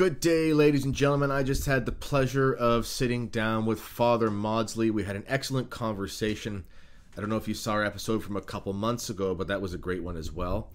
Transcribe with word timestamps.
Good 0.00 0.20
day, 0.20 0.54
ladies 0.54 0.86
and 0.86 0.94
gentlemen. 0.94 1.30
I 1.30 1.42
just 1.42 1.66
had 1.66 1.84
the 1.84 1.92
pleasure 1.92 2.54
of 2.54 2.86
sitting 2.86 3.28
down 3.28 3.66
with 3.66 3.78
Father 3.78 4.30
Mawdsley. 4.30 4.90
We 4.90 5.04
had 5.04 5.14
an 5.14 5.26
excellent 5.28 5.68
conversation. 5.68 6.64
I 7.14 7.20
don't 7.20 7.28
know 7.28 7.36
if 7.36 7.46
you 7.46 7.52
saw 7.52 7.72
our 7.72 7.84
episode 7.84 8.24
from 8.24 8.34
a 8.34 8.40
couple 8.40 8.72
months 8.72 9.10
ago, 9.10 9.34
but 9.34 9.46
that 9.48 9.60
was 9.60 9.74
a 9.74 9.76
great 9.76 10.02
one 10.02 10.16
as 10.16 10.32
well. 10.32 10.72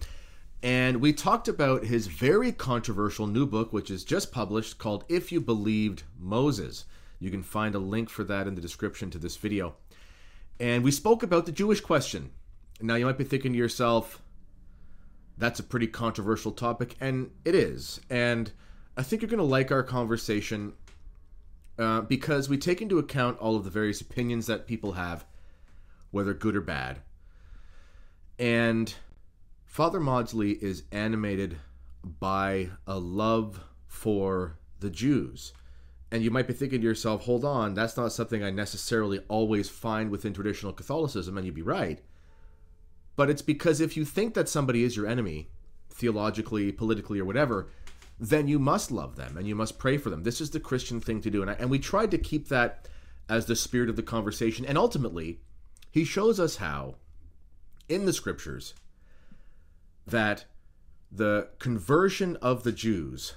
And 0.62 1.00
we 1.00 1.12
talked 1.12 1.48
about 1.48 1.82
his 1.82 2.06
very 2.06 2.52
controversial 2.52 3.26
new 3.26 3.46
book, 3.46 3.72
which 3.72 3.90
is 3.90 4.04
just 4.04 4.30
published, 4.30 4.78
called 4.78 5.04
If 5.08 5.32
You 5.32 5.40
Believed 5.40 6.04
Moses. 6.16 6.84
You 7.18 7.32
can 7.32 7.42
find 7.42 7.74
a 7.74 7.80
link 7.80 8.08
for 8.08 8.22
that 8.22 8.46
in 8.46 8.54
the 8.54 8.60
description 8.60 9.10
to 9.10 9.18
this 9.18 9.36
video. 9.36 9.74
And 10.60 10.84
we 10.84 10.92
spoke 10.92 11.24
about 11.24 11.46
the 11.46 11.50
Jewish 11.50 11.80
question. 11.80 12.30
Now, 12.80 12.94
you 12.94 13.06
might 13.06 13.18
be 13.18 13.24
thinking 13.24 13.54
to 13.54 13.58
yourself, 13.58 14.22
that's 15.36 15.58
a 15.58 15.64
pretty 15.64 15.88
controversial 15.88 16.52
topic, 16.52 16.94
and 17.00 17.32
it 17.44 17.56
is. 17.56 18.00
And 18.08 18.52
I 18.96 19.02
think 19.02 19.20
you're 19.20 19.28
going 19.28 19.38
to 19.38 19.44
like 19.44 19.70
our 19.70 19.82
conversation 19.82 20.72
uh, 21.78 22.00
because 22.02 22.48
we 22.48 22.56
take 22.56 22.80
into 22.80 22.98
account 22.98 23.38
all 23.38 23.56
of 23.56 23.64
the 23.64 23.70
various 23.70 24.00
opinions 24.00 24.46
that 24.46 24.66
people 24.66 24.92
have, 24.92 25.26
whether 26.10 26.32
good 26.32 26.56
or 26.56 26.62
bad. 26.62 27.00
And 28.38 28.94
Father 29.64 30.00
Mawdsley 30.00 30.52
is 30.62 30.84
animated 30.90 31.58
by 32.02 32.70
a 32.86 32.98
love 32.98 33.60
for 33.86 34.58
the 34.80 34.90
Jews. 34.90 35.52
And 36.10 36.22
you 36.22 36.30
might 36.30 36.46
be 36.46 36.54
thinking 36.54 36.80
to 36.80 36.86
yourself, 36.86 37.24
hold 37.24 37.44
on, 37.44 37.74
that's 37.74 37.96
not 37.96 38.12
something 38.12 38.42
I 38.42 38.50
necessarily 38.50 39.20
always 39.28 39.68
find 39.68 40.10
within 40.10 40.32
traditional 40.32 40.72
Catholicism, 40.72 41.36
and 41.36 41.44
you'd 41.44 41.54
be 41.54 41.62
right. 41.62 42.00
But 43.16 43.28
it's 43.28 43.42
because 43.42 43.80
if 43.80 43.96
you 43.96 44.04
think 44.04 44.34
that 44.34 44.48
somebody 44.48 44.84
is 44.84 44.96
your 44.96 45.06
enemy, 45.06 45.48
theologically, 45.90 46.72
politically, 46.72 47.18
or 47.18 47.24
whatever, 47.24 47.68
then 48.18 48.48
you 48.48 48.58
must 48.58 48.90
love 48.90 49.16
them 49.16 49.36
and 49.36 49.46
you 49.46 49.54
must 49.54 49.78
pray 49.78 49.98
for 49.98 50.10
them. 50.10 50.22
This 50.22 50.40
is 50.40 50.50
the 50.50 50.60
Christian 50.60 51.00
thing 51.00 51.20
to 51.20 51.30
do. 51.30 51.42
And, 51.42 51.50
I, 51.50 51.54
and 51.54 51.70
we 51.70 51.78
tried 51.78 52.10
to 52.12 52.18
keep 52.18 52.48
that 52.48 52.88
as 53.28 53.46
the 53.46 53.56
spirit 53.56 53.90
of 53.90 53.96
the 53.96 54.02
conversation. 54.02 54.64
And 54.64 54.78
ultimately, 54.78 55.40
he 55.90 56.04
shows 56.04 56.40
us 56.40 56.56
how, 56.56 56.96
in 57.88 58.06
the 58.06 58.12
scriptures, 58.12 58.74
that 60.06 60.44
the 61.10 61.48
conversion 61.58 62.36
of 62.36 62.62
the 62.62 62.72
Jews 62.72 63.34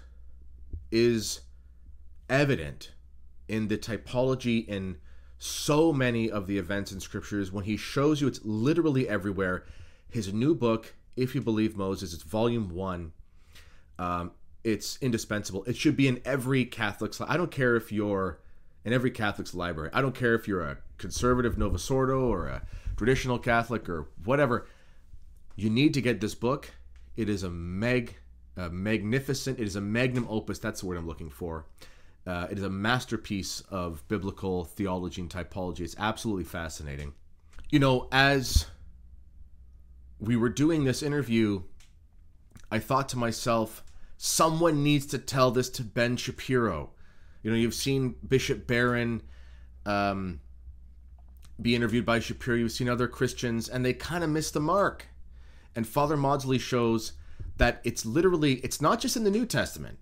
is 0.91 1.41
evident 2.29 2.91
in 3.47 3.67
the 3.67 3.77
typology 3.77 4.67
in 4.67 4.97
so 5.39 5.91
many 5.91 6.29
of 6.29 6.47
the 6.47 6.57
events 6.57 6.91
in 6.91 6.99
scriptures 6.99 7.51
when 7.51 7.63
he 7.63 7.77
shows 7.77 8.21
you 8.21 8.27
it's 8.27 8.43
literally 8.43 9.07
everywhere 9.07 9.65
his 10.09 10.33
new 10.33 10.53
book 10.53 10.93
if 11.15 11.33
you 11.33 11.41
believe 11.41 11.77
moses 11.77 12.13
it's 12.13 12.23
volume 12.23 12.69
one 12.69 13.13
um, 13.97 14.31
it's 14.71 14.97
indispensable. 15.01 15.63
It 15.65 15.75
should 15.75 15.95
be 15.95 16.07
in 16.07 16.21
every 16.25 16.65
Catholic's. 16.65 17.21
I 17.21 17.37
don't 17.37 17.51
care 17.51 17.75
if 17.75 17.91
you're 17.91 18.39
in 18.85 18.93
every 18.93 19.11
Catholic's 19.11 19.53
library. 19.53 19.89
I 19.93 20.01
don't 20.01 20.15
care 20.15 20.35
if 20.35 20.47
you're 20.47 20.61
a 20.61 20.77
conservative 20.97 21.57
Novus 21.57 21.89
Ordo 21.89 22.21
or 22.21 22.47
a 22.47 22.61
traditional 22.97 23.39
Catholic 23.39 23.89
or 23.89 24.07
whatever. 24.23 24.67
You 25.55 25.69
need 25.69 25.93
to 25.95 26.01
get 26.01 26.21
this 26.21 26.35
book. 26.35 26.71
It 27.15 27.29
is 27.29 27.43
a 27.43 27.49
meg, 27.49 28.15
a 28.55 28.69
magnificent. 28.69 29.59
It 29.59 29.67
is 29.67 29.75
a 29.75 29.81
magnum 29.81 30.25
opus. 30.29 30.59
That's 30.59 30.81
the 30.81 30.87
word 30.87 30.97
I'm 30.97 31.07
looking 31.07 31.29
for. 31.29 31.65
Uh, 32.25 32.47
it 32.51 32.57
is 32.57 32.63
a 32.63 32.69
masterpiece 32.69 33.61
of 33.69 34.07
biblical 34.07 34.65
theology 34.65 35.21
and 35.21 35.29
typology. 35.29 35.81
It's 35.81 35.95
absolutely 35.97 36.43
fascinating. 36.43 37.13
You 37.69 37.79
know, 37.79 38.07
as 38.11 38.67
we 40.19 40.35
were 40.35 40.49
doing 40.49 40.83
this 40.83 41.01
interview, 41.01 41.63
I 42.71 42.79
thought 42.79 43.09
to 43.09 43.17
myself 43.17 43.83
someone 44.21 44.83
needs 44.83 45.05
to 45.05 45.17
tell 45.17 45.49
this 45.49 45.69
to 45.69 45.81
Ben 45.81 46.17
Shapiro. 46.17 46.89
You 47.41 47.51
know, 47.51 47.55
you've 47.55 47.73
seen 47.73 48.15
Bishop 48.27 48.67
Barron 48.67 49.21
um, 49.85 50.41
be 51.59 51.73
interviewed 51.73 52.05
by 52.05 52.19
Shapiro. 52.19 52.57
You've 52.57 52.73
seen 52.73 52.89
other 52.89 53.07
Christians, 53.07 53.69
and 53.69 53.83
they 53.83 53.93
kind 53.93 54.21
of 54.21 54.29
miss 54.29 54.51
the 54.51 54.59
mark. 54.59 55.07
And 55.73 55.87
Father 55.87 56.17
Mawdsley 56.17 56.57
shows 56.57 57.13
that 57.55 57.79
it's 57.85 58.05
literally, 58.05 58.55
it's 58.55 58.81
not 58.81 58.99
just 58.99 59.15
in 59.15 59.23
the 59.23 59.31
New 59.31 59.45
Testament, 59.45 59.99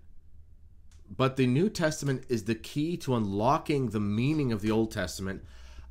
but 1.08 1.36
the 1.36 1.46
New 1.46 1.70
Testament 1.70 2.24
is 2.28 2.44
the 2.44 2.56
key 2.56 2.96
to 2.96 3.14
unlocking 3.14 3.90
the 3.90 4.00
meaning 4.00 4.50
of 4.50 4.62
the 4.62 4.72
Old 4.72 4.90
Testament 4.90 5.44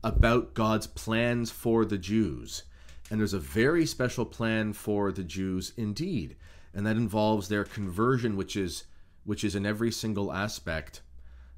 about 0.03 0.53
God's 0.53 0.85
plans 0.85 1.49
for 1.49 1.85
the 1.85 1.97
Jews. 1.97 2.63
And 3.09 3.21
there's 3.21 3.33
a 3.33 3.39
very 3.39 3.85
special 3.85 4.25
plan 4.25 4.73
for 4.73 5.13
the 5.13 5.23
Jews 5.23 5.71
indeed 5.77 6.35
and 6.77 6.85
that 6.85 6.95
involves 6.95 7.49
their 7.49 7.63
conversion, 7.63 8.37
which 8.37 8.55
is 8.55 8.83
which 9.25 9.43
is 9.43 9.55
in 9.55 9.65
every 9.65 9.91
single 9.91 10.31
aspect 10.31 11.01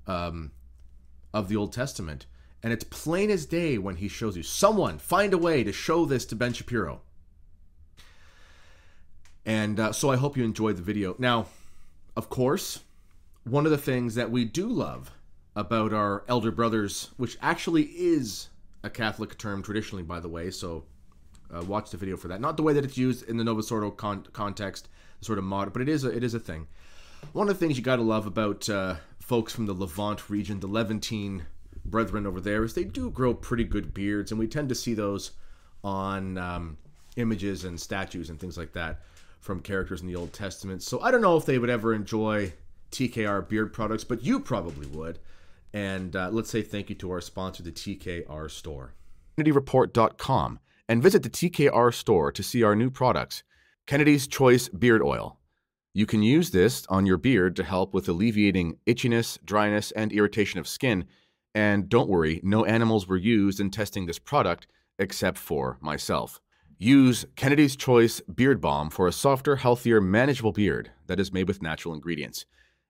um, 0.08 0.52
of 1.34 1.50
the 1.50 1.58
Old 1.58 1.74
Testament. 1.74 2.26
And 2.64 2.74
it's 2.74 2.86
plain 2.86 3.30
as 3.30 3.46
day 3.46 3.78
when 3.78 3.98
he 3.98 4.08
shows 4.08 4.36
you. 4.38 4.44
Someone 4.44 4.98
find 4.98 5.34
a 5.34 5.38
way 5.38 5.64
to 5.64 5.74
show 5.74 6.06
this 6.06 6.26
to 6.28 6.36
Ben 6.36 6.54
Shapiro. 6.54 7.02
And 9.46 9.80
uh, 9.80 9.92
so 9.92 10.10
I 10.10 10.16
hope 10.16 10.38
you 10.38 10.44
enjoyed 10.44 10.78
the 10.78 10.82
video. 10.84 11.16
Now, 11.20 11.48
of 12.16 12.30
course, 12.30 12.80
one 13.44 13.66
of 13.66 13.72
the 13.72 13.78
things 13.78 14.16
that 14.16 14.32
we 14.32 14.46
do 14.46 14.68
love 14.68 15.12
about 15.56 15.94
our 15.94 16.24
elder 16.28 16.52
brothers, 16.52 17.10
which 17.18 17.38
actually 17.42 17.84
is 17.84 18.48
a 18.84 18.90
Catholic 18.90 19.38
term 19.38 19.64
traditionally, 19.64 20.04
by 20.04 20.22
the 20.22 20.30
way, 20.30 20.50
so 20.50 20.86
uh, 21.54 21.62
watch 21.64 21.92
the 21.92 21.98
video 21.98 22.16
for 22.16 22.30
that. 22.30 22.42
Not 22.42 22.58
the 22.58 22.64
way 22.64 22.74
that 22.74 22.86
it's 22.86 22.98
used 22.98 23.28
in 23.28 23.38
the 23.38 23.44
Novus 23.44 23.72
Ordo 23.72 23.92
con- 23.92 24.26
context, 24.34 24.88
sort 25.22 25.38
of 25.38 25.44
mod, 25.44 25.74
but 25.74 25.82
it 25.82 25.90
is 25.90 26.04
a, 26.04 26.10
it 26.10 26.24
is 26.24 26.34
a 26.34 26.40
thing. 26.40 26.68
One 27.34 27.50
of 27.50 27.58
the 27.58 27.66
things 27.66 27.78
you 27.78 27.84
got 27.84 27.98
to 27.98 28.02
love 28.02 28.26
about 28.26 28.70
uh, 28.70 28.96
folks 29.20 29.54
from 29.54 29.66
the 29.66 29.74
Levant 29.74 30.30
region, 30.30 30.60
the 30.60 30.68
Levantine 30.68 31.46
brethren 31.86 32.26
over 32.26 32.40
there, 32.40 32.64
is 32.64 32.74
they 32.74 32.84
do 32.84 33.10
grow 33.10 33.34
pretty 33.34 33.64
good 33.64 33.94
beards, 33.94 34.32
and 34.32 34.40
we 34.40 34.48
tend 34.48 34.70
to 34.70 34.76
see 34.76 34.94
those 34.94 35.32
on 35.84 36.38
um, 36.38 36.78
images 37.18 37.66
and 37.66 37.80
statues 37.80 38.30
and 38.30 38.40
things 38.40 38.58
like 38.58 38.74
that 38.74 39.02
from 39.40 39.62
characters 39.62 40.02
in 40.02 40.08
the 40.08 40.16
Old 40.16 40.34
Testament. 40.34 40.84
So 40.84 41.02
I 41.02 41.12
don't 41.12 41.22
know 41.22 41.38
if 41.38 41.46
they 41.46 41.60
would 41.60 41.70
ever 41.70 41.94
enjoy 41.94 42.54
TKR 42.92 43.48
beard 43.48 43.74
products, 43.74 44.04
but 44.04 44.24
you 44.24 44.40
probably 44.40 44.88
would. 44.88 45.20
And 45.74 46.16
uh, 46.16 46.30
let's 46.32 46.50
say 46.50 46.62
thank 46.62 46.90
you 46.90 46.96
to 46.96 47.12
our 47.12 47.22
sponsor, 47.22 47.64
the 47.64 47.72
TKR 47.72 48.50
store. 48.50 48.94
KennedyReport.com 49.38 50.60
and 50.88 51.04
visit 51.04 51.24
the 51.24 51.30
TKR 51.30 51.94
store 51.94 52.32
to 52.32 52.44
see 52.44 52.64
our 52.64 52.76
new 52.76 52.90
products. 52.90 53.44
Kennedy's 53.90 54.28
Choice 54.28 54.70
Beard 54.70 55.02
Oil. 55.02 55.40
You 55.96 56.06
can 56.06 56.22
use 56.22 56.52
this 56.52 56.86
on 56.90 57.08
your 57.08 57.18
beard 57.18 57.56
to 57.56 57.64
help 57.64 57.92
with 57.92 58.08
alleviating 58.08 58.78
itchiness, 58.86 59.44
dryness, 59.44 59.90
and 59.94 60.12
irritation 60.12 60.60
of 60.60 60.68
skin. 60.68 61.06
And 61.56 61.90
don't 61.90 62.08
worry, 62.08 62.40
no 62.44 62.66
animals 62.66 63.08
were 63.08 63.18
used 63.18 63.60
in 63.60 63.72
testing 63.72 64.06
this 64.06 64.20
product 64.20 64.68
except 65.00 65.40
for 65.40 65.80
myself. 65.82 66.40
Use 66.78 67.26
Kennedy's 67.36 67.76
Choice 67.76 68.22
Beard 68.22 68.62
Balm 68.62 68.92
for 68.92 69.08
a 69.08 69.12
softer, 69.12 69.56
healthier, 69.56 70.00
manageable 70.00 70.52
beard 70.52 70.92
that 71.08 71.20
is 71.20 71.34
made 71.34 71.48
with 71.48 71.64
natural 71.64 71.96
ingredients. 71.96 72.46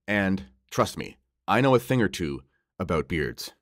And 0.06 0.48
trust 0.70 0.98
me, 0.98 1.18
I 1.48 1.62
know 1.62 1.76
a 1.76 1.80
thing 1.80 2.02
or 2.02 2.09
two 2.09 2.42
about 2.78 3.08
beards. 3.08 3.54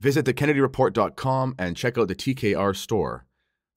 Visit 0.00 0.24
thekennedyreport.com 0.24 1.56
and 1.58 1.76
check 1.76 1.98
out 1.98 2.08
the 2.08 2.14
TKR 2.14 2.74
store. 2.74 3.26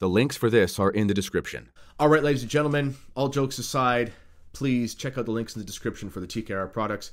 The 0.02 0.10
links 0.10 0.36
for 0.36 0.50
this 0.50 0.80
are 0.80 0.90
in 0.90 1.06
the 1.06 1.14
description. 1.14 1.70
All 2.00 2.10
right, 2.10 2.24
ladies 2.24 2.42
and 2.42 2.50
gentlemen, 2.50 2.96
all 3.14 3.30
jokes 3.30 3.60
aside, 3.60 4.12
please 4.52 4.96
check 4.96 5.16
out 5.16 5.26
the 5.26 5.32
links 5.32 5.56
in 5.56 5.62
the 5.62 5.66
description 5.66 6.10
for 6.10 6.20
the 6.20 6.26
TKR 6.26 6.74
products. 6.74 7.12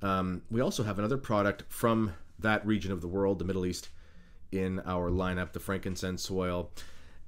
Um, 0.00 0.40
we 0.50 0.62
also 0.62 0.84
have 0.84 0.98
another 0.98 1.18
product 1.18 1.64
from 1.68 2.14
that 2.38 2.66
region 2.66 2.92
of 2.92 3.02
the 3.02 3.08
world, 3.08 3.38
the 3.38 3.44
Middle 3.44 3.66
East, 3.66 3.90
in 4.50 4.80
our 4.86 5.10
lineup, 5.10 5.52
the 5.52 5.60
frankincense 5.60 6.30
oil. 6.30 6.70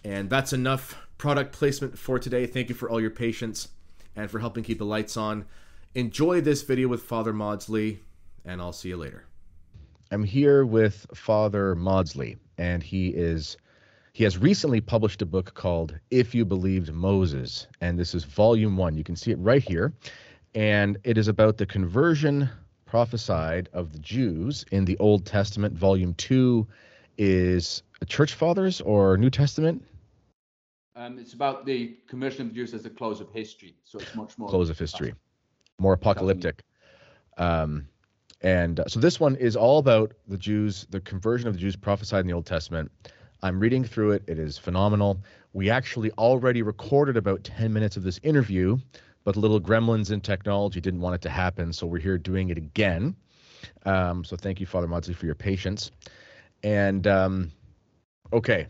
And 0.02 0.30
that's 0.30 0.54
enough 0.54 0.96
product 1.18 1.52
placement 1.52 1.98
for 1.98 2.18
today. 2.18 2.46
Thank 2.46 2.70
you 2.70 2.74
for 2.74 2.88
all 2.88 2.98
your 2.98 3.10
patience 3.10 3.68
and 4.16 4.30
for 4.30 4.38
helping 4.38 4.64
keep 4.64 4.78
the 4.78 4.86
lights 4.86 5.18
on. 5.18 5.44
Enjoy 5.94 6.40
this 6.40 6.62
video 6.62 6.88
with 6.88 7.02
Father 7.02 7.34
Mawdsley, 7.34 7.99
and 8.46 8.62
I'll 8.62 8.72
see 8.72 8.88
you 8.88 8.96
later. 8.96 9.26
I'm 10.10 10.25
here 10.25 10.64
with 10.64 11.06
Father 11.12 11.75
Mawdsley, 11.75 12.38
and 12.56 12.82
he 12.82 13.08
is 13.08 13.58
he 14.16 14.24
has 14.24 14.38
recently 14.38 14.80
published 14.80 15.20
a 15.20 15.26
book 15.26 15.52
called 15.52 15.94
If 16.10 16.34
You 16.34 16.46
Believed 16.46 16.90
Moses, 16.90 17.66
and 17.82 17.98
this 17.98 18.14
is 18.14 18.24
volume 18.24 18.74
one. 18.78 18.96
You 18.96 19.04
can 19.04 19.14
see 19.14 19.30
it 19.30 19.36
right 19.38 19.62
here. 19.62 19.92
And 20.54 20.96
it 21.04 21.18
is 21.18 21.28
about 21.28 21.58
the 21.58 21.66
conversion 21.66 22.48
prophesied 22.86 23.68
of 23.74 23.92
the 23.92 23.98
Jews 23.98 24.64
in 24.72 24.86
the 24.86 24.96
Old 25.00 25.26
Testament. 25.26 25.76
Volume 25.76 26.14
two 26.14 26.66
is 27.18 27.82
Church 28.06 28.32
Fathers 28.32 28.80
or 28.80 29.18
New 29.18 29.28
Testament? 29.28 29.84
Um, 30.96 31.18
it's 31.18 31.34
about 31.34 31.66
the 31.66 31.98
conversion 32.08 32.40
of 32.40 32.48
the 32.48 32.54
Jews 32.54 32.72
as 32.72 32.84
the 32.84 32.88
close 32.88 33.20
of 33.20 33.30
history. 33.32 33.76
So 33.84 33.98
it's 33.98 34.14
much 34.14 34.38
more 34.38 34.48
close 34.48 34.70
of 34.70 34.78
history, 34.78 35.12
more 35.78 35.92
apocalyptic. 35.92 36.62
Um, 37.36 37.86
and 38.40 38.80
uh, 38.80 38.84
so 38.86 38.98
this 38.98 39.20
one 39.20 39.36
is 39.36 39.56
all 39.56 39.78
about 39.78 40.14
the 40.26 40.38
Jews, 40.38 40.86
the 40.88 41.02
conversion 41.02 41.48
of 41.48 41.52
the 41.52 41.60
Jews 41.60 41.76
prophesied 41.76 42.20
in 42.20 42.28
the 42.28 42.32
Old 42.32 42.46
Testament. 42.46 42.90
I'm 43.43 43.61
reading 43.61 43.85
through 43.85 44.12
it. 44.12 44.23
It 44.27 44.38
is 44.38 44.59
phenomenal. 44.59 45.21
We 45.53 45.71
actually 45.71 46.11
already 46.12 46.62
recorded 46.62 47.17
about 47.17 47.44
10 47.44 47.73
minutes 47.73 47.97
of 47.97 48.03
this 48.03 48.19
interview 48.23 48.79
but 49.27 49.37
little 49.37 49.61
gremlins 49.61 50.12
in 50.12 50.21
technology 50.21 50.81
didn't 50.81 51.00
want 51.00 51.17
it 51.17 51.21
to 51.23 51.29
happen, 51.29 51.73
so 51.73 51.85
we're 51.85 51.99
here 51.99 52.17
doing 52.17 52.50
it 52.50 52.56
again. 52.56 53.17
Um, 53.85 54.23
so 54.23 54.37
thank 54.37 54.61
you, 54.61 54.67
Father 54.67 54.87
Mawdsley, 54.87 55.15
for 55.15 55.27
your 55.27 55.35
patience. 55.35 55.91
And 56.62 57.09
um, 57.09 57.50
okay, 58.33 58.69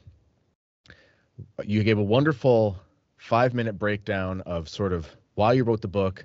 you 1.63 1.85
gave 1.85 1.99
a 1.99 2.03
wonderful 2.03 2.79
five 3.19 3.53
minute 3.53 3.79
breakdown 3.79 4.41
of 4.47 4.67
sort 4.67 4.95
of 4.95 5.15
why 5.35 5.53
you 5.53 5.63
wrote 5.63 5.83
the 5.83 5.89
book. 5.89 6.25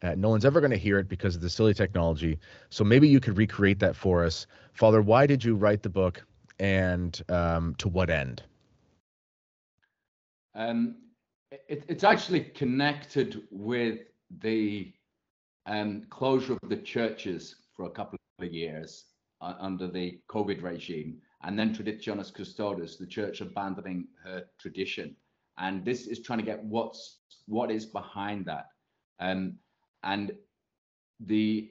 Uh, 0.00 0.14
no 0.16 0.28
one's 0.28 0.44
ever 0.44 0.60
going 0.60 0.70
to 0.70 0.78
hear 0.78 1.00
it 1.00 1.08
because 1.08 1.34
of 1.34 1.42
the 1.42 1.50
silly 1.50 1.74
technology. 1.74 2.38
So 2.70 2.84
maybe 2.84 3.08
you 3.08 3.18
could 3.18 3.36
recreate 3.36 3.80
that 3.80 3.96
for 3.96 4.24
us. 4.24 4.46
Father, 4.74 5.02
why 5.02 5.26
did 5.26 5.42
you 5.42 5.56
write 5.56 5.82
the 5.82 5.88
book 5.88 6.24
and 6.58 7.22
um, 7.28 7.74
to 7.78 7.88
what 7.88 8.10
end? 8.10 8.42
Um, 10.54 10.96
it, 11.50 11.84
it's 11.88 12.04
actually 12.04 12.40
connected 12.40 13.42
with 13.50 14.00
the 14.40 14.92
um, 15.66 16.04
closure 16.10 16.56
of 16.62 16.68
the 16.68 16.76
churches 16.76 17.56
for 17.74 17.86
a 17.86 17.90
couple 17.90 18.18
of 18.40 18.52
years 18.52 19.04
uh, 19.40 19.54
under 19.58 19.86
the 19.86 20.18
COVID 20.30 20.62
regime, 20.62 21.18
and 21.42 21.58
then 21.58 21.74
Traditionis 21.74 22.32
Custodes, 22.32 22.96
the 22.96 23.06
church 23.06 23.40
abandoning 23.40 24.08
her 24.24 24.44
tradition. 24.58 25.14
And 25.58 25.84
this 25.84 26.06
is 26.06 26.20
trying 26.20 26.38
to 26.38 26.44
get 26.44 26.62
what's 26.64 27.18
what 27.46 27.70
is 27.70 27.86
behind 27.86 28.46
that. 28.46 28.66
Um, 29.20 29.58
and 30.02 30.32
the 31.20 31.70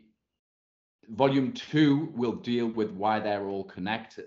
volume 1.09 1.51
two 1.51 2.11
will 2.15 2.33
deal 2.33 2.67
with 2.67 2.91
why 2.91 3.19
they're 3.19 3.47
all 3.47 3.63
connected, 3.63 4.25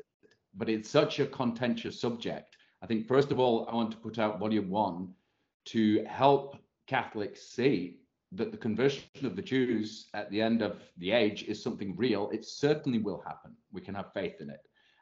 but 0.59 0.69
it's 0.69 0.91
such 0.91 1.21
a 1.21 1.27
contentious 1.27 2.01
subject. 2.01 2.57
I 2.83 2.87
think 2.87 3.07
first 3.07 3.31
of 3.31 3.41
all, 3.41 3.67
I 3.71 3.75
want 3.75 3.93
to 3.93 3.97
put 3.97 4.19
out 4.19 4.39
volume 4.39 4.69
one 4.69 5.15
to 5.67 6.05
help 6.05 6.57
Catholics 6.87 7.43
see 7.43 8.01
that 8.33 8.51
the 8.51 8.59
conversion 8.59 9.25
of 9.25 9.37
the 9.37 9.43
Jews 9.43 10.09
at 10.13 10.31
the 10.31 10.43
end 10.43 10.61
of 10.61 10.83
the 10.99 11.13
age 11.13 11.45
is 11.45 11.63
something 11.63 11.97
real. 11.97 12.29
It 12.31 12.45
certainly 12.45 12.99
will 12.99 13.23
happen. 13.27 13.57
We 13.73 13.81
can 13.81 13.95
have 13.95 14.13
faith 14.13 14.41
in 14.41 14.51
it. 14.51 14.61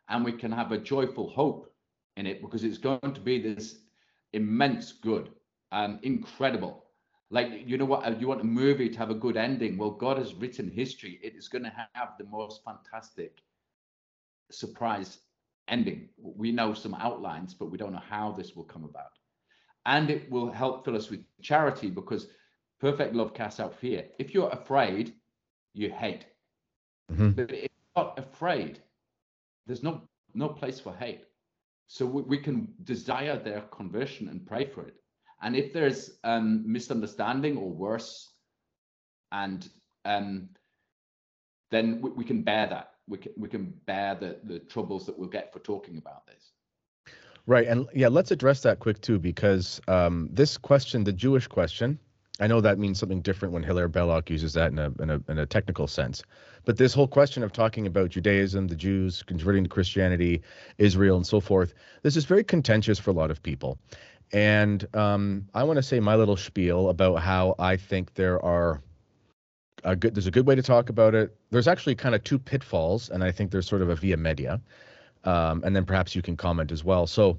And 0.08 0.24
we 0.24 0.32
can 0.32 0.52
have 0.52 0.70
a 0.70 0.78
joyful 0.78 1.30
hope 1.30 1.72
in 2.16 2.26
it 2.26 2.40
because 2.40 2.62
it's 2.62 2.78
going 2.78 3.12
to 3.14 3.20
be 3.20 3.40
this 3.40 3.80
immense 4.32 4.92
good, 4.92 5.30
and 5.72 5.98
incredible. 6.04 6.84
Like, 7.30 7.62
you 7.66 7.76
know 7.76 7.84
what? 7.84 8.06
Uh, 8.06 8.14
you 8.18 8.28
want 8.28 8.40
a 8.40 8.44
movie 8.44 8.88
to 8.88 8.98
have 8.98 9.10
a 9.10 9.14
good 9.14 9.36
ending. 9.36 9.76
Well, 9.76 9.90
God 9.90 10.18
has 10.18 10.34
written 10.34 10.70
history. 10.70 11.18
It 11.22 11.34
is 11.34 11.48
going 11.48 11.64
to 11.64 11.72
have 11.94 12.10
the 12.18 12.26
most 12.26 12.62
fantastic 12.64 13.42
surprise 14.50 15.18
ending. 15.68 16.08
We 16.18 16.52
know 16.52 16.74
some 16.74 16.94
outlines, 16.94 17.54
but 17.54 17.70
we 17.70 17.78
don't 17.78 17.92
know 17.92 18.02
how 18.08 18.32
this 18.32 18.54
will 18.54 18.64
come 18.64 18.84
about 18.84 19.10
and 19.86 20.10
it 20.10 20.30
will 20.30 20.50
help 20.50 20.84
fill 20.84 20.96
us 20.96 21.08
with 21.08 21.24
charity 21.40 21.88
because 21.88 22.26
perfect 22.80 23.14
love 23.14 23.32
casts 23.32 23.60
out 23.60 23.78
fear. 23.78 24.04
If 24.18 24.34
you're 24.34 24.50
afraid, 24.50 25.14
you 25.72 25.90
hate. 25.90 26.26
Mm-hmm. 27.10 27.30
But 27.30 27.52
if 27.52 27.70
you're 27.70 28.04
not 28.04 28.18
afraid, 28.18 28.80
there's 29.66 29.82
no 29.82 30.02
no 30.34 30.48
place 30.48 30.80
for 30.80 30.92
hate. 30.92 31.24
So 31.86 32.04
we, 32.04 32.22
we 32.22 32.38
can 32.38 32.74
desire 32.82 33.38
their 33.38 33.62
conversion 33.62 34.28
and 34.28 34.44
pray 34.44 34.66
for 34.66 34.82
it. 34.82 34.96
And 35.40 35.54
if 35.54 35.72
there's 35.72 36.10
um, 36.24 36.64
misunderstanding 36.70 37.56
or 37.56 37.70
worse, 37.70 38.32
and 39.30 39.66
um, 40.04 40.48
then 41.70 42.00
we, 42.02 42.10
we 42.10 42.24
can 42.24 42.42
bear 42.42 42.66
that. 42.66 42.90
We 43.08 43.18
can 43.18 43.32
we 43.36 43.48
can 43.48 43.72
bear 43.86 44.14
the 44.14 44.38
the 44.44 44.58
troubles 44.58 45.06
that 45.06 45.18
we'll 45.18 45.28
get 45.28 45.52
for 45.52 45.60
talking 45.60 45.98
about 45.98 46.26
this. 46.26 46.52
Right, 47.46 47.68
and 47.68 47.86
yeah, 47.94 48.08
let's 48.08 48.32
address 48.32 48.62
that 48.62 48.80
quick 48.80 49.00
too, 49.00 49.20
because 49.20 49.80
um, 49.86 50.28
this 50.32 50.58
question, 50.58 51.04
the 51.04 51.12
Jewish 51.12 51.46
question, 51.46 51.96
I 52.40 52.48
know 52.48 52.60
that 52.60 52.76
means 52.76 52.98
something 52.98 53.20
different 53.20 53.54
when 53.54 53.62
Hilaire 53.62 53.88
Belloc 53.88 54.28
uses 54.28 54.52
that 54.54 54.72
in 54.72 54.80
a, 54.80 54.90
in 55.00 55.10
a 55.10 55.20
in 55.28 55.38
a 55.38 55.46
technical 55.46 55.86
sense, 55.86 56.24
but 56.64 56.76
this 56.76 56.92
whole 56.92 57.06
question 57.06 57.44
of 57.44 57.52
talking 57.52 57.86
about 57.86 58.10
Judaism, 58.10 58.66
the 58.66 58.74
Jews 58.74 59.22
converting 59.22 59.62
to 59.62 59.70
Christianity, 59.70 60.42
Israel, 60.78 61.16
and 61.16 61.26
so 61.26 61.38
forth, 61.38 61.72
this 62.02 62.16
is 62.16 62.24
very 62.24 62.42
contentious 62.42 62.98
for 62.98 63.10
a 63.10 63.14
lot 63.14 63.30
of 63.30 63.40
people, 63.40 63.78
and 64.32 64.84
um, 64.96 65.46
I 65.54 65.62
want 65.62 65.76
to 65.76 65.84
say 65.84 66.00
my 66.00 66.16
little 66.16 66.36
spiel 66.36 66.90
about 66.90 67.20
how 67.20 67.54
I 67.60 67.76
think 67.76 68.14
there 68.14 68.44
are 68.44 68.82
a 69.86 69.96
good 69.96 70.14
there's 70.14 70.26
a 70.26 70.30
good 70.30 70.46
way 70.46 70.54
to 70.54 70.62
talk 70.62 70.90
about 70.90 71.14
it. 71.14 71.34
There's 71.50 71.68
actually 71.68 71.94
kind 71.94 72.14
of 72.14 72.22
two 72.22 72.38
pitfalls, 72.38 73.08
and 73.08 73.24
I 73.24 73.32
think 73.32 73.50
there's 73.50 73.66
sort 73.66 73.80
of 73.80 73.88
a 73.88 73.96
via 73.96 74.18
media 74.18 74.60
um, 75.26 75.62
and 75.64 75.74
then 75.74 75.84
perhaps 75.84 76.14
you 76.14 76.22
can 76.22 76.36
comment 76.36 76.72
as 76.72 76.84
well. 76.84 77.06
So, 77.06 77.38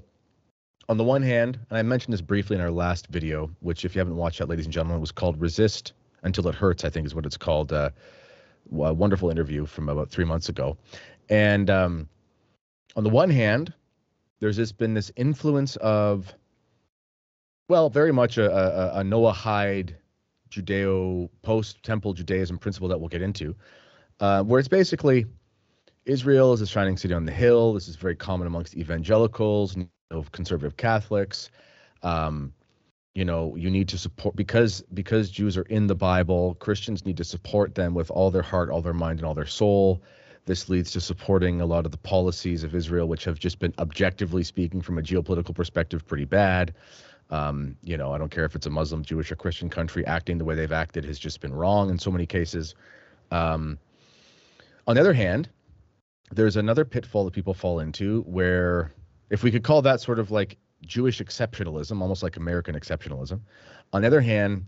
on 0.88 0.96
the 0.96 1.04
one 1.04 1.22
hand, 1.22 1.58
and 1.68 1.78
I 1.78 1.82
mentioned 1.82 2.12
this 2.12 2.20
briefly 2.20 2.56
in 2.56 2.62
our 2.62 2.70
last 2.70 3.08
video, 3.08 3.50
which, 3.60 3.84
if 3.84 3.94
you 3.94 3.98
haven't 3.98 4.16
watched 4.16 4.38
that, 4.38 4.48
ladies 4.48 4.66
and 4.66 4.72
gentlemen, 4.72 5.00
was 5.00 5.10
called 5.10 5.40
"Resist 5.40 5.92
Until 6.22 6.46
It 6.48 6.54
Hurts." 6.54 6.84
I 6.84 6.90
think 6.90 7.06
is 7.06 7.14
what 7.14 7.26
it's 7.26 7.36
called. 7.36 7.72
Uh, 7.72 7.90
a 8.70 8.92
wonderful 8.92 9.30
interview 9.30 9.64
from 9.64 9.88
about 9.88 10.10
three 10.10 10.26
months 10.26 10.50
ago, 10.50 10.76
and 11.30 11.70
um, 11.70 12.08
on 12.96 13.04
the 13.04 13.10
one 13.10 13.30
hand, 13.30 13.72
there's 14.40 14.58
this 14.58 14.72
been 14.72 14.92
this 14.92 15.10
influence 15.16 15.76
of, 15.76 16.34
well, 17.68 17.88
very 17.88 18.12
much 18.12 18.36
a, 18.36 18.50
a, 18.50 19.00
a 19.00 19.02
Noahide 19.02 19.94
Judeo 20.50 21.28
post-temple 21.42 22.14
Judaism 22.14 22.58
principle 22.58 22.88
that 22.88 22.98
we'll 22.98 23.08
get 23.08 23.22
into, 23.22 23.54
uh, 24.20 24.42
where 24.42 24.58
it's 24.58 24.68
basically 24.68 25.26
Israel 26.04 26.52
is 26.52 26.60
a 26.60 26.66
shining 26.66 26.96
city 26.96 27.14
on 27.14 27.24
the 27.24 27.32
hill. 27.32 27.72
This 27.74 27.88
is 27.88 27.96
very 27.96 28.16
common 28.16 28.46
amongst 28.46 28.76
evangelicals, 28.76 29.76
conservative 30.32 30.76
Catholics. 30.76 31.50
Um, 32.02 32.52
you 33.14 33.24
know, 33.24 33.56
you 33.56 33.70
need 33.70 33.88
to 33.88 33.98
support 33.98 34.36
because 34.36 34.82
because 34.94 35.30
Jews 35.30 35.56
are 35.56 35.62
in 35.62 35.86
the 35.86 35.94
Bible. 35.94 36.54
Christians 36.54 37.04
need 37.04 37.16
to 37.16 37.24
support 37.24 37.74
them 37.74 37.92
with 37.94 38.10
all 38.10 38.30
their 38.30 38.42
heart, 38.42 38.70
all 38.70 38.80
their 38.80 38.94
mind, 38.94 39.18
and 39.18 39.26
all 39.26 39.34
their 39.34 39.46
soul. 39.46 40.02
This 40.46 40.68
leads 40.68 40.92
to 40.92 41.00
supporting 41.00 41.60
a 41.60 41.66
lot 41.66 41.84
of 41.84 41.92
the 41.92 41.98
policies 41.98 42.64
of 42.64 42.74
Israel, 42.74 43.06
which 43.06 43.24
have 43.24 43.38
just 43.38 43.58
been 43.58 43.74
objectively 43.78 44.44
speaking, 44.44 44.80
from 44.80 44.98
a 44.98 45.02
geopolitical 45.02 45.54
perspective, 45.54 46.06
pretty 46.06 46.24
bad. 46.24 46.74
Um, 47.30 47.76
you 47.82 47.96
know, 47.96 48.12
I 48.12 48.18
don't 48.18 48.30
care 48.30 48.44
if 48.44 48.54
it's 48.54 48.66
a 48.66 48.70
Muslim, 48.70 49.04
Jewish, 49.04 49.30
or 49.30 49.36
Christian 49.36 49.68
country, 49.68 50.06
acting 50.06 50.38
the 50.38 50.44
way 50.44 50.54
they've 50.54 50.72
acted 50.72 51.04
has 51.04 51.18
just 51.18 51.40
been 51.40 51.52
wrong 51.52 51.90
in 51.90 51.98
so 51.98 52.10
many 52.10 52.26
cases. 52.26 52.74
Um, 53.30 53.78
on 54.86 54.94
the 54.94 55.00
other 55.00 55.12
hand, 55.12 55.48
there's 56.30 56.56
another 56.56 56.84
pitfall 56.84 57.24
that 57.24 57.34
people 57.34 57.54
fall 57.54 57.80
into 57.80 58.22
where 58.22 58.92
if 59.30 59.42
we 59.42 59.50
could 59.50 59.62
call 59.62 59.82
that 59.82 60.00
sort 60.00 60.18
of 60.18 60.30
like 60.30 60.56
Jewish 60.82 61.20
exceptionalism, 61.20 62.00
almost 62.00 62.22
like 62.22 62.36
American 62.36 62.74
exceptionalism. 62.74 63.40
On 63.92 64.02
the 64.02 64.06
other 64.06 64.20
hand, 64.20 64.64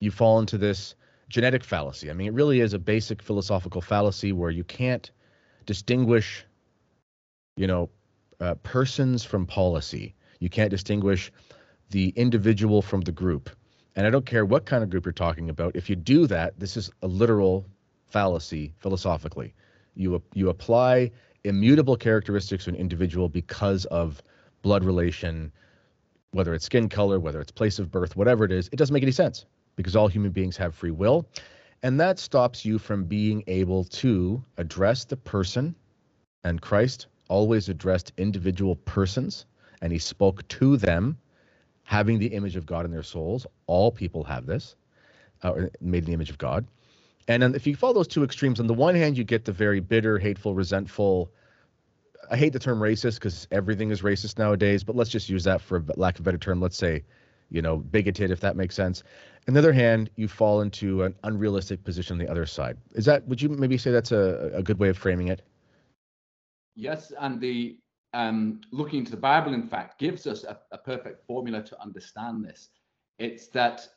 you 0.00 0.10
fall 0.10 0.38
into 0.38 0.58
this 0.58 0.94
genetic 1.28 1.62
fallacy. 1.62 2.10
I 2.10 2.12
mean, 2.14 2.28
it 2.28 2.32
really 2.34 2.60
is 2.60 2.72
a 2.72 2.78
basic 2.78 3.22
philosophical 3.22 3.80
fallacy 3.80 4.32
where 4.32 4.50
you 4.50 4.64
can't 4.64 5.10
distinguish, 5.66 6.44
you 7.56 7.66
know, 7.66 7.90
uh, 8.40 8.54
persons 8.56 9.22
from 9.22 9.46
policy. 9.46 10.14
You 10.40 10.48
can't 10.48 10.70
distinguish 10.70 11.30
the 11.90 12.08
individual 12.16 12.82
from 12.82 13.02
the 13.02 13.12
group. 13.12 13.50
And 13.96 14.06
I 14.06 14.10
don't 14.10 14.26
care 14.26 14.44
what 14.44 14.64
kind 14.66 14.82
of 14.82 14.90
group 14.90 15.04
you're 15.04 15.12
talking 15.12 15.50
about. 15.50 15.76
If 15.76 15.90
you 15.90 15.96
do 15.96 16.26
that, 16.28 16.58
this 16.58 16.76
is 16.76 16.90
a 17.02 17.06
literal 17.06 17.66
fallacy 18.06 18.72
philosophically. 18.78 19.54
You 19.94 20.22
you 20.34 20.48
apply 20.48 21.10
immutable 21.44 21.96
characteristics 21.96 22.64
to 22.64 22.70
an 22.70 22.76
individual 22.76 23.28
because 23.28 23.84
of 23.86 24.22
blood 24.62 24.84
relation, 24.84 25.52
whether 26.32 26.54
it's 26.54 26.66
skin 26.66 26.88
color, 26.88 27.18
whether 27.18 27.40
it's 27.40 27.50
place 27.50 27.78
of 27.78 27.90
birth, 27.90 28.16
whatever 28.16 28.44
it 28.44 28.52
is. 28.52 28.68
It 28.72 28.76
doesn't 28.76 28.94
make 28.94 29.02
any 29.02 29.12
sense 29.12 29.46
because 29.76 29.96
all 29.96 30.08
human 30.08 30.30
beings 30.30 30.56
have 30.56 30.74
free 30.74 30.90
will, 30.90 31.26
and 31.82 31.98
that 32.00 32.18
stops 32.18 32.64
you 32.64 32.78
from 32.78 33.04
being 33.04 33.42
able 33.46 33.84
to 33.84 34.42
address 34.58 35.04
the 35.04 35.16
person. 35.16 35.74
And 36.44 36.60
Christ 36.60 37.06
always 37.28 37.68
addressed 37.68 38.12
individual 38.18 38.76
persons, 38.76 39.46
and 39.82 39.92
he 39.92 39.98
spoke 39.98 40.46
to 40.48 40.76
them, 40.76 41.16
having 41.84 42.18
the 42.18 42.28
image 42.28 42.56
of 42.56 42.66
God 42.66 42.84
in 42.84 42.90
their 42.90 43.02
souls. 43.02 43.46
All 43.66 43.90
people 43.90 44.24
have 44.24 44.46
this, 44.46 44.76
uh, 45.42 45.52
made 45.80 45.98
in 45.98 46.04
the 46.04 46.12
image 46.12 46.30
of 46.30 46.38
God. 46.38 46.66
And 47.28 47.42
then 47.42 47.54
if 47.54 47.66
you 47.66 47.76
follow 47.76 47.94
those 47.94 48.08
two 48.08 48.24
extremes, 48.24 48.60
on 48.60 48.66
the 48.66 48.74
one 48.74 48.94
hand, 48.94 49.16
you 49.16 49.24
get 49.24 49.44
the 49.44 49.52
very 49.52 49.80
bitter, 49.80 50.18
hateful, 50.18 50.54
resentful. 50.54 51.30
I 52.30 52.36
hate 52.36 52.52
the 52.52 52.58
term 52.58 52.80
racist 52.80 53.14
because 53.14 53.46
everything 53.50 53.90
is 53.90 54.02
racist 54.02 54.38
nowadays, 54.38 54.84
but 54.84 54.96
let's 54.96 55.10
just 55.10 55.28
use 55.28 55.44
that 55.44 55.60
for 55.60 55.84
lack 55.96 56.16
of 56.16 56.20
a 56.20 56.24
better 56.24 56.38
term. 56.38 56.60
Let's 56.60 56.76
say, 56.76 57.04
you 57.50 57.62
know, 57.62 57.76
bigoted, 57.76 58.30
if 58.30 58.40
that 58.40 58.56
makes 58.56 58.74
sense. 58.74 59.02
On 59.48 59.54
the 59.54 59.58
other 59.58 59.72
hand, 59.72 60.10
you 60.16 60.28
fall 60.28 60.60
into 60.60 61.02
an 61.02 61.14
unrealistic 61.24 61.82
position 61.82 62.14
on 62.14 62.18
the 62.18 62.30
other 62.30 62.46
side. 62.46 62.76
Is 62.94 63.04
that, 63.06 63.26
would 63.26 63.40
you 63.40 63.48
maybe 63.48 63.78
say 63.78 63.90
that's 63.90 64.12
a, 64.12 64.50
a 64.54 64.62
good 64.62 64.78
way 64.78 64.88
of 64.88 64.98
framing 64.98 65.28
it? 65.28 65.42
Yes. 66.74 67.12
And 67.18 67.40
the 67.40 67.78
um, 68.12 68.60
looking 68.72 69.00
into 69.00 69.10
the 69.10 69.16
Bible, 69.16 69.54
in 69.54 69.66
fact, 69.66 69.98
gives 69.98 70.26
us 70.26 70.44
a, 70.44 70.58
a 70.72 70.78
perfect 70.78 71.26
formula 71.26 71.62
to 71.62 71.80
understand 71.80 72.44
this. 72.44 72.70
It's 73.18 73.48
that 73.48 73.88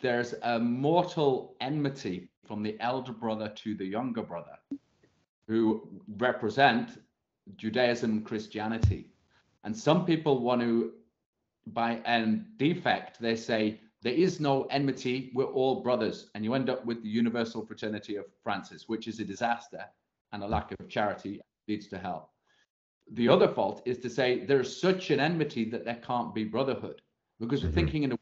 there's 0.00 0.34
a 0.42 0.58
mortal 0.58 1.56
enmity 1.60 2.30
from 2.46 2.62
the 2.62 2.76
elder 2.80 3.12
brother 3.12 3.48
to 3.56 3.74
the 3.74 3.84
younger 3.84 4.22
brother 4.22 4.58
who 5.46 5.88
represent 6.16 6.98
Judaism, 7.56 8.10
and 8.10 8.24
Christianity. 8.24 9.08
And 9.64 9.76
some 9.76 10.04
people 10.04 10.40
want 10.40 10.60
to, 10.62 10.92
by 11.68 12.00
a 12.06 12.26
defect, 12.56 13.20
they 13.20 13.36
say 13.36 13.80
There 14.02 14.12
is 14.12 14.38
no 14.38 14.64
enmity. 14.64 15.32
We're 15.34 15.44
all 15.44 15.82
brothers. 15.82 16.30
And 16.34 16.44
you 16.44 16.54
end 16.54 16.68
up 16.68 16.84
with 16.84 17.02
the 17.02 17.08
universal 17.08 17.64
fraternity 17.64 18.16
of 18.16 18.26
Francis, 18.42 18.88
which 18.88 19.08
is 19.08 19.20
a 19.20 19.24
disaster 19.24 19.84
and 20.32 20.42
a 20.42 20.46
lack 20.46 20.72
of 20.72 20.88
charity 20.88 21.40
leads 21.68 21.88
to 21.88 21.98
hell. 21.98 22.33
The 23.12 23.28
other 23.28 23.48
fault 23.48 23.82
is 23.84 23.98
to 23.98 24.10
say 24.10 24.44
there's 24.44 24.80
such 24.80 25.10
an 25.10 25.20
enmity 25.20 25.68
that 25.70 25.84
there 25.84 26.00
can't 26.06 26.34
be 26.34 26.44
brotherhood 26.44 27.02
because 27.38 27.62
we're 27.62 27.68
mm-hmm. 27.68 27.76
thinking 27.76 28.02
in 28.04 28.12
a 28.12 28.18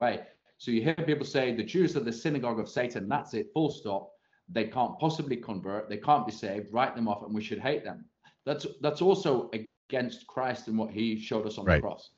way. 0.00 0.20
So 0.58 0.70
you 0.70 0.82
hear 0.82 0.94
people 0.94 1.26
say 1.26 1.54
the 1.54 1.64
Jews 1.64 1.96
are 1.96 2.00
the 2.00 2.12
synagogue 2.12 2.60
of 2.60 2.68
Satan. 2.68 3.08
That's 3.08 3.34
it, 3.34 3.50
full 3.52 3.70
stop. 3.70 4.10
They 4.48 4.64
can't 4.64 4.98
possibly 4.98 5.36
convert. 5.36 5.88
They 5.88 5.96
can't 5.96 6.26
be 6.26 6.32
saved. 6.32 6.72
Write 6.72 6.94
them 6.94 7.08
off, 7.08 7.22
and 7.24 7.34
we 7.34 7.42
should 7.42 7.58
hate 7.58 7.84
them. 7.84 8.04
That's 8.44 8.66
that's 8.80 9.02
also 9.02 9.50
against 9.52 10.26
Christ 10.26 10.68
and 10.68 10.78
what 10.78 10.90
He 10.90 11.18
showed 11.18 11.46
us 11.46 11.58
on 11.58 11.64
right. 11.64 11.76
the 11.76 11.82
cross. 11.82 12.10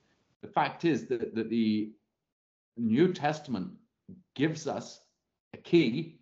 The 0.42 0.48
fact 0.48 0.84
is 0.84 1.06
that, 1.06 1.34
that 1.34 1.48
the 1.48 1.92
New 2.76 3.12
Testament 3.12 3.70
gives 4.34 4.66
us 4.66 5.00
a 5.54 5.56
key 5.56 6.18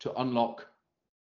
to 0.00 0.12
unlock 0.20 0.66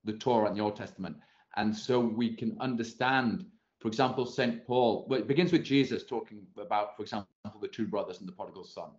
the 0.03 0.13
Torah 0.13 0.47
and 0.47 0.57
the 0.57 0.61
Old 0.61 0.75
Testament. 0.75 1.17
And 1.55 1.75
so 1.75 1.99
we 1.99 2.35
can 2.35 2.57
understand, 2.59 3.45
for 3.85 3.89
example, 3.89 4.25
St. 4.25 4.65
Paul, 4.65 5.05
well, 5.07 5.19
it 5.19 5.27
begins 5.27 5.51
with 5.51 5.63
Jesus 5.63 6.03
talking 6.03 6.41
about, 6.59 6.97
for 6.97 7.03
example, 7.03 7.29
the 7.61 7.67
two 7.67 7.85
brothers 7.85 8.19
and 8.19 8.27
the 8.27 8.31
prodigal 8.31 8.63
son. 8.63 8.89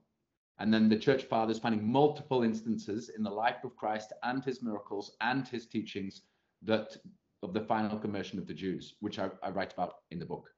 And 0.60 0.72
then 0.72 0.88
the 0.88 0.96
church 0.96 1.24
fathers 1.24 1.58
finding 1.58 1.84
multiple 1.84 2.44
instances 2.44 3.08
in 3.08 3.24
the 3.24 3.30
life 3.30 3.64
of 3.64 3.74
Christ 3.74 4.12
and 4.22 4.44
his 4.44 4.62
miracles 4.62 5.16
and 5.20 5.48
his 5.48 5.66
teachings 5.66 6.22
that 6.62 6.96
of 7.42 7.52
the 7.52 7.62
final 7.62 7.98
conversion 7.98 8.38
of 8.38 8.46
the 8.46 8.54
Jews, 8.54 8.94
which 9.00 9.18
I, 9.18 9.28
I 9.42 9.50
write 9.50 9.72
about 9.72 9.94
in 10.12 10.20
the 10.20 10.24
book. 10.24 10.50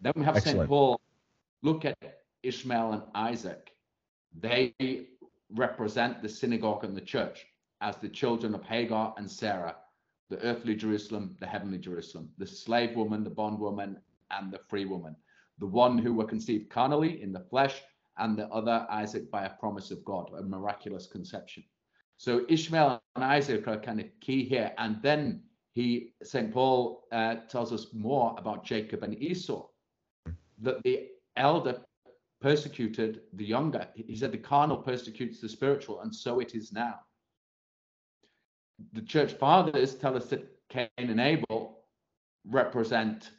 Then 0.00 0.14
we 0.16 0.24
have 0.24 0.42
St. 0.42 0.66
Paul 0.66 1.00
look 1.62 1.84
at 1.84 1.96
Ishmael 2.42 2.92
and 2.92 3.02
Isaac 3.14 3.70
they 4.40 4.74
represent 5.54 6.22
the 6.22 6.28
synagogue 6.28 6.82
and 6.82 6.96
the 6.96 7.02
church 7.02 7.46
as 7.82 7.98
the 7.98 8.08
children 8.08 8.52
of 8.52 8.64
Hagar 8.64 9.14
and 9.16 9.30
Sarah, 9.30 9.76
the 10.28 10.40
earthly 10.42 10.74
Jerusalem, 10.74 11.36
the 11.40 11.46
heavenly 11.46 11.78
Jerusalem, 11.78 12.30
the 12.38 12.46
slave 12.46 12.96
woman, 12.96 13.24
the 13.24 13.30
bondwoman, 13.30 13.98
and 14.30 14.52
the 14.52 14.60
free 14.68 14.84
woman, 14.84 15.16
the 15.58 15.66
one 15.66 15.98
who 15.98 16.14
were 16.14 16.24
conceived 16.24 16.70
carnally 16.70 17.22
in 17.22 17.32
the 17.32 17.46
flesh, 17.50 17.82
and 18.18 18.36
the 18.36 18.48
other 18.48 18.86
Isaac 18.90 19.30
by 19.30 19.44
a 19.44 19.50
promise 19.50 19.90
of 19.90 20.04
God, 20.04 20.30
a 20.36 20.42
miraculous 20.42 21.06
conception. 21.06 21.64
So 22.16 22.44
Ishmael 22.48 23.00
and 23.14 23.24
Isaac 23.24 23.68
are 23.68 23.78
kind 23.78 24.00
of 24.00 24.06
key 24.20 24.44
here. 24.44 24.72
And 24.76 25.00
then 25.02 25.42
he, 25.72 26.14
St. 26.22 26.52
Paul 26.52 27.04
uh, 27.12 27.36
tells 27.48 27.72
us 27.72 27.86
more 27.92 28.34
about 28.36 28.64
Jacob 28.64 29.04
and 29.04 29.16
Esau, 29.22 29.68
that 30.60 30.82
the 30.82 31.06
elder 31.36 31.80
persecuted 32.40 33.20
the 33.34 33.44
younger. 33.44 33.86
He 33.94 34.16
said 34.16 34.32
the 34.32 34.38
carnal 34.38 34.78
persecutes 34.78 35.40
the 35.40 35.48
spiritual, 35.48 36.00
and 36.00 36.14
so 36.14 36.40
it 36.40 36.54
is 36.54 36.72
now. 36.72 36.96
The 38.92 39.02
church 39.02 39.32
fathers 39.32 39.94
tell 39.94 40.16
us 40.16 40.26
that 40.26 40.46
Cain 40.68 40.88
and 40.96 41.20
Abel 41.20 41.78
represent 42.46 43.30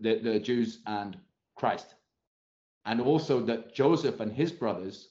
the, 0.00 0.18
the 0.18 0.40
Jews 0.40 0.80
and 0.86 1.16
Christ. 1.56 1.94
And 2.84 3.00
also 3.00 3.40
that 3.40 3.74
Joseph 3.74 4.20
and 4.20 4.32
his 4.32 4.52
brothers 4.52 5.10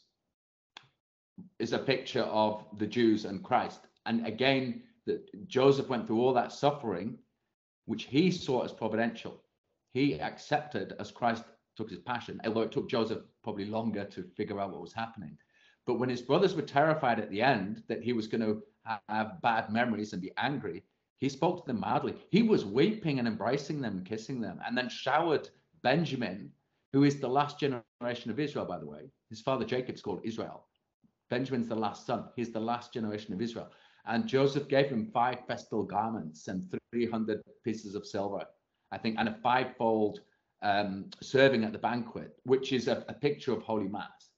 is 1.60 1.74
a 1.74 1.80
picture 1.80 2.24
of 2.24 2.66
the 2.78 2.88
Jews 2.88 3.26
and 3.26 3.44
Christ. 3.44 3.88
And 4.06 4.26
again, 4.28 4.84
that 5.06 5.48
Joseph 5.48 5.90
went 5.90 6.08
through 6.08 6.22
all 6.22 6.34
that 6.34 6.52
suffering, 6.52 7.18
which 7.86 8.04
he 8.04 8.32
saw 8.32 8.64
as 8.64 8.72
providential. 8.72 9.42
He 9.94 10.20
accepted 10.20 10.94
as 11.00 11.12
Christ 11.12 11.44
took 11.76 11.90
his 11.90 12.00
passion, 12.00 12.40
although 12.46 12.62
it 12.62 12.72
took 12.72 12.90
Joseph 12.90 13.24
probably 13.44 13.66
longer 13.66 14.06
to 14.06 14.24
figure 14.36 14.60
out 14.60 14.72
what 14.72 14.82
was 14.82 14.94
happening. 14.94 15.38
But 15.86 15.96
when 15.96 16.10
his 16.10 16.22
brothers 16.22 16.56
were 16.56 16.62
terrified 16.62 17.20
at 17.20 17.30
the 17.30 17.42
end 17.42 17.84
that 17.88 18.04
he 18.04 18.14
was 18.14 18.28
going 18.28 18.42
to 18.42 18.64
have 19.10 19.42
bad 19.42 19.72
memories 19.72 20.14
and 20.14 20.22
be 20.22 20.32
angry, 20.38 20.84
he 21.18 21.30
spoke 21.30 21.62
to 21.62 21.68
them 21.68 21.80
mildly. 21.80 22.16
He 22.30 22.42
was 22.42 22.66
weeping 22.66 23.20
and 23.20 23.28
embracing 23.28 23.82
them, 23.82 24.04
kissing 24.04 24.42
them, 24.42 24.60
and 24.66 24.78
then 24.78 24.90
showered 24.90 25.50
Benjamin, 25.82 26.52
who 26.92 27.04
is 27.04 27.20
the 27.20 27.28
last 27.28 27.60
generation 27.60 28.32
of 28.32 28.40
Israel, 28.40 28.66
by 28.66 28.80
the 28.80 28.86
way. 28.86 29.10
His 29.30 29.42
father 29.42 29.66
Jacob's 29.66 30.02
called 30.02 30.22
Israel. 30.24 30.68
Benjamin's 31.30 31.68
the 31.68 31.76
last 31.76 32.06
son. 32.06 32.26
He's 32.36 32.52
the 32.52 32.60
last 32.60 32.94
generation 32.94 33.34
of 33.34 33.42
Israel. 33.42 33.70
And 34.06 34.28
Joseph 34.28 34.68
gave 34.68 34.88
him 34.88 35.10
five 35.14 35.46
festal 35.48 35.84
garments 35.84 36.48
and 36.48 36.70
300 36.92 37.42
pieces 37.64 37.96
of 37.96 38.06
silver, 38.06 38.46
I 38.92 38.98
think, 38.98 39.16
and 39.18 39.30
a 39.30 39.38
fivefold 39.42 40.20
um, 40.62 41.10
serving 41.22 41.64
at 41.64 41.72
the 41.72 41.80
banquet, 41.80 42.36
which 42.44 42.74
is 42.74 42.88
a, 42.88 43.06
a 43.08 43.14
picture 43.14 43.54
of 43.54 43.64
Holy 43.64 43.88
Mass. 43.88 44.33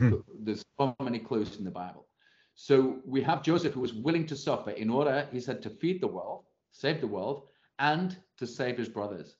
Hmm. 0.00 0.14
There's 0.40 0.64
so 0.78 0.94
many 1.00 1.18
clues 1.18 1.56
in 1.56 1.64
the 1.64 1.70
Bible. 1.70 2.06
So 2.54 2.98
we 3.06 3.22
have 3.22 3.42
Joseph 3.42 3.74
who 3.74 3.80
was 3.80 3.94
willing 3.94 4.26
to 4.26 4.36
suffer 4.36 4.70
in 4.70 4.90
order, 4.90 5.28
he 5.32 5.40
said, 5.40 5.62
to 5.62 5.70
feed 5.70 6.00
the 6.00 6.06
world, 6.06 6.44
save 6.72 7.00
the 7.00 7.06
world, 7.06 7.48
and 7.78 8.16
to 8.38 8.46
save 8.46 8.76
his 8.76 8.88
brothers. 8.88 9.36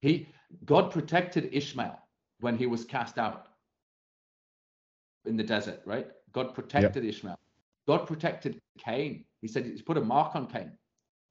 He 0.00 0.28
God 0.64 0.90
protected 0.90 1.50
Ishmael 1.52 1.98
when 2.40 2.56
he 2.56 2.66
was 2.66 2.84
cast 2.84 3.18
out 3.18 3.48
in 5.26 5.36
the 5.36 5.42
desert, 5.42 5.82
right? 5.84 6.08
God 6.32 6.54
protected 6.54 7.04
yep. 7.04 7.14
Ishmael. 7.14 7.38
God 7.86 8.06
protected 8.06 8.60
Cain. 8.78 9.24
He 9.40 9.48
said 9.48 9.66
he's 9.66 9.82
put 9.82 9.96
a 9.96 10.00
mark 10.00 10.34
on 10.34 10.46
Cain, 10.46 10.72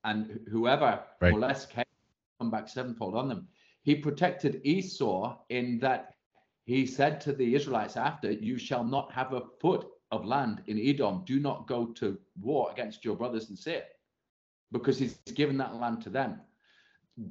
and 0.04 0.40
whoever 0.50 1.04
right. 1.22 1.32
molests 1.32 1.66
Cain 1.66 1.86
come 2.40 2.52
back 2.52 2.68
sevenfold 2.68 3.16
on 3.16 3.28
them. 3.28 3.48
He 3.82 3.96
protected 3.96 4.62
Esau 4.64 5.38
in 5.50 5.80
that 5.80 6.14
he 6.70 6.86
said 6.86 7.20
to 7.22 7.34
the 7.34 7.56
Israelites 7.56 7.98
after, 7.98 8.32
You 8.32 8.60
shall 8.60 8.84
not 8.84 9.12
have 9.12 9.34
a 9.34 9.42
foot 9.60 9.88
of 10.12 10.24
land 10.24 10.62
in 10.68 10.80
Edom. 10.80 11.24
Do 11.26 11.40
not 11.40 11.68
go 11.68 11.88
to 11.94 12.18
war 12.40 12.70
against 12.72 13.04
your 13.04 13.16
brothers 13.16 13.50
and 13.50 13.58
Seir, 13.58 13.84
because 14.72 15.00
he's 15.00 15.16
given 15.34 15.58
that 15.58 15.76
land 15.76 16.04
to 16.04 16.12
them. 16.12 16.40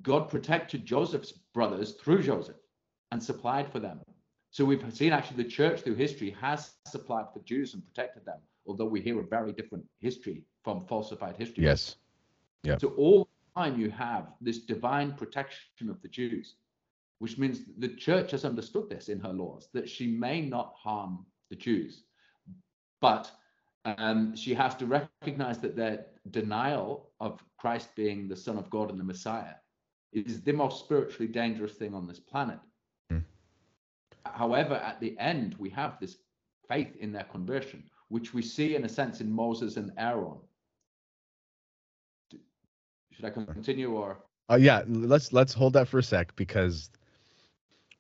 God 0.03 0.29
protected 0.29 0.85
Joseph's 0.85 1.33
brothers 1.55 1.93
through 1.93 2.25
Joseph 2.25 2.57
and 3.13 3.23
supplied 3.23 3.71
for 3.71 3.79
them. 3.79 4.01
So 4.51 4.65
we've 4.65 4.85
seen 4.93 5.13
actually 5.13 5.45
the 5.45 5.49
church 5.49 5.83
through 5.83 5.95
history 5.95 6.35
has 6.41 6.73
supplied 6.89 7.27
for 7.33 7.41
Jews 7.45 7.75
and 7.75 7.85
protected 7.87 8.25
them, 8.25 8.41
although 8.67 8.87
we 8.87 9.01
hear 9.01 9.21
a 9.21 9.25
very 9.25 9.53
different 9.53 9.85
history 10.01 10.43
from 10.65 10.81
falsified 10.81 11.37
history. 11.37 11.63
Yes. 11.63 11.95
Yeah. 12.65 12.77
So 12.79 12.89
all 12.97 13.29
time 13.57 13.79
you 13.79 13.91
have 13.91 14.33
this 14.41 14.59
divine 14.59 15.13
protection 15.13 15.89
of 15.89 16.03
the 16.03 16.09
Jews, 16.09 16.57
which 17.19 17.39
means 17.39 17.61
the 17.79 17.89
church 17.89 18.31
has 18.31 18.45
understood 18.45 18.89
this 18.89 19.09
in 19.09 19.21
her 19.21 19.33
laws 19.33 19.69
that 19.73 19.89
she 19.89 20.07
may 20.07 20.41
not 20.41 20.75
harm 20.77 21.27
the 21.51 21.57
Jews, 21.57 22.05
but 23.01 23.31
um, 23.85 24.37
she 24.37 24.55
has 24.55 24.75
to 24.77 24.87
recognize 24.87 25.59
that 25.59 25.77
their 25.77 26.07
denial 26.31 27.11
of 27.21 27.43
Christ 27.59 27.89
being 27.97 28.29
the 28.29 28.37
Son 28.37 28.57
of 28.59 28.71
God 28.71 28.91
and 28.91 29.01
the 29.01 29.05
Messiah 29.05 29.55
is 30.13 30.43
the 30.43 30.53
most 30.53 30.85
spiritually 30.85 31.31
dangerous 31.31 31.73
thing 31.73 31.95
on 31.95 32.07
this 32.07 32.21
planet. 32.21 32.59
Mm. 33.13 33.25
However, 34.25 34.75
at 34.75 35.01
the 35.01 35.19
end, 35.19 35.55
we 35.59 35.71
have 35.71 35.99
this 36.01 36.17
faith 36.69 36.97
in 36.97 37.13
their 37.13 37.25
conversion, 37.25 37.85
which 38.09 38.35
we 38.35 38.43
see 38.43 38.75
in 38.75 38.85
a 38.85 38.89
sense 38.89 39.21
in 39.21 39.31
Moses 39.31 39.77
and 39.77 39.93
Aaron, 39.99 40.39
should 43.13 43.25
I 43.25 43.31
continue 43.31 43.93
or? 43.93 44.19
Uh, 44.51 44.57
yeah, 44.57 44.83
let's 44.87 45.33
let's 45.33 45.53
hold 45.53 45.73
that 45.73 45.89
for 45.89 45.99
a 45.99 46.03
sec 46.03 46.35
because 46.37 46.91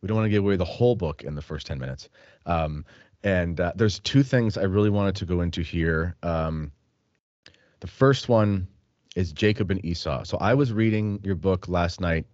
we 0.00 0.09
don't 0.09 0.17
want 0.17 0.26
to 0.26 0.31
give 0.31 0.45
away 0.45 0.57
the 0.57 0.64
whole 0.64 0.97
book 0.97 1.23
in 1.23 1.35
the 1.35 1.43
first 1.43 1.67
ten 1.67 1.78
minutes. 1.78 2.09
Um, 2.47 2.85
and 3.25 3.61
uh, 3.61 3.73
there's 3.75 3.99
two 3.99 4.23
things 4.23 4.57
I 4.57 4.62
really 4.62 4.90
wanted 4.90 5.17
to 5.17 5.25
go 5.25 5.40
into 5.40 5.62
here. 5.62 6.17
Um, 6.23 6.73
the 7.81 7.87
first 7.87 8.28
one 8.28 8.69
is 9.17 9.33
Jacob 9.33 9.71
and 9.71 9.85
Esau. 9.85 10.25
So 10.25 10.38
I 10.38 10.55
was 10.55 10.73
reading 10.73 11.21
your 11.25 11.35
book 11.35 11.69
last 11.69 12.00
night. 12.00 12.26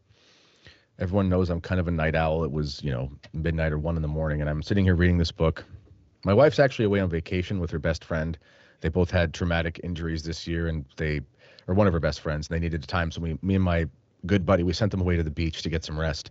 Everyone 0.98 1.28
knows 1.28 1.50
I'm 1.50 1.60
kind 1.60 1.80
of 1.80 1.88
a 1.88 1.90
night 1.90 2.14
owl. 2.14 2.44
It 2.44 2.52
was, 2.52 2.82
you 2.84 2.90
know, 2.90 3.10
midnight 3.32 3.72
or 3.72 3.78
one 3.78 3.96
in 3.96 4.02
the 4.02 4.08
morning, 4.08 4.40
and 4.40 4.50
I'm 4.50 4.62
sitting 4.62 4.84
here 4.84 4.94
reading 4.94 5.18
this 5.18 5.32
book. 5.32 5.64
My 6.24 6.34
wife's 6.34 6.58
actually 6.58 6.84
away 6.84 7.00
on 7.00 7.10
vacation 7.10 7.58
with 7.58 7.70
her 7.70 7.78
best 7.78 8.04
friend. 8.04 8.38
They 8.80 8.90
both 8.90 9.10
had 9.10 9.34
traumatic 9.34 9.80
injuries 9.82 10.22
this 10.22 10.46
year, 10.46 10.68
and 10.68 10.84
they 10.96 11.20
or 11.66 11.74
one 11.74 11.86
of 11.86 11.92
her 11.94 12.00
best 12.00 12.20
friends. 12.20 12.48
And 12.48 12.54
they 12.54 12.60
needed 12.60 12.86
time, 12.86 13.10
so 13.10 13.20
we, 13.22 13.38
me 13.42 13.54
and 13.54 13.64
my 13.64 13.86
good 14.26 14.46
buddy, 14.46 14.62
we 14.62 14.72
sent 14.72 14.90
them 14.90 15.00
away 15.00 15.16
to 15.16 15.22
the 15.22 15.30
beach 15.30 15.62
to 15.62 15.70
get 15.70 15.84
some 15.84 15.98
rest. 15.98 16.30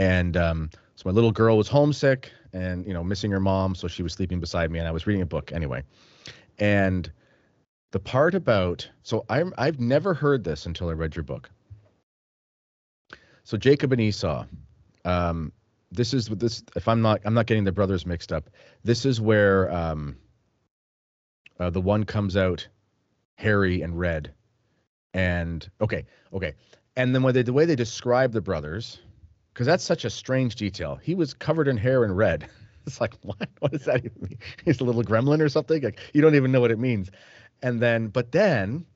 And 0.00 0.34
um, 0.38 0.70
so 0.96 1.02
my 1.04 1.12
little 1.12 1.30
girl 1.30 1.58
was 1.58 1.68
homesick 1.68 2.32
and 2.54 2.86
you 2.86 2.94
know 2.94 3.04
missing 3.04 3.30
her 3.32 3.38
mom, 3.38 3.74
so 3.74 3.86
she 3.86 4.02
was 4.02 4.14
sleeping 4.14 4.40
beside 4.40 4.70
me, 4.70 4.78
and 4.78 4.88
I 4.88 4.92
was 4.92 5.06
reading 5.06 5.20
a 5.20 5.26
book 5.26 5.52
anyway. 5.52 5.84
And 6.58 7.12
the 7.92 8.00
part 8.00 8.34
about 8.34 8.88
so 9.02 9.26
I'm 9.28 9.52
I've 9.58 9.78
never 9.78 10.14
heard 10.14 10.42
this 10.42 10.64
until 10.64 10.88
I 10.88 10.94
read 10.94 11.14
your 11.14 11.22
book. 11.22 11.50
So 13.44 13.58
Jacob 13.58 13.92
and 13.92 14.00
Esau. 14.00 14.46
Um, 15.04 15.52
this 15.92 16.14
is 16.14 16.28
this 16.28 16.62
if 16.74 16.88
I'm 16.88 17.02
not 17.02 17.20
I'm 17.26 17.34
not 17.34 17.44
getting 17.44 17.64
the 17.64 17.72
brothers 17.72 18.06
mixed 18.06 18.32
up. 18.32 18.48
This 18.82 19.04
is 19.04 19.20
where 19.20 19.70
um, 19.70 20.16
uh, 21.58 21.68
the 21.68 21.80
one 21.80 22.04
comes 22.04 22.38
out 22.38 22.66
hairy 23.36 23.82
and 23.82 23.98
red, 23.98 24.32
and 25.12 25.68
okay, 25.78 26.06
okay. 26.32 26.54
And 26.96 27.14
then 27.14 27.22
when 27.22 27.34
they, 27.34 27.42
the 27.42 27.52
way 27.52 27.66
they 27.66 27.76
describe 27.76 28.32
the 28.32 28.40
brothers, 28.40 28.98
because 29.52 29.66
that's 29.66 29.84
such 29.84 30.04
a 30.04 30.10
strange 30.10 30.56
detail. 30.56 30.96
He 30.96 31.14
was 31.14 31.34
covered 31.34 31.68
in 31.68 31.76
hair 31.76 32.04
and 32.04 32.16
red. 32.16 32.48
it's 32.86 33.00
like, 33.00 33.14
what? 33.22 33.48
What 33.58 33.72
does 33.72 33.84
that 33.84 34.04
even 34.04 34.12
mean? 34.20 34.38
He's 34.64 34.80
a 34.80 34.84
little 34.84 35.02
gremlin 35.02 35.40
or 35.40 35.48
something? 35.48 35.82
Like, 35.82 36.00
you 36.12 36.22
don't 36.22 36.34
even 36.34 36.52
know 36.52 36.60
what 36.60 36.70
it 36.70 36.78
means. 36.78 37.10
And 37.62 37.80
then, 37.80 38.08
but 38.08 38.32
then 38.32 38.86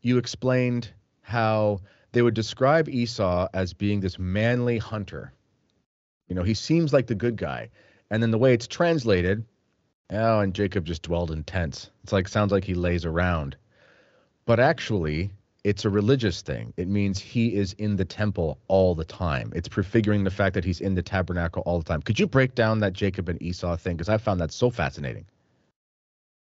you 0.00 0.18
explained 0.18 0.90
how 1.22 1.80
they 2.12 2.22
would 2.22 2.34
describe 2.34 2.88
Esau 2.88 3.48
as 3.54 3.72
being 3.72 4.00
this 4.00 4.18
manly 4.18 4.78
hunter. 4.78 5.32
You 6.28 6.36
know, 6.36 6.42
he 6.42 6.54
seems 6.54 6.92
like 6.92 7.06
the 7.06 7.14
good 7.14 7.36
guy. 7.36 7.70
And 8.10 8.22
then 8.22 8.30
the 8.30 8.38
way 8.38 8.52
it's 8.52 8.66
translated, 8.66 9.44
oh, 10.10 10.40
and 10.40 10.54
Jacob 10.54 10.84
just 10.84 11.02
dwelled 11.02 11.30
in 11.30 11.44
tents. 11.44 11.90
It's 12.02 12.12
like, 12.12 12.28
sounds 12.28 12.52
like 12.52 12.64
he 12.64 12.74
lays 12.74 13.04
around. 13.04 13.56
But 14.44 14.60
actually, 14.60 15.32
it's 15.64 15.84
a 15.84 15.90
religious 15.90 16.42
thing. 16.42 16.72
It 16.76 16.88
means 16.88 17.18
he 17.18 17.54
is 17.54 17.72
in 17.74 17.96
the 17.96 18.04
temple 18.04 18.58
all 18.68 18.94
the 18.94 19.04
time. 19.04 19.52
It's 19.54 19.68
prefiguring 19.68 20.24
the 20.24 20.30
fact 20.30 20.54
that 20.54 20.64
he's 20.64 20.80
in 20.80 20.94
the 20.94 21.02
tabernacle 21.02 21.62
all 21.64 21.78
the 21.78 21.84
time. 21.84 22.02
Could 22.02 22.18
you 22.18 22.26
break 22.26 22.54
down 22.54 22.80
that 22.80 22.92
Jacob 22.92 23.28
and 23.28 23.40
Esau 23.40 23.76
thing? 23.76 23.96
Because 23.96 24.08
I 24.08 24.18
found 24.18 24.40
that 24.40 24.52
so 24.52 24.70
fascinating. 24.70 25.24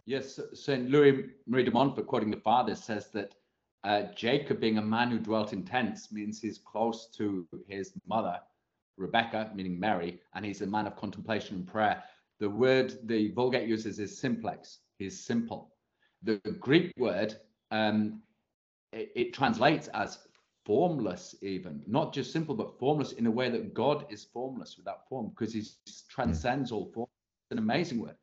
Yes, 0.06 0.40
St. 0.54 0.90
Louis 0.90 1.26
Marie 1.48 1.64
de 1.64 1.72
Montfort, 1.72 2.08
quoting 2.08 2.32
the 2.32 2.38
father, 2.38 2.76
says 2.76 3.08
that 3.12 3.36
uh, 3.84 4.04
Jacob, 4.16 4.60
being 4.60 4.78
a 4.78 4.82
man 4.82 5.10
who 5.10 5.20
dwelt 5.20 5.54
in 5.54 5.64
tents, 5.64 6.12
means 6.12 6.42
he's 6.42 6.58
close 6.58 7.08
to 7.18 7.48
his 7.68 7.94
mother, 8.08 8.40
Rebecca, 8.98 9.52
meaning 9.54 9.80
Mary, 9.80 10.20
and 10.34 10.46
he's 10.46 10.62
a 10.62 10.68
man 10.68 10.88
of 10.88 10.96
contemplation 10.96 11.58
and 11.58 11.68
prayer. 11.68 12.04
The 12.40 12.50
word 12.50 12.98
the 13.04 13.32
Vulgate 13.32 13.68
uses 13.68 14.00
is 14.00 14.18
simplex, 14.18 14.80
he's 14.98 15.20
simple. 15.20 15.74
The 16.24 16.38
Greek 16.60 16.94
word 16.98 17.38
um, 17.72 18.22
it, 18.92 19.12
it 19.16 19.34
translates 19.34 19.88
as 19.90 20.20
formless 20.66 21.36
even. 21.42 21.82
Not 21.88 22.14
just 22.14 22.32
simple 22.32 22.56
but 22.56 22.78
formless 22.78 23.14
in 23.14 23.26
a 23.26 23.32
way 23.32 23.50
that 23.50 23.74
god 23.74 24.06
is 24.10 24.26
formless 24.26 24.78
without 24.78 25.08
form 25.08 25.30
because 25.30 25.54
he 25.54 25.64
transcends 26.10 26.72
all 26.72 26.92
form. 26.94 27.08
It's 27.46 27.52
an 27.52 27.64
amazing 27.64 28.02
word. 28.02 28.16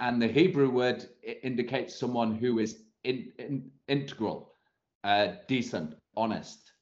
And 0.00 0.20
the 0.20 0.28
hebrew 0.28 0.70
word 0.70 1.06
indicates 1.42 1.94
someone 1.94 2.34
who 2.34 2.58
is 2.58 2.82
in, 3.04 3.32
in, 3.38 3.70
integral 3.88 4.54
uh, 5.04 5.34
decent 5.46 5.94
honest. 6.16 6.72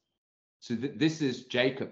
So 0.59 0.75
th- 0.75 0.93
this 0.95 1.21
is 1.21 1.45
jacob. 1.45 1.91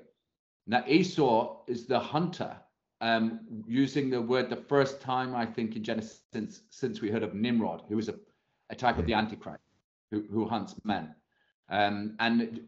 Now 0.68 0.84
esau 0.88 1.64
is 1.68 1.86
the 1.86 2.00
hunter 2.00 2.56
um, 3.02 3.40
using 3.68 4.10
the 4.10 4.22
word 4.22 4.50
the 4.50 4.56
first 4.56 5.02
time 5.02 5.36
i 5.36 5.46
think 5.46 5.76
in 5.76 5.84
genesis 5.84 6.22
since, 6.34 6.62
since 6.70 7.02
we 7.02 7.10
heard 7.10 7.24
of 7.24 7.34
nimrod 7.34 7.84
who 7.88 7.98
is 7.98 8.10
a, 8.10 8.16
a 8.70 8.76
type 8.76 8.98
of 8.98 9.06
the 9.06 9.14
antichrist 9.14 9.64
who, 10.12 10.24
who 10.32 10.48
hunts 10.48 10.76
men 10.84 11.16
um, 11.70 12.16
and 12.20 12.62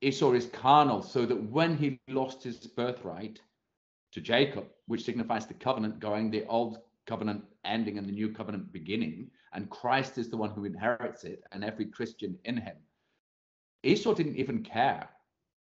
Esau 0.00 0.32
is 0.32 0.46
carnal, 0.46 1.02
so 1.02 1.26
that 1.26 1.50
when 1.50 1.76
he 1.76 2.00
lost 2.08 2.42
his 2.42 2.58
birthright 2.58 3.40
to 4.12 4.20
Jacob, 4.20 4.66
which 4.86 5.04
signifies 5.04 5.46
the 5.46 5.54
covenant 5.54 5.98
going, 5.98 6.30
the 6.30 6.44
old 6.46 6.78
covenant 7.06 7.44
ending 7.64 7.98
and 7.98 8.06
the 8.06 8.12
new 8.12 8.30
covenant 8.30 8.72
beginning, 8.72 9.30
and 9.52 9.70
Christ 9.70 10.18
is 10.18 10.28
the 10.28 10.36
one 10.36 10.50
who 10.50 10.64
inherits 10.64 11.24
it, 11.24 11.42
and 11.52 11.64
every 11.64 11.86
Christian 11.86 12.38
in 12.44 12.56
him. 12.56 12.76
Esau 13.82 14.14
didn't 14.14 14.36
even 14.36 14.62
care 14.62 15.08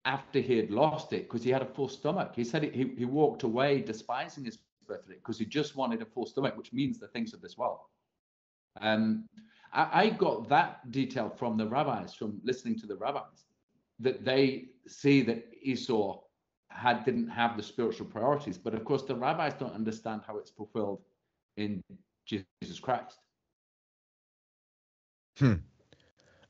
after 0.05 0.41
he 0.41 0.57
had 0.57 0.71
lost 0.71 1.13
it 1.13 1.25
because 1.25 1.45
he 1.45 1.51
had 1.51 1.63
a 1.63 1.67
full 1.67 1.89
stomach. 1.89 2.33
He 2.35 2.45
said 2.45 2.63
he, 2.63 2.93
he 2.97 3.05
walked 3.05 3.43
away 3.43 3.81
despising 3.81 4.45
his 4.45 4.59
birthright 4.87 5.19
because 5.19 5.39
he 5.39 5.45
just 5.45 5.77
wanted 5.77 6.03
a 6.03 6.07
full 6.07 6.27
stomach, 6.27 6.57
which 6.57 6.73
means 6.73 6.99
the 6.99 7.09
things 7.09 7.35
of 7.35 7.41
this 7.41 7.57
world. 7.57 7.81
Um, 8.81 9.29
I, 9.73 10.03
I 10.03 10.11
got 10.11 10.49
that 10.49 10.91
detail 10.91 11.29
from 11.29 11.57
the 11.57 11.67
rabbis, 11.67 12.15
from 12.15 12.41
listening 12.45 12.79
to 12.81 12.87
the 12.87 12.97
rabbis, 12.97 13.45
that 14.01 14.25
they 14.25 14.67
see 14.87 15.23
that 15.23 15.47
Esau 15.63 16.21
had 16.69 17.05
didn't 17.05 17.29
have 17.29 17.57
the 17.57 17.63
spiritual 17.63 18.07
priorities. 18.07 18.59
But 18.59 18.75
of 18.75 18.85
course, 18.85 19.03
the 19.03 19.15
rabbis 19.15 19.55
don't 19.55 19.75
understand 19.75 20.23
how 20.27 20.39
it's 20.39 20.51
fulfilled 20.51 21.03
in 21.57 21.83
Jesus 22.27 22.81
Christ. 22.81 23.19
Hmm. 25.39 25.55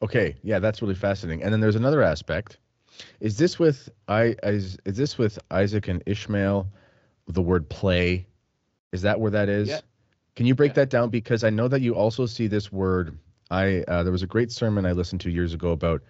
Okay, 0.03 0.37
yeah, 0.43 0.59
that's 0.59 0.81
really 0.81 0.95
fascinating. 0.95 1.43
And 1.43 1.53
then 1.53 1.61
there's 1.61 1.77
another 1.77 2.03
aspect. 2.03 2.59
Is 3.21 3.37
this 3.37 3.59
with 3.59 3.89
I 4.09 4.35
is 4.43 4.79
is 4.85 4.97
this 4.97 5.17
with 5.19 5.39
Isaac 5.51 5.89
and 5.89 6.03
Ishmael? 6.07 6.67
The 7.29 7.43
word 7.43 7.69
play, 7.69 8.27
is 8.93 9.03
that 9.03 9.21
where 9.21 9.31
that 9.31 9.49
is? 9.49 9.69
Yeah. 9.69 9.81
Can 10.37 10.47
you 10.47 10.55
break 10.55 10.71
Yeah. 10.71 10.85
that 10.85 10.91
down? 10.91 11.11
Because 11.11 11.45
I 11.45 11.51
know 11.51 11.69
that 11.69 11.81
you 11.81 11.95
also 11.95 12.27
see 12.27 12.47
this 12.47 12.73
word. 12.73 13.19
I 13.51 13.85
uh, 13.89 14.03
there 14.03 14.13
was 14.13 14.23
a 14.23 14.29
great 14.29 14.53
sermon 14.53 14.87
I 14.87 14.93
listened 14.93 15.21
to 15.23 15.31
years 15.31 15.55
ago 15.55 15.71
about 15.73 16.03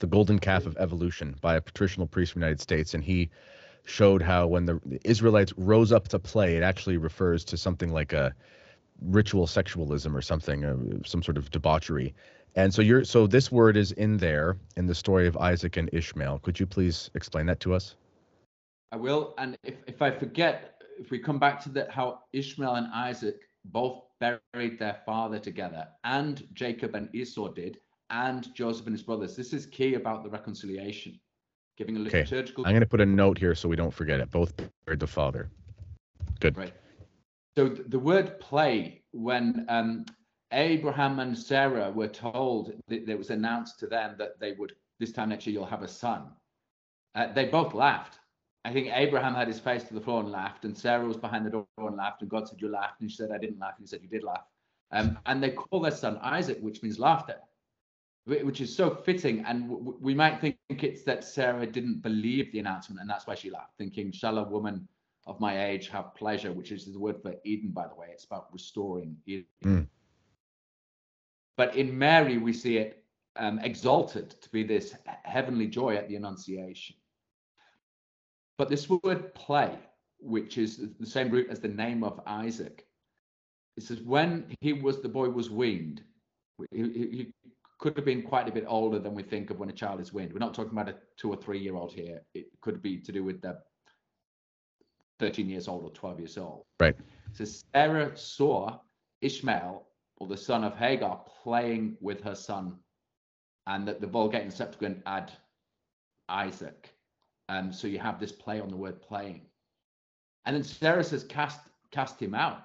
the 0.00 0.06
golden 0.06 0.38
calf 0.38 0.66
of 0.66 0.76
evolution 0.78 1.36
by 1.40 1.54
a 1.56 1.60
patritional 1.60 2.10
priest 2.10 2.32
from 2.32 2.40
the 2.40 2.46
United 2.46 2.60
States, 2.60 2.94
and 2.94 3.04
he 3.04 3.30
showed 3.84 4.22
how 4.22 4.46
when 4.46 4.64
the 4.64 4.80
Israelites 5.04 5.52
rose 5.56 5.92
up 5.92 6.08
to 6.08 6.18
play, 6.18 6.56
it 6.56 6.62
actually 6.62 6.96
refers 6.96 7.44
to 7.44 7.56
something 7.56 7.92
like 7.92 8.12
a 8.12 8.34
ritual 9.00 9.46
sexualism 9.46 10.14
or 10.14 10.22
something, 10.22 10.64
uh, 10.64 10.76
some 11.04 11.22
sort 11.22 11.36
of 11.36 11.50
debauchery. 11.50 12.14
And 12.54 12.72
so 12.74 12.82
you're 12.82 13.04
so 13.04 13.26
this 13.26 13.50
word 13.50 13.76
is 13.76 13.92
in 13.92 14.18
there 14.18 14.56
in 14.76 14.86
the 14.86 14.94
story 14.94 15.26
of 15.26 15.36
Isaac 15.36 15.76
and 15.76 15.88
Ishmael. 15.92 16.40
Could 16.40 16.60
you 16.60 16.66
please 16.66 17.10
explain 17.14 17.46
that 17.46 17.60
to 17.60 17.74
us? 17.74 17.94
I 18.90 18.96
will. 18.96 19.34
And 19.38 19.56
if, 19.64 19.76
if 19.86 20.02
I 20.02 20.10
forget, 20.10 20.82
if 20.98 21.10
we 21.10 21.18
come 21.18 21.38
back 21.38 21.62
to 21.62 21.70
that, 21.70 21.90
how 21.90 22.20
Ishmael 22.32 22.74
and 22.74 22.88
Isaac 22.92 23.40
both 23.66 24.02
buried 24.20 24.78
their 24.78 25.00
father 25.06 25.38
together, 25.38 25.88
and 26.04 26.46
Jacob 26.52 26.94
and 26.94 27.14
Esau 27.14 27.48
did, 27.48 27.78
and 28.10 28.52
Joseph 28.54 28.86
and 28.86 28.94
his 28.94 29.02
brothers. 29.02 29.36
This 29.36 29.52
is 29.52 29.66
key 29.66 29.94
about 29.94 30.22
the 30.24 30.30
reconciliation, 30.30 31.18
giving 31.76 31.96
a 31.96 32.00
liturgical. 32.00 32.62
Okay. 32.62 32.68
I'm 32.68 32.74
going 32.74 32.80
to 32.80 32.86
put 32.86 33.00
a 33.00 33.06
note 33.06 33.38
here 33.38 33.54
so 33.54 33.68
we 33.68 33.76
don't 33.76 33.94
forget 33.94 34.20
it. 34.20 34.30
Both 34.30 34.54
buried 34.86 35.00
the 35.00 35.06
father. 35.06 35.50
Good. 36.40 36.56
Right. 36.56 36.74
So 37.56 37.68
th- 37.68 37.88
the 37.88 37.98
word 37.98 38.40
play, 38.40 39.02
when 39.12 39.66
um, 39.68 40.06
Abraham 40.52 41.18
and 41.18 41.36
Sarah 41.36 41.90
were 41.90 42.08
told 42.08 42.72
that 42.88 43.08
it 43.08 43.18
was 43.18 43.30
announced 43.30 43.78
to 43.80 43.86
them 43.86 44.16
that 44.18 44.38
they 44.40 44.52
would 44.52 44.74
this 44.98 45.12
time 45.12 45.30
next 45.30 45.46
year 45.46 45.54
you'll 45.54 45.66
have 45.66 45.82
a 45.82 45.88
son, 45.88 46.30
uh, 47.16 47.32
they 47.32 47.46
both 47.46 47.74
laughed. 47.74 48.18
I 48.64 48.72
think 48.72 48.88
Abraham 48.92 49.34
had 49.34 49.48
his 49.48 49.58
face 49.58 49.82
to 49.84 49.94
the 49.94 50.00
floor 50.00 50.20
and 50.20 50.30
laughed, 50.30 50.64
and 50.64 50.76
Sarah 50.76 51.04
was 51.06 51.16
behind 51.16 51.44
the 51.44 51.50
door 51.50 51.66
and 51.78 51.96
laughed, 51.96 52.22
and 52.22 52.30
God 52.30 52.48
said, 52.48 52.60
"You 52.60 52.68
laughed," 52.68 53.00
and 53.00 53.10
she 53.10 53.16
said, 53.16 53.32
"I 53.32 53.38
didn't 53.38 53.58
laugh," 53.58 53.74
and 53.76 53.84
he 53.84 53.88
said, 53.88 54.02
"You 54.02 54.08
did 54.08 54.22
laugh." 54.22 54.44
Um, 54.92 55.18
and 55.26 55.42
they 55.42 55.50
call 55.50 55.80
their 55.80 55.90
son 55.90 56.18
Isaac, 56.18 56.58
which 56.60 56.82
means 56.82 56.98
laughter, 56.98 57.40
which 58.26 58.60
is 58.60 58.74
so 58.74 58.94
fitting. 58.94 59.44
And 59.44 59.68
w- 59.68 59.98
we 60.00 60.14
might 60.14 60.40
think 60.40 60.58
it's 60.68 61.02
that 61.04 61.24
Sarah 61.24 61.66
didn't 61.66 62.02
believe 62.02 62.52
the 62.52 62.60
announcement, 62.60 63.00
and 63.00 63.10
that's 63.10 63.26
why 63.26 63.34
she 63.34 63.50
laughed, 63.50 63.76
thinking, 63.78 64.12
"Shall 64.12 64.38
a 64.38 64.48
woman 64.48 64.86
of 65.26 65.40
my 65.40 65.66
age 65.66 65.88
have 65.88 66.14
pleasure?" 66.14 66.52
Which 66.52 66.70
is 66.70 66.92
the 66.92 67.00
word 67.00 67.20
for 67.20 67.34
Eden, 67.44 67.70
by 67.70 67.88
the 67.88 67.94
way. 67.94 68.08
It's 68.12 68.24
about 68.24 68.52
restoring 68.52 69.16
Eden. 69.26 69.46
Mm. 69.64 69.88
But 71.56 71.74
in 71.74 71.96
Mary, 71.98 72.38
we 72.38 72.52
see 72.52 72.76
it 72.78 73.04
um, 73.36 73.58
exalted 73.60 74.30
to 74.40 74.50
be 74.50 74.62
this 74.62 74.94
heavenly 75.24 75.66
joy 75.66 75.96
at 75.96 76.08
the 76.08 76.16
Annunciation. 76.16 76.96
But 78.58 78.68
this 78.68 78.88
word 78.88 79.34
play, 79.34 79.78
which 80.18 80.58
is 80.58 80.80
the 81.00 81.06
same 81.06 81.30
root 81.30 81.48
as 81.50 81.60
the 81.60 81.68
name 81.68 82.04
of 82.04 82.20
Isaac, 82.26 82.86
it 83.76 83.82
says 83.82 84.00
when 84.02 84.54
he 84.60 84.72
was 84.72 85.00
the 85.00 85.08
boy 85.08 85.28
was 85.30 85.50
weaned, 85.50 86.02
he, 86.70 86.82
he- 86.82 87.32
could 87.78 87.96
have 87.96 88.04
been 88.04 88.22
quite 88.22 88.48
a 88.48 88.52
bit 88.52 88.64
older 88.68 89.00
than 89.00 89.12
we 89.12 89.24
think 89.24 89.50
of 89.50 89.58
when 89.58 89.68
a 89.68 89.72
child 89.72 90.00
is 90.00 90.12
weaned. 90.12 90.32
We're 90.32 90.38
not 90.38 90.54
talking 90.54 90.70
about 90.70 90.88
a 90.88 90.94
two 91.16 91.30
or 91.30 91.36
three 91.36 91.58
year 91.58 91.74
old 91.74 91.92
here. 91.92 92.22
It 92.32 92.46
could 92.60 92.80
be 92.80 92.98
to 92.98 93.10
do 93.10 93.24
with 93.24 93.42
the 93.42 93.58
13 95.18 95.48
years 95.48 95.66
old 95.66 95.82
or 95.82 95.90
12 95.90 96.20
years 96.20 96.38
old. 96.38 96.62
Right. 96.78 96.94
So 97.32 97.44
Sarah 97.44 98.16
saw 98.16 98.78
Ishmael, 99.20 99.84
or 100.18 100.28
the 100.28 100.36
son 100.36 100.62
of 100.62 100.76
Hagar, 100.76 101.24
playing 101.42 101.96
with 102.00 102.20
her 102.22 102.36
son, 102.36 102.76
and 103.66 103.88
that 103.88 104.00
the 104.00 104.06
Vulgate 104.06 104.42
and 104.42 104.52
Septuagint 104.52 105.02
add 105.06 105.32
Isaac. 106.28 106.91
Um, 107.52 107.70
so 107.70 107.86
you 107.86 107.98
have 107.98 108.18
this 108.18 108.32
play 108.32 108.60
on 108.60 108.70
the 108.70 108.76
word 108.76 109.02
playing. 109.02 109.42
And 110.46 110.56
then 110.56 110.64
Sarah 110.64 111.04
says, 111.04 111.24
cast, 111.24 111.60
cast 111.90 112.18
him 112.20 112.34
out. 112.34 112.62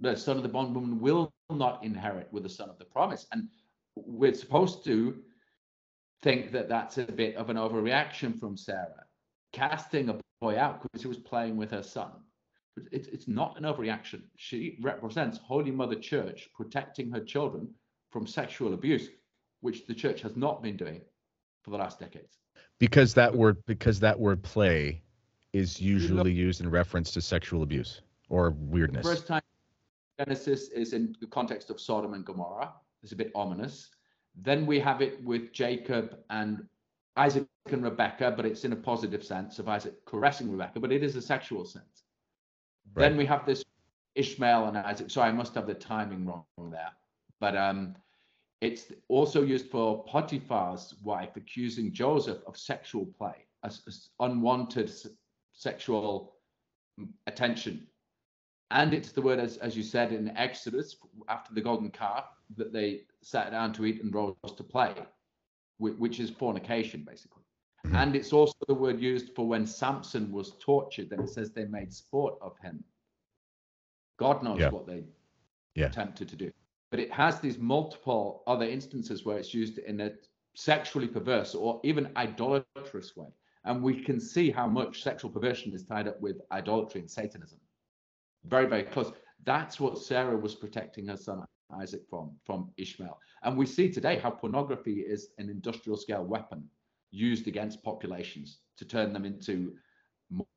The 0.00 0.16
son 0.16 0.38
of 0.38 0.42
the 0.42 0.48
bondwoman 0.48 1.00
will 1.00 1.30
not 1.50 1.84
inherit 1.84 2.32
with 2.32 2.42
the 2.42 2.48
son 2.48 2.70
of 2.70 2.78
the 2.78 2.86
promise. 2.86 3.26
And 3.32 3.48
we're 3.94 4.32
supposed 4.32 4.84
to 4.84 5.18
think 6.22 6.50
that 6.52 6.70
that's 6.70 6.96
a 6.96 7.04
bit 7.04 7.36
of 7.36 7.50
an 7.50 7.58
overreaction 7.58 8.40
from 8.40 8.56
Sarah, 8.56 9.04
casting 9.52 10.08
a 10.08 10.18
boy 10.40 10.58
out 10.58 10.82
because 10.82 11.02
he 11.02 11.08
was 11.08 11.18
playing 11.18 11.58
with 11.58 11.70
her 11.70 11.82
son. 11.82 12.12
But 12.74 12.86
it's, 12.90 13.08
it's 13.08 13.28
not 13.28 13.58
an 13.58 13.64
overreaction. 13.64 14.22
She 14.36 14.78
represents 14.80 15.38
Holy 15.38 15.70
Mother 15.70 15.96
Church 15.96 16.48
protecting 16.54 17.10
her 17.10 17.20
children 17.20 17.68
from 18.10 18.26
sexual 18.26 18.72
abuse, 18.72 19.08
which 19.60 19.86
the 19.86 19.94
church 19.94 20.22
has 20.22 20.36
not 20.36 20.62
been 20.62 20.78
doing 20.78 21.02
for 21.64 21.70
the 21.70 21.76
last 21.76 22.00
decades. 22.00 22.38
Because 22.82 23.14
that 23.14 23.32
word 23.32 23.64
because 23.66 24.00
that 24.00 24.18
word 24.18 24.42
play 24.42 25.00
is 25.52 25.80
usually 25.80 26.32
used 26.32 26.60
in 26.60 26.68
reference 26.68 27.12
to 27.12 27.20
sexual 27.20 27.62
abuse 27.62 28.00
or 28.28 28.50
weirdness. 28.58 29.06
The 29.06 29.14
First 29.14 29.28
time 29.28 29.42
Genesis 30.18 30.66
is 30.70 30.92
in 30.92 31.14
the 31.20 31.28
context 31.28 31.70
of 31.70 31.80
Sodom 31.80 32.14
and 32.14 32.24
Gomorrah. 32.24 32.72
It's 33.04 33.12
a 33.12 33.16
bit 33.16 33.30
ominous. 33.36 33.90
Then 34.34 34.66
we 34.66 34.80
have 34.80 35.00
it 35.00 35.22
with 35.22 35.52
Jacob 35.52 36.18
and 36.30 36.66
Isaac 37.16 37.46
and 37.70 37.84
Rebecca, 37.84 38.34
but 38.36 38.44
it's 38.44 38.64
in 38.64 38.72
a 38.72 38.76
positive 38.90 39.22
sense 39.22 39.60
of 39.60 39.68
Isaac 39.68 40.04
caressing 40.04 40.50
Rebecca, 40.50 40.80
but 40.80 40.90
it 40.90 41.04
is 41.04 41.14
a 41.14 41.22
sexual 41.22 41.64
sense. 41.64 42.02
Then 42.96 43.16
we 43.16 43.26
have 43.26 43.46
this 43.46 43.62
Ishmael 44.16 44.66
and 44.66 44.76
Isaac. 44.76 45.08
Sorry, 45.08 45.28
I 45.28 45.32
must 45.32 45.54
have 45.54 45.68
the 45.68 45.74
timing 45.74 46.26
wrong 46.26 46.44
there. 46.58 46.90
But 47.38 47.56
um, 47.56 47.94
it's 48.62 48.92
also 49.08 49.42
used 49.42 49.70
for 49.70 50.04
Potiphar's 50.04 50.94
wife 51.02 51.36
accusing 51.36 51.92
Joseph 51.92 52.38
of 52.46 52.56
sexual 52.56 53.06
play, 53.06 53.34
as, 53.64 54.10
unwanted 54.20 54.90
sexual 55.52 56.36
attention. 57.26 57.88
And 58.70 58.94
it's 58.94 59.10
the 59.10 59.20
word, 59.20 59.40
as, 59.40 59.56
as 59.56 59.76
you 59.76 59.82
said 59.82 60.12
in 60.12 60.28
Exodus, 60.36 60.96
after 61.28 61.52
the 61.52 61.60
golden 61.60 61.90
calf, 61.90 62.26
that 62.56 62.72
they 62.72 63.00
sat 63.20 63.50
down 63.50 63.72
to 63.74 63.84
eat 63.84 64.00
and 64.00 64.14
rose 64.14 64.36
to 64.56 64.62
play, 64.62 64.94
which 65.78 66.20
is 66.20 66.30
fornication, 66.30 67.04
basically. 67.04 67.42
Mm-hmm. 67.84 67.96
And 67.96 68.14
it's 68.14 68.32
also 68.32 68.54
the 68.68 68.74
word 68.74 69.00
used 69.00 69.34
for 69.34 69.44
when 69.44 69.66
Samson 69.66 70.30
was 70.30 70.52
tortured, 70.60 71.10
and 71.10 71.20
it 71.24 71.30
says 71.30 71.50
they 71.50 71.64
made 71.64 71.92
sport 71.92 72.38
of 72.40 72.56
him. 72.60 72.84
God 74.20 74.44
knows 74.44 74.60
yeah. 74.60 74.70
what 74.70 74.86
they 74.86 75.02
yeah. 75.74 75.86
attempted 75.86 76.28
to 76.28 76.36
do. 76.36 76.52
But 76.92 77.00
it 77.00 77.10
has 77.10 77.40
these 77.40 77.58
multiple 77.58 78.42
other 78.46 78.66
instances 78.66 79.24
where 79.24 79.38
it's 79.38 79.54
used 79.54 79.78
in 79.78 79.98
a 80.02 80.12
sexually 80.54 81.08
perverse 81.08 81.54
or 81.54 81.80
even 81.84 82.12
idolatrous 82.18 83.16
way. 83.16 83.28
And 83.64 83.82
we 83.82 84.04
can 84.04 84.20
see 84.20 84.50
how 84.50 84.66
much 84.66 85.02
sexual 85.02 85.30
perversion 85.30 85.72
is 85.72 85.84
tied 85.84 86.06
up 86.06 86.20
with 86.20 86.42
idolatry 86.52 87.00
and 87.00 87.10
Satanism. 87.10 87.58
Very, 88.44 88.66
very 88.66 88.82
close. 88.82 89.10
That's 89.44 89.80
what 89.80 89.96
Sarah 89.96 90.36
was 90.36 90.54
protecting 90.54 91.06
her 91.06 91.16
son 91.16 91.46
Isaac 91.74 92.02
from, 92.10 92.32
from 92.44 92.70
Ishmael. 92.76 93.18
And 93.42 93.56
we 93.56 93.64
see 93.64 93.90
today 93.90 94.18
how 94.18 94.30
pornography 94.30 95.00
is 95.00 95.28
an 95.38 95.48
industrial 95.48 95.96
scale 95.96 96.24
weapon 96.24 96.68
used 97.10 97.48
against 97.48 97.82
populations 97.82 98.58
to 98.76 98.84
turn 98.84 99.14
them 99.14 99.24
into 99.24 99.72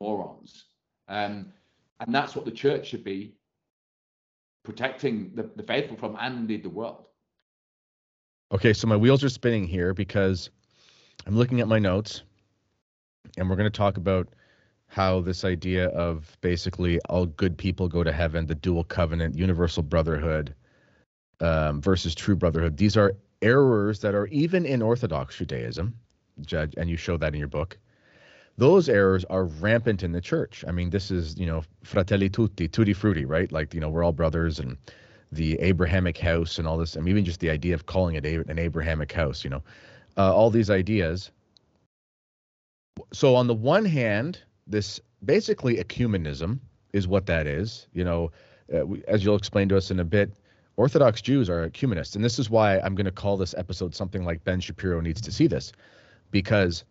morons. 0.01 0.65
Um, 1.07 1.53
and 2.01 2.13
that's 2.13 2.35
what 2.35 2.43
the 2.43 2.51
church 2.51 2.87
should 2.87 3.05
be 3.05 3.35
protecting 4.65 5.31
the, 5.35 5.49
the 5.55 5.63
faithful 5.63 5.95
from 5.95 6.17
and 6.19 6.39
indeed 6.39 6.63
the 6.63 6.69
world. 6.69 7.05
Okay, 8.51 8.73
so 8.73 8.87
my 8.87 8.95
wheels 8.95 9.23
are 9.23 9.29
spinning 9.29 9.65
here 9.65 9.93
because 9.93 10.49
I'm 11.25 11.37
looking 11.37 11.61
at 11.61 11.67
my 11.67 11.79
notes 11.79 12.23
and 13.37 13.49
we're 13.49 13.55
going 13.55 13.71
to 13.71 13.77
talk 13.77 13.97
about 13.97 14.27
how 14.87 15.19
this 15.19 15.43
idea 15.43 15.87
of 15.89 16.37
basically 16.41 16.99
all 17.09 17.25
good 17.25 17.57
people 17.57 17.87
go 17.87 18.03
to 18.03 18.11
heaven, 18.11 18.45
the 18.45 18.55
dual 18.55 18.83
covenant, 18.83 19.35
universal 19.35 19.83
brotherhood 19.83 20.53
um, 21.41 21.81
versus 21.81 22.13
true 22.13 22.35
brotherhood. 22.35 22.77
These 22.77 22.95
are 22.95 23.13
errors 23.41 23.99
that 23.99 24.15
are 24.15 24.27
even 24.27 24.65
in 24.65 24.81
Orthodox 24.81 25.37
Judaism, 25.37 25.95
Judge, 26.41 26.73
and 26.77 26.89
you 26.89 26.97
show 26.97 27.17
that 27.17 27.33
in 27.33 27.39
your 27.39 27.47
book. 27.47 27.77
Those 28.57 28.87
errors 28.87 29.25
are 29.25 29.45
rampant 29.45 30.03
in 30.03 30.13
the 30.13 30.21
church. 30.21 30.63
I 30.67 30.71
mean, 30.71 30.89
this 30.89 31.11
is, 31.11 31.37
you 31.37 31.45
know, 31.45 31.63
fratelli 31.83 32.29
tutti, 32.29 32.67
tutti 32.67 32.93
frutti, 32.93 33.25
right? 33.25 33.51
Like, 33.51 33.73
you 33.73 33.81
know, 33.81 33.89
we're 33.89 34.03
all 34.03 34.13
brothers 34.13 34.59
and 34.59 34.77
the 35.31 35.59
Abrahamic 35.59 36.17
house 36.17 36.57
and 36.57 36.67
all 36.67 36.77
this. 36.77 36.95
I 36.95 37.01
mean, 37.01 37.09
even 37.09 37.25
just 37.25 37.41
the 37.41 37.49
idea 37.49 37.73
of 37.73 37.85
calling 37.85 38.15
it 38.15 38.25
an 38.25 38.57
Abrahamic 38.57 39.11
house, 39.11 39.43
you 39.43 39.49
know, 39.49 39.63
uh, 40.17 40.33
all 40.33 40.49
these 40.49 40.69
ideas. 40.69 41.31
So, 43.11 43.35
on 43.35 43.47
the 43.47 43.53
one 43.53 43.83
hand, 43.83 44.41
this 44.67 45.01
basically 45.25 45.77
ecumenism 45.77 46.59
is 46.93 47.07
what 47.07 47.25
that 47.25 47.47
is. 47.47 47.87
You 47.93 48.05
know, 48.05 48.31
uh, 48.73 48.85
we, 48.85 49.03
as 49.07 49.23
you'll 49.23 49.35
explain 49.35 49.67
to 49.69 49.77
us 49.77 49.91
in 49.91 49.99
a 49.99 50.05
bit, 50.05 50.31
Orthodox 50.77 51.21
Jews 51.21 51.49
are 51.49 51.65
ecumenists. 51.65 52.15
And 52.15 52.23
this 52.23 52.39
is 52.39 52.49
why 52.49 52.79
I'm 52.79 52.95
going 52.95 53.05
to 53.05 53.11
call 53.11 53.35
this 53.35 53.53
episode 53.57 53.93
something 53.93 54.23
like 54.23 54.43
Ben 54.43 54.61
Shapiro 54.61 55.01
needs 55.01 55.21
to 55.21 55.31
see 55.31 55.47
this. 55.47 55.73
Because 56.31 56.85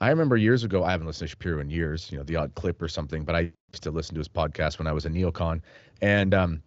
I 0.00 0.10
remember 0.10 0.36
years 0.36 0.64
ago, 0.64 0.84
I 0.84 0.90
haven't 0.90 1.06
listened 1.06 1.28
to 1.28 1.30
Shapiro 1.30 1.60
in 1.60 1.70
years, 1.70 2.10
you 2.10 2.18
know, 2.18 2.24
the 2.24 2.36
odd 2.36 2.54
clip 2.54 2.82
or 2.82 2.88
something, 2.88 3.24
but 3.24 3.34
I 3.34 3.40
used 3.72 3.82
to 3.82 3.90
listen 3.90 4.14
to 4.14 4.20
his 4.20 4.28
podcast 4.28 4.78
when 4.78 4.86
I 4.86 4.92
was 4.92 5.06
a 5.06 5.08
neocon. 5.08 5.62
And 6.02 6.34
um, 6.34 6.62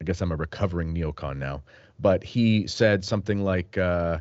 I 0.00 0.04
guess 0.04 0.20
I'm 0.20 0.32
a 0.32 0.36
recovering 0.36 0.94
neocon 0.94 1.38
now. 1.38 1.62
But 1.98 2.22
he 2.22 2.66
said 2.66 3.04
something 3.04 3.42
like, 3.42 3.78
uh, 3.78 4.18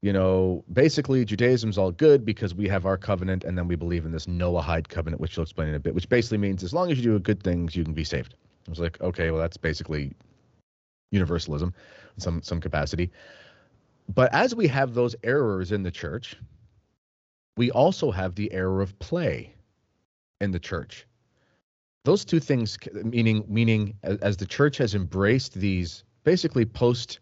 you 0.00 0.12
know, 0.12 0.64
basically 0.72 1.24
Judaism's 1.24 1.76
all 1.76 1.90
good 1.90 2.24
because 2.24 2.54
we 2.54 2.68
have 2.68 2.86
our 2.86 2.96
covenant 2.96 3.44
and 3.44 3.58
then 3.58 3.66
we 3.66 3.76
believe 3.76 4.06
in 4.06 4.12
this 4.12 4.26
Noahide 4.26 4.88
covenant, 4.88 5.20
which 5.20 5.36
you'll 5.36 5.44
explain 5.44 5.68
in 5.68 5.74
a 5.74 5.80
bit, 5.80 5.94
which 5.94 6.08
basically 6.08 6.38
means 6.38 6.62
as 6.62 6.72
long 6.72 6.90
as 6.90 6.98
you 6.98 7.04
do 7.04 7.18
good 7.18 7.42
things, 7.42 7.74
you 7.74 7.84
can 7.84 7.94
be 7.94 8.04
saved. 8.04 8.34
I 8.66 8.70
was 8.70 8.80
like, 8.80 9.00
okay, 9.00 9.30
well, 9.30 9.40
that's 9.40 9.56
basically 9.56 10.12
universalism 11.10 11.74
in 12.16 12.20
some 12.20 12.42
some 12.42 12.60
capacity. 12.60 13.10
But 14.14 14.32
as 14.34 14.54
we 14.54 14.68
have 14.68 14.94
those 14.94 15.16
errors 15.24 15.72
in 15.72 15.82
the 15.82 15.90
church, 15.90 16.36
we 17.58 17.72
also 17.72 18.12
have 18.12 18.36
the 18.36 18.50
error 18.52 18.80
of 18.80 18.96
play 19.00 19.52
in 20.40 20.52
the 20.52 20.60
church. 20.60 21.06
Those 22.04 22.24
two 22.24 22.38
things, 22.38 22.78
meaning 23.02 23.44
meaning 23.48 23.94
as 24.02 24.36
the 24.36 24.46
church 24.46 24.78
has 24.78 24.94
embraced 24.94 25.54
these 25.54 26.04
basically 26.22 26.64
post 26.64 27.18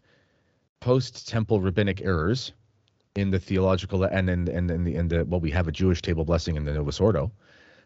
post 0.79 1.27
temple 1.27 1.59
rabbinic 1.59 2.01
errors 2.01 2.53
in 3.15 3.31
the 3.31 3.39
theological 3.39 4.03
and 4.03 4.29
in 4.29 4.47
and 4.47 4.69
in 4.69 4.83
the 4.83 4.95
in 4.95 5.07
the 5.07 5.25
well 5.25 5.41
we 5.41 5.49
have 5.49 5.67
a 5.67 5.71
Jewish 5.71 6.03
table 6.03 6.23
blessing 6.23 6.55
in 6.55 6.63
the 6.63 6.71
Novus 6.71 7.01
Ordo 7.01 7.31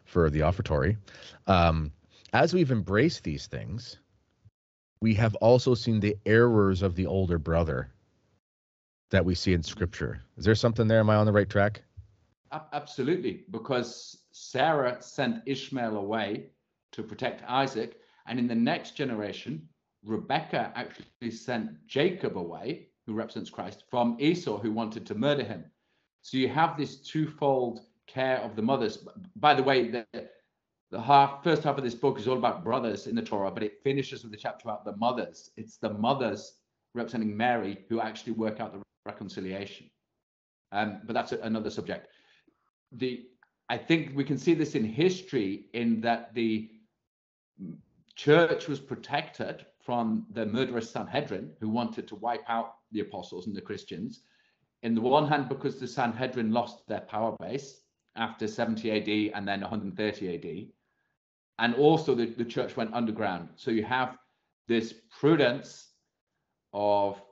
for 0.04 0.28
the 0.28 0.40
offertory. 0.40 0.98
Um, 1.46 1.90
as 2.34 2.52
we've 2.52 2.70
embraced 2.70 3.24
these 3.24 3.46
things, 3.46 3.96
we 5.00 5.14
have 5.14 5.34
also 5.36 5.74
seen 5.74 6.00
the 6.00 6.16
errors 6.26 6.82
of 6.82 6.96
the 6.96 7.06
older 7.06 7.38
brother 7.38 7.90
that 9.10 9.24
we 9.24 9.34
see 9.34 9.54
in 9.54 9.62
scripture. 9.62 10.20
Is 10.36 10.44
there 10.44 10.54
something 10.54 10.86
there? 10.86 11.00
Am 11.00 11.08
I 11.08 11.16
on 11.16 11.26
the 11.26 11.32
right 11.32 11.48
track? 11.48 11.82
Absolutely, 12.72 13.44
because 13.50 14.24
Sarah 14.32 15.00
sent 15.00 15.42
Ishmael 15.46 15.96
away 15.96 16.50
to 16.92 17.02
protect 17.02 17.42
Isaac, 17.48 17.98
and 18.26 18.38
in 18.38 18.46
the 18.46 18.54
next 18.54 18.94
generation, 18.96 19.66
Rebecca 20.04 20.70
actually 20.74 21.30
sent 21.30 21.86
Jacob 21.86 22.36
away, 22.36 22.88
who 23.06 23.14
represents 23.14 23.48
Christ, 23.48 23.84
from 23.90 24.16
Esau, 24.20 24.58
who 24.58 24.70
wanted 24.70 25.06
to 25.06 25.14
murder 25.14 25.44
him. 25.44 25.64
So 26.20 26.36
you 26.36 26.48
have 26.48 26.76
this 26.76 27.00
twofold 27.00 27.80
care 28.06 28.38
of 28.38 28.54
the 28.54 28.62
mothers. 28.62 29.08
By 29.36 29.54
the 29.54 29.62
way, 29.62 29.88
the, 29.88 30.06
the 30.90 31.00
half 31.00 31.42
first 31.42 31.62
half 31.62 31.78
of 31.78 31.84
this 31.84 31.94
book 31.94 32.18
is 32.18 32.28
all 32.28 32.36
about 32.36 32.64
brothers 32.64 33.06
in 33.06 33.16
the 33.16 33.22
Torah, 33.22 33.50
but 33.50 33.62
it 33.62 33.82
finishes 33.82 34.22
with 34.22 34.32
the 34.32 34.38
chapter 34.38 34.68
about 34.68 34.84
the 34.84 34.96
mothers. 34.96 35.50
It's 35.56 35.78
the 35.78 35.94
mothers 35.94 36.58
representing 36.94 37.34
Mary 37.34 37.86
who 37.88 38.00
actually 38.00 38.34
work 38.34 38.60
out 38.60 38.74
the 38.74 38.82
reconciliation. 39.06 39.88
Um, 40.70 41.00
but 41.04 41.14
that's 41.14 41.32
another 41.32 41.70
subject. 41.70 42.08
The 42.92 43.26
I 43.68 43.78
think 43.78 44.14
we 44.14 44.24
can 44.24 44.38
see 44.38 44.54
this 44.54 44.74
in 44.74 44.84
history 44.84 45.66
in 45.72 46.00
that 46.02 46.34
the 46.34 46.70
church 48.16 48.68
was 48.68 48.80
protected 48.80 49.64
from 49.80 50.26
the 50.30 50.44
murderous 50.46 50.90
Sanhedrin 50.90 51.52
who 51.60 51.68
wanted 51.68 52.06
to 52.08 52.16
wipe 52.16 52.44
out 52.48 52.74
the 52.90 53.00
apostles 53.00 53.46
and 53.46 53.56
the 53.56 53.60
Christians. 53.60 54.20
In 54.82 54.94
the 54.94 55.00
one 55.00 55.26
hand, 55.26 55.48
because 55.48 55.78
the 55.78 55.88
Sanhedrin 55.88 56.52
lost 56.52 56.86
their 56.86 57.00
power 57.00 57.34
base 57.40 57.80
after 58.16 58.46
70 58.46 58.90
AD 58.90 59.34
and 59.34 59.48
then 59.48 59.60
130 59.60 60.34
AD 60.34 60.68
and 61.58 61.74
also 61.74 62.14
the, 62.14 62.26
the 62.26 62.44
church 62.44 62.76
went 62.76 62.92
underground. 62.92 63.48
So 63.56 63.70
you 63.70 63.84
have 63.84 64.16
this 64.68 64.94
prudence 65.18 65.90
of 66.72 67.22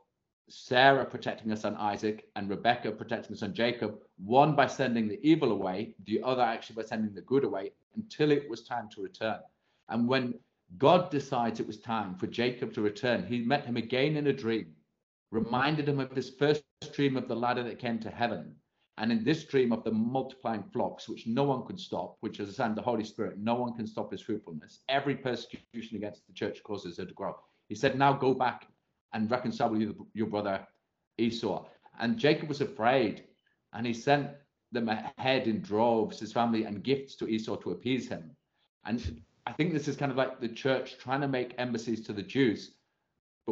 Sarah 0.48 1.04
protecting 1.04 1.50
her 1.50 1.56
son 1.56 1.76
Isaac 1.76 2.26
and 2.36 2.48
Rebecca 2.48 2.92
protecting 2.92 3.32
her 3.32 3.38
son 3.38 3.54
Jacob, 3.54 3.98
one 4.24 4.54
by 4.54 4.66
sending 4.66 5.08
the 5.08 5.20
evil 5.26 5.52
away, 5.52 5.94
the 6.04 6.22
other 6.22 6.42
actually 6.42 6.76
by 6.76 6.82
sending 6.82 7.14
the 7.14 7.22
good 7.22 7.44
away 7.44 7.72
until 7.96 8.30
it 8.30 8.48
was 8.48 8.62
time 8.62 8.88
to 8.94 9.02
return. 9.02 9.38
And 9.88 10.08
when 10.08 10.34
God 10.78 11.10
decides 11.10 11.58
it 11.58 11.66
was 11.66 11.78
time 11.78 12.14
for 12.14 12.26
Jacob 12.26 12.72
to 12.74 12.82
return, 12.82 13.26
he 13.26 13.40
met 13.40 13.64
him 13.64 13.76
again 13.76 14.16
in 14.16 14.28
a 14.28 14.32
dream, 14.32 14.74
reminded 15.30 15.88
him 15.88 16.00
of 16.00 16.12
his 16.12 16.30
first 16.30 16.62
dream 16.92 17.16
of 17.16 17.28
the 17.28 17.34
ladder 17.36 17.62
that 17.62 17.78
came 17.78 17.98
to 18.00 18.10
heaven, 18.10 18.54
and 19.00 19.10
in 19.10 19.24
this 19.24 19.44
dream 19.44 19.72
of 19.72 19.82
the 19.82 19.90
multiplying 19.90 20.62
flocks, 20.62 21.08
which 21.08 21.26
no 21.26 21.44
one 21.44 21.64
could 21.64 21.80
stop, 21.80 22.18
which 22.20 22.38
is 22.38 22.50
a 22.50 22.52
sign 22.52 22.70
of 22.70 22.76
the 22.76 22.82
Holy 22.82 23.04
Spirit, 23.04 23.38
no 23.38 23.54
one 23.54 23.74
can 23.74 23.86
stop 23.86 24.12
his 24.12 24.20
fruitfulness. 24.20 24.80
Every 24.90 25.16
persecution 25.16 25.96
against 25.96 26.26
the 26.26 26.34
church 26.34 26.62
causes 26.62 26.98
her 26.98 27.06
to 27.06 27.14
grow. 27.14 27.34
He 27.68 27.74
said, 27.74 27.96
Now 27.96 28.12
go 28.12 28.34
back 28.34 28.68
and 29.14 29.30
reconcile 29.30 29.70
with 29.70 29.94
your 30.12 30.26
brother 30.26 30.66
Esau. 31.16 31.64
And 31.98 32.18
Jacob 32.18 32.50
was 32.50 32.60
afraid, 32.60 33.24
and 33.72 33.86
he 33.86 33.92
sent 33.92 34.30
them 34.72 34.88
ahead 34.88 35.48
in 35.48 35.60
droves, 35.60 36.20
his 36.20 36.32
family, 36.32 36.64
and 36.64 36.82
gifts 36.82 37.16
to 37.16 37.28
Esau 37.28 37.56
to 37.56 37.72
appease 37.72 38.08
him. 38.08 38.30
And 38.84 39.22
I 39.46 39.52
think 39.52 39.72
this 39.72 39.88
is 39.88 39.96
kind 39.96 40.12
of 40.12 40.18
like 40.18 40.40
the 40.40 40.48
church 40.48 40.98
trying 40.98 41.20
to 41.22 41.28
make 41.28 41.54
embassies 41.58 42.00
to 42.06 42.12
the 42.12 42.22
Jews 42.22 42.72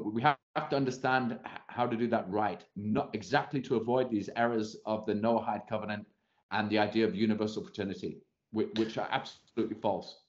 but 0.04 0.12
we 0.12 0.22
have 0.22 0.36
to 0.70 0.76
understand 0.76 1.38
how 1.68 1.86
to 1.86 1.96
do 1.96 2.06
that 2.08 2.30
right, 2.30 2.62
not 2.76 3.10
exactly 3.14 3.60
to 3.62 3.76
avoid 3.76 4.10
these 4.10 4.28
errors 4.36 4.76
of 4.86 5.04
the 5.06 5.14
Noahide 5.14 5.66
covenant 5.68 6.06
and 6.50 6.70
the 6.70 6.78
idea 6.78 7.04
of 7.04 7.14
universal 7.14 7.62
fraternity, 7.62 8.18
which, 8.52 8.96
are 8.98 9.08
absolutely 9.10 9.76
false. 9.80 10.20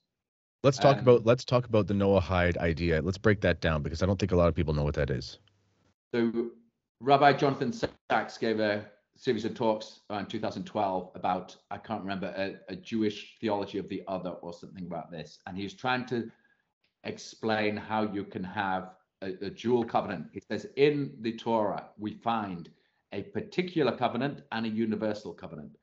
Let's 0.62 0.78
talk 0.78 0.98
um, 0.98 1.02
about 1.02 1.24
let's 1.24 1.44
talk 1.44 1.66
about 1.66 1.86
the 1.86 1.94
Noahide 1.94 2.58
idea. 2.58 3.00
Let's 3.00 3.16
break 3.16 3.40
that 3.42 3.60
down 3.60 3.82
because 3.82 4.02
I 4.02 4.06
don't 4.06 4.18
think 4.18 4.32
a 4.32 4.36
lot 4.36 4.48
of 4.48 4.54
people 4.54 4.74
know 4.74 4.82
what 4.82 4.94
that 4.94 5.08
is. 5.08 5.38
So, 6.14 6.50
Rabbi 7.00 7.32
Jonathan 7.34 7.72
Sacks 7.72 8.36
gave 8.36 8.60
a 8.60 8.84
series 9.20 9.44
of 9.44 9.54
talks 9.54 10.00
uh, 10.10 10.14
in 10.14 10.24
2012 10.24 11.10
about 11.14 11.54
I 11.70 11.76
can't 11.76 12.00
remember 12.00 12.32
a, 12.38 12.72
a 12.72 12.76
Jewish 12.76 13.36
theology 13.38 13.76
of 13.76 13.86
the 13.90 14.02
other 14.08 14.30
or 14.30 14.54
something 14.54 14.86
about 14.86 15.10
this, 15.10 15.40
and 15.46 15.54
he 15.58 15.62
was 15.62 15.74
trying 15.74 16.06
to 16.06 16.30
explain 17.04 17.76
how 17.76 18.10
you 18.10 18.24
can 18.24 18.42
have 18.42 18.92
a, 19.20 19.32
a 19.44 19.50
dual 19.50 19.84
covenant. 19.84 20.28
He 20.32 20.40
says 20.40 20.66
in 20.76 21.12
the 21.20 21.36
Torah 21.36 21.90
we 21.98 22.14
find 22.14 22.70
a 23.12 23.22
particular 23.24 23.94
covenant 23.94 24.40
and 24.52 24.64
a 24.64 24.70
universal 24.70 25.34
covenant. 25.34 25.76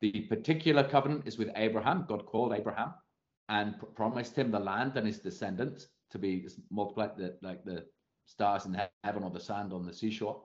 The 0.00 0.20
particular 0.28 0.84
covenant 0.84 1.26
is 1.26 1.38
with 1.38 1.50
Abraham. 1.56 2.04
God 2.08 2.24
called 2.24 2.52
Abraham 2.52 2.94
and 3.48 3.76
pr- 3.80 3.86
promised 3.86 4.36
him 4.36 4.52
the 4.52 4.60
land 4.60 4.96
and 4.96 5.08
his 5.08 5.18
descendants 5.18 5.88
to 6.12 6.20
be 6.20 6.46
multiplied 6.70 7.16
the, 7.16 7.36
like 7.42 7.64
the 7.64 7.84
stars 8.26 8.64
in 8.64 8.80
heaven 9.02 9.24
or 9.24 9.30
the 9.30 9.40
sand 9.40 9.72
on 9.72 9.84
the 9.84 9.92
seashore. 9.92 10.40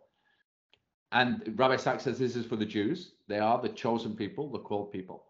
And 1.12 1.54
Rabbi 1.58 1.76
Sacks 1.76 2.04
says 2.04 2.18
this 2.18 2.36
is 2.36 2.46
for 2.46 2.56
the 2.56 2.66
Jews. 2.66 3.14
They 3.28 3.40
are 3.40 3.62
the 3.62 3.70
chosen 3.70 4.16
people, 4.16 4.50
the 4.50 4.60
called 4.60 4.92
people. 4.92 5.26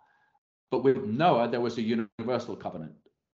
But 0.69 0.83
with 0.83 1.03
Noah, 1.03 1.49
there 1.49 1.61
was 1.61 1.77
a 1.77 1.81
universal 1.81 2.55
covenant. 2.55 2.93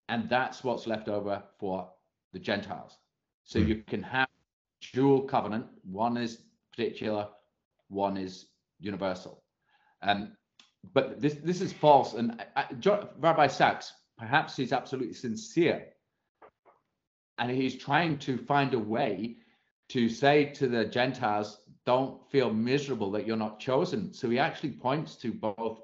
And 0.09 0.29
that's 0.29 0.63
what's 0.63 0.87
left 0.87 1.09
over 1.09 1.43
for 1.59 1.91
the 2.33 2.39
Gentiles. 2.39 2.99
So 3.45 3.59
you 3.59 3.83
can 3.87 4.03
have 4.03 4.29
dual 4.93 5.23
covenant. 5.23 5.67
One 5.85 6.17
is 6.17 6.43
particular, 6.71 7.29
one 7.89 8.17
is 8.17 8.47
universal. 8.79 9.43
Um, 10.03 10.37
but 10.93 11.21
this 11.21 11.35
this 11.35 11.61
is 11.61 11.73
false. 11.73 12.15
And 12.15 12.43
I, 12.55 12.63
I, 12.63 13.07
Rabbi 13.19 13.47
Sacks, 13.49 13.93
perhaps 14.19 14.57
he's 14.57 14.73
absolutely 14.73 15.15
sincere, 15.15 15.87
and 17.39 17.51
he's 17.51 17.77
trying 17.77 18.19
to 18.19 18.39
find 18.39 18.75
a 18.75 18.79
way 18.79 19.37
to 19.89 20.09
say 20.09 20.47
to 20.47 20.69
the 20.69 20.85
Gentiles, 20.85 21.61
"Don't 21.87 22.29
feel 22.31 22.53
miserable 22.53 23.11
that 23.13 23.27
you're 23.27 23.37
not 23.37 23.61
chosen." 23.61 24.13
So 24.13 24.29
he 24.29 24.39
actually 24.39 24.73
points 24.73 25.17
to 25.17 25.33
both 25.33 25.81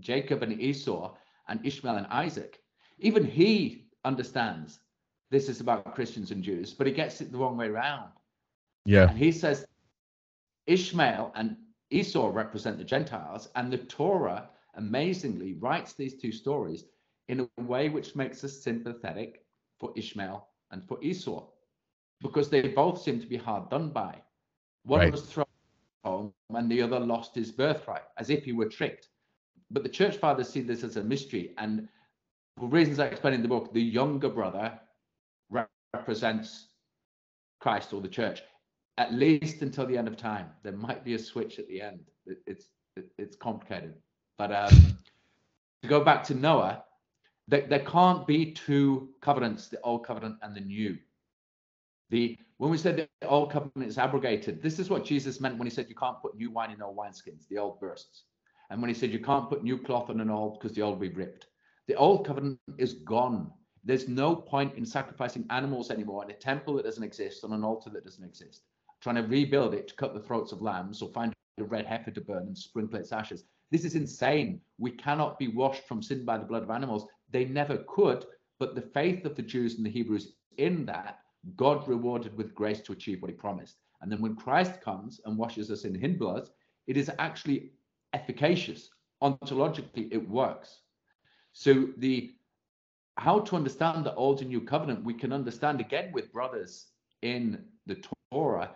Jacob 0.00 0.42
and 0.42 0.60
Esau 0.60 1.14
and 1.48 1.64
Ishmael 1.64 1.96
and 1.96 2.06
Isaac. 2.06 2.62
Even 2.98 3.24
he 3.24 3.86
understands 4.04 4.80
this 5.30 5.48
is 5.48 5.60
about 5.60 5.94
Christians 5.94 6.30
and 6.30 6.42
Jews, 6.42 6.74
but 6.74 6.86
he 6.86 6.92
gets 6.92 7.20
it 7.20 7.32
the 7.32 7.38
wrong 7.38 7.56
way 7.56 7.68
around. 7.68 8.10
Yeah. 8.84 9.08
And 9.08 9.18
he 9.18 9.32
says 9.32 9.66
Ishmael 10.66 11.32
and 11.34 11.56
Esau 11.90 12.30
represent 12.32 12.78
the 12.78 12.84
Gentiles, 12.84 13.48
and 13.54 13.72
the 13.72 13.78
Torah 13.78 14.50
amazingly 14.74 15.54
writes 15.54 15.92
these 15.92 16.14
two 16.14 16.32
stories 16.32 16.84
in 17.28 17.40
a 17.40 17.62
way 17.62 17.88
which 17.88 18.16
makes 18.16 18.42
us 18.44 18.62
sympathetic 18.62 19.44
for 19.78 19.92
Ishmael 19.96 20.48
and 20.70 20.84
for 20.84 21.02
Esau, 21.02 21.48
because 22.20 22.48
they 22.48 22.68
both 22.68 23.00
seem 23.02 23.20
to 23.20 23.26
be 23.26 23.36
hard 23.36 23.68
done 23.68 23.90
by. 23.90 24.22
One 24.84 25.00
Right. 25.00 25.12
was 25.12 25.22
thrown 25.30 25.46
home, 26.04 26.34
and 26.50 26.70
the 26.70 26.82
other 26.82 26.98
lost 27.00 27.34
his 27.34 27.52
birthright, 27.52 28.02
as 28.16 28.30
if 28.30 28.44
he 28.44 28.52
were 28.52 28.68
tricked. 28.68 29.08
But 29.70 29.82
the 29.82 29.88
church 29.88 30.16
fathers 30.16 30.48
see 30.48 30.60
this 30.60 30.82
as 30.84 30.96
a 30.96 31.04
mystery, 31.04 31.54
and 31.58 31.88
for 32.58 32.68
reasons 32.68 32.98
I 32.98 33.06
explain 33.06 33.34
in 33.34 33.42
the 33.42 33.48
book, 33.48 33.72
the 33.72 33.80
younger 33.82 34.28
brother 34.28 34.78
represents 35.94 36.68
Christ 37.60 37.92
or 37.92 38.00
the 38.00 38.08
church, 38.08 38.42
at 38.98 39.12
least 39.14 39.62
until 39.62 39.86
the 39.86 39.96
end 39.96 40.08
of 40.08 40.16
time. 40.16 40.50
There 40.62 40.72
might 40.72 41.04
be 41.04 41.14
a 41.14 41.18
switch 41.18 41.58
at 41.58 41.68
the 41.68 41.80
end. 41.80 42.00
It, 42.26 42.42
it's 42.46 42.66
it, 42.96 43.10
it's 43.18 43.36
complicated, 43.36 43.94
but 44.36 44.52
um, 44.52 44.98
to 45.82 45.88
go 45.88 46.04
back 46.04 46.22
to 46.24 46.34
Noah, 46.34 46.84
there, 47.48 47.66
there 47.66 47.84
can't 47.84 48.26
be 48.26 48.52
two 48.52 49.14
covenants: 49.20 49.68
the 49.68 49.80
old 49.80 50.04
covenant 50.04 50.36
and 50.42 50.54
the 50.54 50.60
new. 50.60 50.98
The 52.12 52.36
when 52.58 52.70
we 52.70 52.76
said 52.76 53.08
the 53.20 53.26
old 53.26 53.50
covenant 53.50 53.90
is 53.90 53.96
abrogated, 53.96 54.62
this 54.62 54.78
is 54.78 54.90
what 54.90 55.04
Jesus 55.04 55.40
meant 55.40 55.56
when 55.56 55.66
he 55.66 55.74
said 55.74 55.88
you 55.88 55.94
can't 55.94 56.20
put 56.20 56.36
new 56.36 56.50
wine 56.50 56.70
in 56.70 56.82
old 56.82 56.96
wineskins, 56.96 57.48
the 57.48 57.56
old 57.56 57.80
bursts. 57.80 58.24
And 58.68 58.82
when 58.82 58.90
he 58.90 58.94
said 58.94 59.10
you 59.10 59.18
can't 59.18 59.48
put 59.48 59.64
new 59.64 59.78
cloth 59.78 60.10
on 60.10 60.20
an 60.20 60.30
old 60.30 60.60
because 60.60 60.76
the 60.76 60.82
old 60.82 61.00
will 61.00 61.08
be 61.08 61.14
ripped. 61.14 61.46
The 61.88 61.94
old 61.94 62.26
covenant 62.26 62.60
is 62.76 62.92
gone. 62.92 63.50
There's 63.82 64.08
no 64.08 64.36
point 64.36 64.76
in 64.76 64.84
sacrificing 64.84 65.46
animals 65.48 65.90
anymore 65.90 66.22
in 66.22 66.30
a 66.30 66.34
temple 66.34 66.74
that 66.74 66.84
doesn't 66.84 67.02
exist, 67.02 67.44
on 67.44 67.52
an 67.54 67.64
altar 67.64 67.88
that 67.90 68.04
doesn't 68.04 68.24
exist. 68.24 68.62
Trying 69.00 69.16
to 69.16 69.22
rebuild 69.22 69.72
it 69.72 69.88
to 69.88 69.94
cut 69.94 70.12
the 70.12 70.20
throats 70.20 70.52
of 70.52 70.60
lambs 70.60 71.00
or 71.00 71.10
find 71.14 71.32
a 71.58 71.64
red 71.64 71.86
heifer 71.86 72.10
to 72.10 72.20
burn 72.20 72.46
and 72.46 72.56
sprinkle 72.56 72.98
its 72.98 73.12
ashes. 73.12 73.44
This 73.70 73.86
is 73.86 73.94
insane. 73.94 74.60
We 74.78 74.90
cannot 74.90 75.38
be 75.38 75.48
washed 75.48 75.88
from 75.88 76.02
sin 76.02 76.26
by 76.26 76.36
the 76.36 76.44
blood 76.44 76.62
of 76.62 76.70
animals. 76.70 77.06
They 77.30 77.46
never 77.46 77.78
could, 77.88 78.26
but 78.58 78.74
the 78.74 78.82
faith 78.82 79.24
of 79.24 79.34
the 79.34 79.42
Jews 79.42 79.76
and 79.76 79.86
the 79.86 79.90
Hebrews 79.90 80.34
in 80.58 80.84
that, 80.86 81.18
God 81.56 81.86
rewarded 81.88 82.36
with 82.36 82.54
grace 82.54 82.80
to 82.82 82.92
achieve 82.92 83.20
what 83.20 83.30
he 83.30 83.36
promised. 83.36 83.76
And 84.00 84.10
then 84.10 84.20
when 84.20 84.36
Christ 84.36 84.80
comes 84.80 85.20
and 85.24 85.36
washes 85.36 85.70
us 85.70 85.84
in 85.84 85.94
his 85.94 86.16
blood, 86.16 86.48
it 86.86 86.96
is 86.96 87.10
actually 87.18 87.72
efficacious. 88.12 88.90
Ontologically, 89.22 90.08
it 90.12 90.28
works. 90.28 90.80
So 91.52 91.88
the 91.98 92.34
how 93.18 93.40
to 93.40 93.56
understand 93.56 94.04
the 94.04 94.14
old 94.14 94.40
and 94.40 94.48
new 94.48 94.60
covenant, 94.60 95.04
we 95.04 95.14
can 95.14 95.32
understand 95.32 95.80
again 95.80 96.10
with 96.12 96.32
brothers 96.32 96.86
in 97.20 97.62
the 97.86 98.02
Torah 98.32 98.70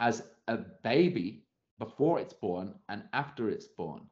as 0.00 0.22
a 0.48 0.56
baby 0.56 1.44
before 1.78 2.20
it's 2.20 2.32
born 2.32 2.74
and 2.88 3.02
after 3.12 3.50
it's 3.50 3.66
born. 3.66 4.02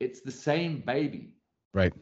It's 0.00 0.20
the 0.20 0.32
same 0.32 0.80
baby. 0.80 1.34
Right. 1.74 1.92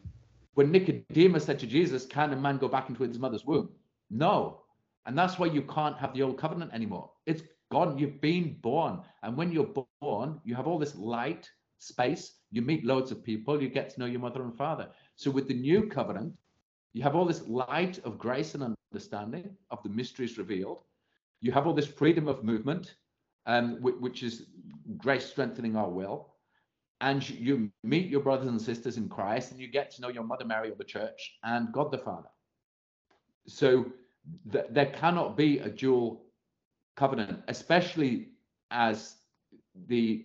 When 0.54 0.70
Nicodemus 0.70 1.44
said 1.44 1.58
to 1.58 1.66
Jesus, 1.66 2.06
Can 2.06 2.32
a 2.32 2.36
man 2.36 2.58
go 2.58 2.68
back 2.68 2.88
into 2.88 3.02
his 3.02 3.18
mother's 3.18 3.44
womb? 3.44 3.70
No. 4.10 4.62
And 5.06 5.16
that's 5.16 5.38
why 5.38 5.46
you 5.46 5.62
can't 5.62 5.96
have 5.98 6.12
the 6.12 6.22
old 6.22 6.38
covenant 6.38 6.72
anymore. 6.74 7.10
It's 7.26 7.42
gone. 7.70 7.98
You've 7.98 8.20
been 8.20 8.58
born. 8.60 9.00
And 9.22 9.36
when 9.36 9.52
you're 9.52 9.72
born, 10.00 10.40
you 10.44 10.54
have 10.54 10.66
all 10.66 10.78
this 10.78 10.96
light, 10.96 11.48
space. 11.78 12.34
You 12.50 12.62
meet 12.62 12.84
loads 12.84 13.10
of 13.12 13.22
people. 13.22 13.62
You 13.62 13.68
get 13.68 13.90
to 13.90 14.00
know 14.00 14.06
your 14.06 14.20
mother 14.20 14.42
and 14.42 14.56
father. 14.56 14.88
So 15.14 15.30
with 15.30 15.48
the 15.48 15.54
new 15.54 15.86
covenant, 15.88 16.34
you 16.92 17.02
have 17.02 17.14
all 17.14 17.24
this 17.24 17.46
light 17.46 17.98
of 18.04 18.18
grace 18.18 18.54
and 18.54 18.76
understanding 18.92 19.56
of 19.70 19.82
the 19.82 19.90
mysteries 19.90 20.38
revealed. 20.38 20.82
You 21.40 21.52
have 21.52 21.66
all 21.66 21.74
this 21.74 21.86
freedom 21.86 22.26
of 22.26 22.42
movement, 22.42 22.96
um, 23.46 23.76
whi- 23.76 24.00
which 24.00 24.22
is 24.22 24.46
grace 24.96 25.26
strengthening 25.26 25.76
our 25.76 25.90
will. 25.90 26.32
And 27.02 27.28
you 27.28 27.70
meet 27.84 28.08
your 28.08 28.22
brothers 28.22 28.48
and 28.48 28.60
sisters 28.60 28.96
in 28.96 29.08
Christ, 29.08 29.50
and 29.52 29.60
you 29.60 29.68
get 29.68 29.90
to 29.92 30.00
know 30.00 30.08
your 30.08 30.24
mother 30.24 30.46
Mary 30.46 30.70
or 30.70 30.76
the 30.76 30.84
church 30.84 31.36
and 31.44 31.70
God 31.70 31.92
the 31.92 31.98
Father. 31.98 32.30
So 33.46 33.92
th- 34.52 34.66
there 34.70 34.86
cannot 34.86 35.36
be 35.36 35.58
a 35.58 35.68
dual 35.68 36.22
covenant, 36.96 37.42
especially 37.48 38.28
as 38.70 39.16
the 39.88 40.24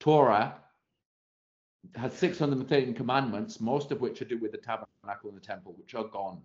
Torah 0.00 0.54
has 1.94 2.12
613 2.14 2.94
commandments, 2.94 3.60
most 3.60 3.90
of 3.90 4.00
which 4.00 4.22
are 4.22 4.26
do 4.26 4.38
with 4.38 4.52
the 4.52 4.58
tabernacle 4.58 5.30
and 5.30 5.36
the 5.36 5.44
temple, 5.44 5.74
which 5.76 5.94
are 5.94 6.04
gone. 6.04 6.40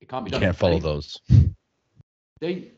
It 0.00 0.08
can't 0.08 0.24
be 0.24 0.30
You 0.30 0.38
can't 0.38 0.56
follow 0.56 0.78
those. 0.78 1.20
They, 2.40 2.72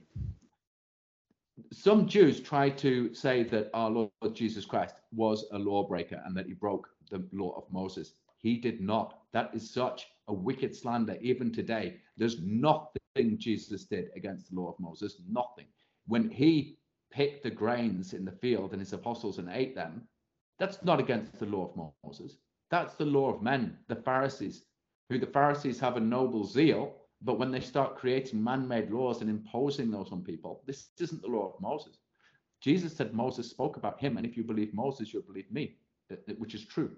some 1.72 2.06
Jews 2.06 2.40
try 2.40 2.70
to 2.70 3.12
say 3.12 3.42
that 3.44 3.70
our 3.74 3.90
Lord 3.90 4.10
Jesus 4.34 4.64
Christ 4.64 4.96
was 5.12 5.46
a 5.52 5.58
lawbreaker 5.58 6.22
and 6.24 6.36
that 6.36 6.46
he 6.46 6.54
broke 6.54 6.88
the 7.10 7.26
law 7.32 7.54
of 7.56 7.64
Moses. 7.72 8.12
He 8.38 8.56
did 8.56 8.80
not. 8.80 9.20
That 9.32 9.50
is 9.52 9.68
such 9.68 10.06
a 10.28 10.32
wicked 10.32 10.74
slander. 10.74 11.18
Even 11.20 11.52
today, 11.52 11.96
there's 12.16 12.40
nothing 12.40 12.97
Jesus 13.38 13.84
did 13.84 14.10
against 14.16 14.50
the 14.50 14.60
law 14.60 14.70
of 14.70 14.80
Moses. 14.80 15.20
Nothing. 15.28 15.66
When 16.06 16.30
he 16.30 16.78
picked 17.10 17.42
the 17.42 17.50
grains 17.50 18.12
in 18.12 18.24
the 18.24 18.32
field 18.32 18.72
and 18.72 18.80
his 18.80 18.92
apostles 18.92 19.38
and 19.38 19.48
ate 19.50 19.74
them, 19.74 20.02
that's 20.58 20.82
not 20.82 21.00
against 21.00 21.38
the 21.38 21.46
law 21.46 21.70
of 21.70 21.92
Moses. 22.04 22.36
That's 22.70 22.94
the 22.94 23.04
law 23.04 23.32
of 23.32 23.42
men, 23.42 23.78
the 23.88 23.96
Pharisees, 23.96 24.64
who 25.08 25.18
the 25.18 25.26
Pharisees 25.26 25.80
have 25.80 25.96
a 25.96 26.00
noble 26.00 26.44
zeal, 26.44 26.94
but 27.22 27.38
when 27.38 27.50
they 27.50 27.60
start 27.60 27.96
creating 27.96 28.42
man-made 28.42 28.90
laws 28.90 29.20
and 29.20 29.30
imposing 29.30 29.90
those 29.90 30.12
on 30.12 30.22
people, 30.22 30.62
this 30.66 30.88
isn't 31.00 31.22
the 31.22 31.28
law 31.28 31.52
of 31.54 31.60
Moses. 31.60 31.98
Jesus 32.60 32.94
said 32.94 33.14
Moses 33.14 33.48
spoke 33.48 33.76
about 33.76 34.00
him, 34.00 34.16
and 34.16 34.26
if 34.26 34.36
you 34.36 34.44
believe 34.44 34.74
Moses, 34.74 35.12
you'll 35.12 35.22
believe 35.22 35.50
me, 35.50 35.76
which 36.38 36.54
is 36.54 36.64
true. 36.64 36.90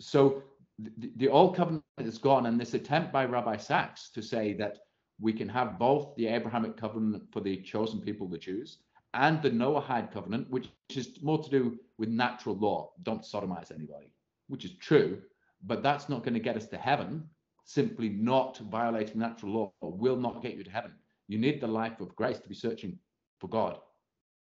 So 0.00 0.42
the, 0.78 1.10
the 1.16 1.28
old 1.28 1.56
covenant 1.56 1.84
is 1.98 2.18
gone, 2.18 2.46
and 2.46 2.60
this 2.60 2.74
attempt 2.74 3.12
by 3.12 3.24
Rabbi 3.24 3.56
Sacks 3.56 4.10
to 4.10 4.22
say 4.22 4.52
that 4.54 4.78
we 5.20 5.32
can 5.32 5.48
have 5.48 5.78
both 5.78 6.14
the 6.16 6.26
Abrahamic 6.26 6.76
covenant 6.76 7.24
for 7.32 7.40
the 7.40 7.62
chosen 7.62 8.00
people, 8.00 8.28
the 8.28 8.38
Jews, 8.38 8.78
and 9.14 9.40
the 9.40 9.50
Noahide 9.50 10.12
covenant, 10.12 10.50
which 10.50 10.68
is 10.94 11.22
more 11.22 11.42
to 11.42 11.50
do 11.50 11.78
with 11.98 12.10
natural 12.10 12.56
law. 12.56 12.92
Don't 13.02 13.22
sodomize 13.22 13.72
anybody, 13.72 14.12
which 14.48 14.64
is 14.64 14.76
true, 14.76 15.22
but 15.64 15.82
that's 15.82 16.08
not 16.08 16.22
going 16.22 16.34
to 16.34 16.40
get 16.40 16.56
us 16.56 16.66
to 16.66 16.76
heaven. 16.76 17.28
Simply 17.64 18.10
not 18.10 18.58
violating 18.58 19.18
natural 19.18 19.52
law 19.52 19.72
will 19.82 20.16
not 20.16 20.42
get 20.42 20.56
you 20.56 20.64
to 20.64 20.70
heaven. 20.70 20.92
You 21.28 21.38
need 21.38 21.60
the 21.60 21.66
life 21.66 22.00
of 22.00 22.14
grace 22.14 22.38
to 22.38 22.48
be 22.48 22.54
searching 22.54 22.98
for 23.40 23.48
God. 23.48 23.78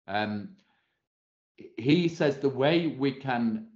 Um, 0.09 0.57
he 1.77 2.09
says 2.09 2.39
the 2.39 2.49
way 2.49 2.89
we 2.89 3.13
can 3.13 3.69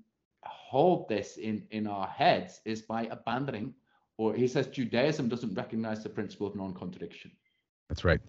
hold 0.72 1.06
this 1.06 1.36
in, 1.36 1.62
in 1.70 1.86
our 1.86 2.06
heads 2.06 2.62
is 2.64 2.80
by 2.80 3.02
abandoning, 3.16 3.74
or 4.16 4.34
he 4.34 4.48
says 4.48 4.68
Judaism 4.68 5.28
doesn't 5.28 5.54
recognize 5.54 6.02
the 6.02 6.08
principle 6.08 6.46
of 6.46 6.56
non 6.56 6.72
contradiction. 6.72 7.30
That's 7.90 8.04
right. 8.04 8.20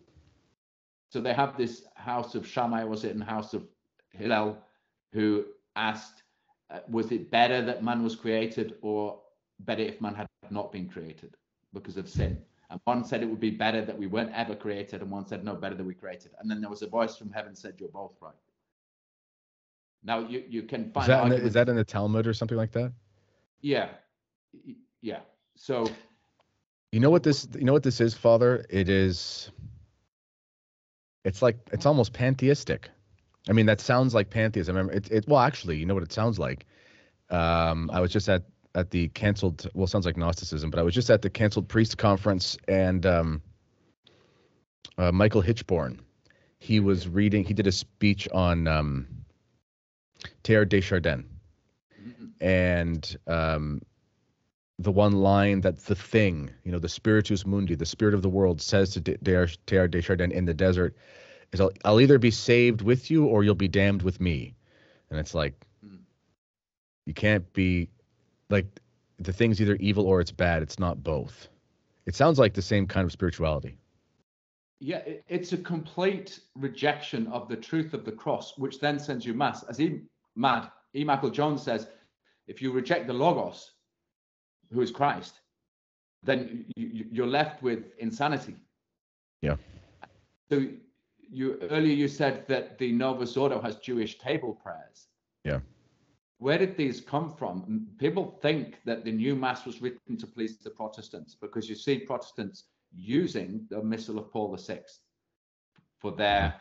So 1.08 1.21
they 1.21 1.34
have 1.34 1.56
this 1.56 1.86
house 1.95 2.36
of 2.36 2.45
Shammai, 2.45 2.84
was 2.84 3.06
it, 3.06 3.15
and 3.15 3.23
house 3.23 3.53
of 3.53 3.63
Hillel, 4.12 4.58
who 5.13 5.45
asked, 5.77 6.23
uh, 6.69 6.79
was 6.89 7.13
it 7.13 7.32
better 7.32 7.62
that 7.62 7.82
man 7.82 8.03
was 8.03 8.13
created 8.13 8.75
or 8.82 9.21
better 9.62 9.84
if 9.84 10.01
man 10.01 10.13
had 10.13 10.27
not 10.49 10.73
been 10.73 10.89
created 10.89 11.38
because 11.71 11.95
of 11.95 12.10
sin? 12.10 12.41
And 12.69 12.82
one 12.84 13.06
said 13.06 13.23
it 13.23 13.29
would 13.29 13.39
be 13.39 13.51
better 13.51 13.86
that 13.86 13.97
we 13.97 14.08
weren't 14.08 14.34
ever 14.34 14.53
created, 14.53 15.01
and 15.01 15.10
one 15.10 15.25
said 15.27 15.45
no, 15.45 15.56
better 15.56 15.75
that 15.75 15.86
we 15.86 15.93
created. 15.93 16.32
And 16.39 16.51
then 16.51 16.60
there 16.60 16.69
was 16.69 16.82
a 16.82 16.88
voice 16.88 17.15
from 17.15 17.32
heaven 17.32 17.56
said, 17.56 17.75
"You're 17.77 17.88
both 18.01 18.17
right." 18.19 18.43
Now 20.04 20.20
you 20.20 20.44
you 20.50 20.63
can 20.63 20.92
find 20.92 21.04
Is 21.04 21.08
that, 21.08 21.30
the, 21.30 21.46
is 21.48 21.54
that 21.54 21.70
in 21.70 21.76
the 21.76 21.84
Talmud 21.84 22.28
or 22.28 22.34
something 22.34 22.58
like 22.58 22.72
that? 22.72 22.94
yeah, 23.62 23.89
yeah. 25.02 25.20
So 25.56 25.96
You 26.92 27.00
know 27.00 27.10
what 27.10 27.24
this 27.24 27.48
you 27.56 27.63
know 27.66 27.74
what 27.74 27.84
this 27.84 28.00
is, 28.02 28.13
Father? 28.13 28.66
It 28.70 28.89
is 28.89 29.52
it's 31.26 31.42
like 31.42 31.58
it's 31.72 31.86
almost 31.86 32.13
pantheistic. 32.13 32.89
I 33.50 33.54
mean, 33.54 33.66
that 33.66 33.82
sounds 33.82 34.13
like 34.13 34.30
pantheism. 34.30 34.76
I 34.76 34.80
remember 34.80 34.94
it, 34.98 35.12
it 35.12 35.28
well 35.28 35.39
actually, 35.39 35.78
you 35.78 35.86
know 35.86 35.94
what 35.94 36.04
it 36.04 36.12
sounds 36.13 36.39
like. 36.39 36.66
Um 37.30 37.89
I 37.92 38.00
was 38.00 38.12
just 38.12 38.30
at 38.30 38.44
at 38.76 38.92
the 38.92 39.08
canceled 39.10 39.68
well 39.74 39.86
it 39.86 39.89
sounds 39.89 40.06
like 40.06 40.18
Gnosticism, 40.18 40.70
but 40.70 40.80
I 40.80 40.84
was 40.84 40.94
just 40.94 41.10
at 41.10 41.22
the 41.22 41.30
canceled 41.30 41.68
priest 41.68 41.98
conference 41.98 42.58
and 42.68 43.06
um 43.06 43.42
uh, 44.98 45.12
Michael 45.12 45.42
Hichborn. 45.42 46.00
He 46.60 46.80
was 46.80 47.08
reading 47.08 47.44
he 47.44 47.54
did 47.54 47.68
a 47.68 47.72
speech 47.72 48.28
on 48.34 48.68
um 48.68 49.08
Teilhard 50.43 50.69
de 50.69 50.81
Chardin 50.81 51.25
and 52.41 53.15
um 53.27 53.81
the 54.79 54.91
one 54.91 55.13
line 55.13 55.62
that 55.62 55.77
the 55.86 55.95
thing, 55.95 56.49
you 56.63 56.71
know, 56.71 56.79
the 56.79 56.89
spiritus 56.89 57.45
mundi, 57.45 57.75
the 57.75 57.86
spirit 57.86 58.13
of 58.13 58.21
the 58.21 58.29
world, 58.29 58.59
says 58.59 58.89
to 58.91 58.99
De- 58.99 59.17
De- 59.17 59.47
Teilhard 59.67 59.91
de 59.91 60.01
Chardin 60.01 60.31
in 60.31 60.45
the 60.45 60.53
desert, 60.53 60.95
is 61.51 61.62
I'll, 61.62 61.71
I'll 61.86 62.01
either 62.01 62.17
be 62.17 62.31
saved 62.31 62.81
with 62.81 63.12
you 63.12 63.25
or 63.25 63.43
you'll 63.43 63.55
be 63.55 63.67
damned 63.67 64.01
with 64.01 64.19
me. 64.19 64.55
And 65.09 65.19
it's 65.19 65.36
like, 65.36 65.53
you 67.05 67.13
can't 67.13 67.51
be 67.53 67.89
like 68.49 68.65
the 69.19 69.31
thing's 69.31 69.62
either 69.62 69.75
evil 69.75 70.05
or 70.05 70.21
it's 70.21 70.31
bad. 70.31 70.63
It's 70.63 70.79
not 70.79 71.03
both. 71.03 71.47
It 72.05 72.15
sounds 72.15 72.39
like 72.39 72.53
the 72.53 72.62
same 72.62 72.88
kind 72.88 73.05
of 73.05 73.12
spirituality. 73.12 73.77
Yeah, 74.79 75.01
it's 75.27 75.53
a 75.53 75.57
complete 75.57 76.39
rejection 76.55 77.27
of 77.27 77.47
the 77.47 77.55
truth 77.55 77.93
of 77.93 78.03
the 78.03 78.12
cross, 78.12 78.57
which 78.57 78.79
then 78.79 78.99
sends 78.99 79.25
you 79.25 79.33
mass. 79.33 79.63
As 79.63 79.79
E. 79.79 80.01
Mad, 80.36 80.69
E. 80.96 81.04
Michael 81.04 81.30
Jones 81.30 81.62
says, 81.62 81.88
if 82.48 82.62
you 82.62 82.72
reject 82.72 83.08
the 83.08 83.13
Logos, 83.13 83.72
who 84.72 84.82
is 84.82 84.91
Christ, 84.91 85.41
then 86.24 86.65
you, 86.76 86.88
you- 86.88 87.08
you're 87.12 87.28
left 87.28 87.62
with 87.62 87.93
insanity. 88.00 88.56
Yeah. 89.41 89.56
So 90.50 90.67
you 91.17 91.58
earlier 91.63 91.93
you 91.93 92.08
said 92.08 92.48
that 92.48 92.78
the 92.78 92.91
Novus 92.91 93.36
Ordo 93.38 93.60
has 93.62 93.78
Jewish 93.78 94.19
table 94.19 94.54
prayers. 94.54 95.08
Yeah. 95.43 95.60
Where 96.38 96.58
did 96.58 96.78
these 96.78 97.02
come 97.02 97.30
from? 97.34 97.88
People 97.98 98.38
think 98.41 98.80
that 98.86 99.04
the 99.06 99.12
new 99.12 99.36
mass 99.36 99.65
was 99.65 99.82
written 99.82 100.17
to 100.17 100.28
please 100.28 100.58
the 100.58 100.69
Protestants 100.69 101.36
because 101.36 101.69
you 101.69 101.76
see 101.76 102.00
Protestants 102.00 102.65
using 102.93 103.65
the 103.69 103.82
Missal 103.82 104.19
of 104.19 104.32
Paul 104.32 104.56
VI 104.56 104.82
for 105.98 106.12
their 106.12 106.54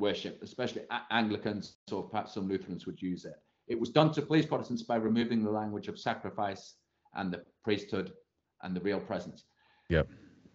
worship, 0.00 0.42
especially 0.42 0.82
Anglicans 1.10 1.76
or 1.92 2.02
perhaps 2.02 2.34
some 2.34 2.48
Lutherans 2.48 2.86
would 2.86 3.00
use 3.00 3.24
it. 3.24 3.36
It 3.68 3.78
was 3.78 3.90
done 3.90 4.12
to 4.12 4.22
please 4.22 4.46
Protestants 4.46 4.82
by 4.82 4.96
removing 4.96 5.44
the 5.44 5.50
language 5.50 5.86
of 5.86 5.98
sacrifice 5.98 6.74
and 7.14 7.32
the 7.32 7.42
priesthood 7.62 8.12
and 8.62 8.74
the 8.74 8.80
real 8.80 9.00
presence. 9.00 9.44
Yep. 9.90 10.08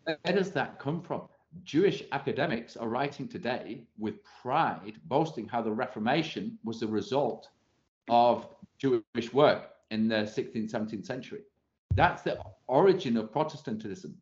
Where 0.03 0.35
does 0.35 0.51
that 0.51 0.79
come 0.79 1.01
from? 1.01 1.27
Jewish 1.63 2.03
academics 2.11 2.75
are 2.75 2.89
writing 2.89 3.27
today 3.27 3.85
with 3.97 4.15
pride, 4.41 4.99
boasting 5.05 5.47
how 5.47 5.61
the 5.61 5.71
Reformation 5.71 6.57
was 6.63 6.79
the 6.79 6.87
result 6.87 7.47
of 8.09 8.47
Jewish 8.77 9.31
work 9.33 9.69
in 9.91 10.07
the 10.07 10.23
16th, 10.23 10.71
17th 10.71 11.05
century. 11.05 11.41
That's 11.95 12.23
the 12.23 12.37
origin 12.67 13.15
of 13.15 13.31
Protestantism. 13.31 14.17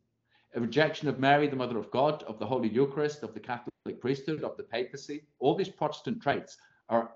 A 0.54 0.60
rejection 0.60 1.08
of 1.08 1.18
Mary, 1.18 1.48
the 1.48 1.56
Mother 1.56 1.78
of 1.78 1.90
God, 1.90 2.22
of 2.24 2.38
the 2.38 2.46
Holy 2.46 2.68
Eucharist, 2.68 3.22
of 3.22 3.34
the 3.34 3.40
Catholic 3.40 4.00
priesthood, 4.00 4.44
of 4.44 4.56
the 4.56 4.62
papacy. 4.62 5.24
All 5.40 5.56
these 5.56 5.68
Protestant 5.68 6.22
traits 6.22 6.56
are 6.88 7.12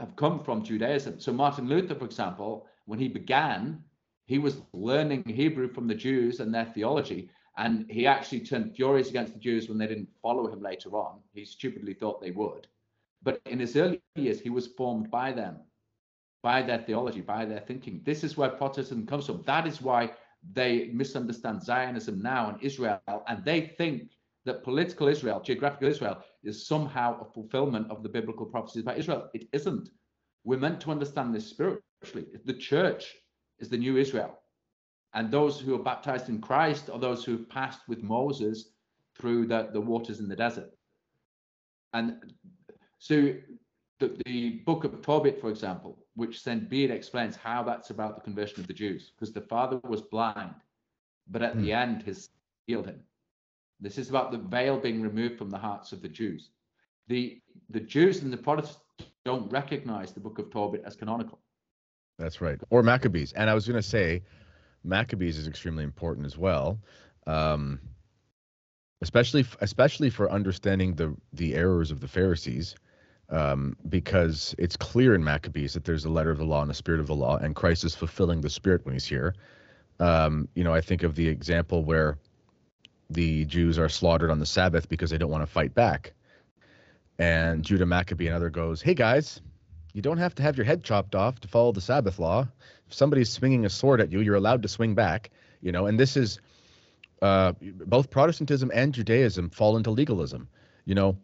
have 0.00 0.16
come 0.16 0.42
from 0.42 0.64
Judaism. 0.64 1.20
So 1.20 1.32
Martin 1.32 1.68
Luther, 1.68 1.94
for 1.94 2.06
example, 2.06 2.66
when 2.86 2.98
he 2.98 3.06
began, 3.06 3.84
he 4.26 4.38
was 4.38 4.62
learning 4.72 5.24
Hebrew 5.26 5.68
from 5.68 5.86
the 5.86 5.94
Jews 5.94 6.40
and 6.40 6.52
their 6.52 6.64
theology, 6.64 7.30
and 7.58 7.84
he 7.90 8.06
actually 8.06 8.40
turned 8.40 8.74
furious 8.74 9.10
against 9.10 9.34
the 9.34 9.38
Jews 9.38 9.68
when 9.68 9.76
they 9.76 9.86
didn't 9.86 10.08
follow 10.22 10.50
him 10.50 10.62
later 10.62 10.96
on. 10.96 11.20
He 11.32 11.44
stupidly 11.44 11.94
thought 11.94 12.20
they 12.20 12.30
would. 12.30 12.66
But 13.22 13.40
in 13.44 13.60
his 13.60 13.76
early 13.76 14.00
years, 14.14 14.40
he 14.40 14.48
was 14.48 14.68
formed 14.68 15.10
by 15.10 15.32
them, 15.32 15.58
by 16.42 16.62
their 16.62 16.78
theology, 16.78 17.20
by 17.20 17.44
their 17.44 17.60
thinking. 17.60 18.00
This 18.02 18.24
is 18.24 18.36
where 18.36 18.48
Protestantism 18.48 19.06
comes 19.06 19.26
from. 19.26 19.42
That 19.42 19.66
is 19.66 19.82
why 19.82 20.12
they 20.52 20.90
misunderstand 20.92 21.62
Zionism 21.62 22.20
now 22.22 22.50
and 22.50 22.62
Israel, 22.62 23.00
and 23.26 23.44
they 23.44 23.60
think 23.60 24.10
that 24.44 24.64
political 24.64 25.08
Israel, 25.08 25.40
geographical 25.40 25.88
Israel, 25.88 26.22
is 26.42 26.66
somehow 26.66 27.20
a 27.20 27.24
fulfillment 27.24 27.90
of 27.90 28.02
the 28.02 28.08
biblical 28.08 28.46
prophecies 28.46 28.82
about 28.82 28.98
Israel. 28.98 29.28
It 29.34 29.48
isn't. 29.52 29.90
We're 30.44 30.58
meant 30.58 30.80
to 30.82 30.90
understand 30.90 31.34
this 31.34 31.46
spiritually. 31.46 32.26
The 32.44 32.54
church 32.54 33.14
is 33.58 33.68
the 33.68 33.76
new 33.76 33.98
Israel. 33.98 34.38
And 35.12 35.30
those 35.30 35.60
who 35.60 35.74
are 35.74 35.82
baptized 35.82 36.28
in 36.28 36.40
Christ 36.40 36.88
are 36.88 36.98
those 36.98 37.24
who 37.24 37.32
have 37.32 37.50
passed 37.50 37.80
with 37.88 38.02
Moses 38.02 38.70
through 39.18 39.46
the, 39.46 39.68
the 39.72 39.80
waters 39.80 40.20
in 40.20 40.28
the 40.28 40.36
desert. 40.36 40.70
And 41.92 42.32
so 42.98 43.34
the, 43.98 44.16
the 44.24 44.62
book 44.64 44.84
of 44.84 45.02
Tobit, 45.02 45.40
for 45.40 45.50
example, 45.50 45.99
which 46.20 46.42
St. 46.42 46.68
Bede 46.68 46.90
explains 46.90 47.34
how 47.34 47.62
that's 47.62 47.88
about 47.88 48.14
the 48.14 48.20
conversion 48.20 48.60
of 48.60 48.66
the 48.66 48.74
Jews, 48.74 49.10
because 49.10 49.32
the 49.32 49.40
father 49.40 49.80
was 49.84 50.02
blind, 50.02 50.54
but 51.30 51.40
at 51.40 51.58
the 51.58 51.72
end, 51.72 52.02
his 52.02 52.28
healed 52.66 52.84
him. 52.84 53.00
This 53.80 53.96
is 53.96 54.10
about 54.10 54.30
the 54.30 54.36
veil 54.36 54.78
being 54.78 55.00
removed 55.00 55.38
from 55.38 55.48
the 55.48 55.56
hearts 55.56 55.92
of 55.92 56.02
the 56.02 56.08
Jews. 56.08 56.50
The 57.08 57.40
the 57.70 57.80
Jews 57.80 58.22
and 58.22 58.30
the 58.30 58.36
Protestants 58.36 58.84
don't 59.24 59.50
recognize 59.50 60.12
the 60.12 60.20
book 60.20 60.38
of 60.38 60.50
Tobit 60.50 60.82
as 60.84 60.94
canonical. 60.94 61.38
That's 62.18 62.42
right. 62.42 62.60
Or 62.68 62.82
Maccabees. 62.82 63.32
And 63.32 63.48
I 63.48 63.54
was 63.54 63.66
going 63.66 63.82
to 63.82 63.88
say, 63.96 64.22
Maccabees 64.84 65.38
is 65.38 65.48
extremely 65.48 65.84
important 65.84 66.26
as 66.26 66.36
well, 66.36 66.78
um, 67.26 67.80
especially 69.00 69.46
especially 69.62 70.10
for 70.10 70.30
understanding 70.30 70.96
the 70.96 71.16
the 71.32 71.54
errors 71.54 71.90
of 71.90 72.00
the 72.00 72.08
Pharisees, 72.08 72.74
um, 73.30 73.76
because 73.88 74.54
it's 74.58 74.76
clear 74.76 75.14
in 75.14 75.22
Maccabees 75.22 75.74
that 75.74 75.84
there's 75.84 76.04
a 76.04 76.10
letter 76.10 76.30
of 76.30 76.38
the 76.38 76.44
law 76.44 76.62
and 76.62 76.70
a 76.70 76.74
spirit 76.74 77.00
of 77.00 77.06
the 77.06 77.14
law, 77.14 77.36
and 77.36 77.54
Christ 77.54 77.84
is 77.84 77.94
fulfilling 77.94 78.40
the 78.40 78.50
spirit 78.50 78.84
when 78.84 78.94
he's 78.94 79.06
here. 79.06 79.34
Um, 79.98 80.48
you 80.54 80.64
know, 80.64 80.74
I 80.74 80.80
think 80.80 81.02
of 81.02 81.14
the 81.14 81.28
example 81.28 81.84
where 81.84 82.18
the 83.10 83.44
Jews 83.44 83.78
are 83.78 83.88
slaughtered 83.88 84.30
on 84.30 84.38
the 84.38 84.46
Sabbath 84.46 84.88
because 84.88 85.10
they 85.10 85.18
don't 85.18 85.30
want 85.30 85.42
to 85.42 85.50
fight 85.50 85.74
back, 85.74 86.12
and 87.18 87.64
Judah 87.64 87.86
Maccabee 87.86 88.26
and 88.26 88.36
other 88.36 88.50
goes, 88.50 88.82
"Hey 88.82 88.94
guys." 88.94 89.40
You 89.92 90.02
don't 90.02 90.18
have 90.18 90.36
to 90.36 90.42
have 90.42 90.56
your 90.56 90.64
head 90.64 90.84
chopped 90.84 91.16
off 91.16 91.40
to 91.40 91.48
follow 91.48 91.72
the 91.72 91.80
Sabbath 91.80 92.20
law. 92.20 92.46
If 92.86 92.94
somebody's 92.94 93.28
swinging 93.28 93.64
a 93.64 93.70
sword 93.70 94.00
at 94.00 94.12
you, 94.12 94.20
you're 94.20 94.36
allowed 94.36 94.62
to 94.62 94.68
swing 94.68 94.94
back. 94.94 95.30
You 95.62 95.72
know, 95.72 95.86
and 95.86 95.98
this 95.98 96.16
is 96.16 96.38
uh, 97.20 97.52
both 97.60 98.10
Protestantism 98.10 98.70
and 98.72 98.94
Judaism 98.94 99.50
fall 99.50 99.76
into 99.76 99.90
legalism. 99.90 100.48
You 100.84 100.94
know, 100.94 101.18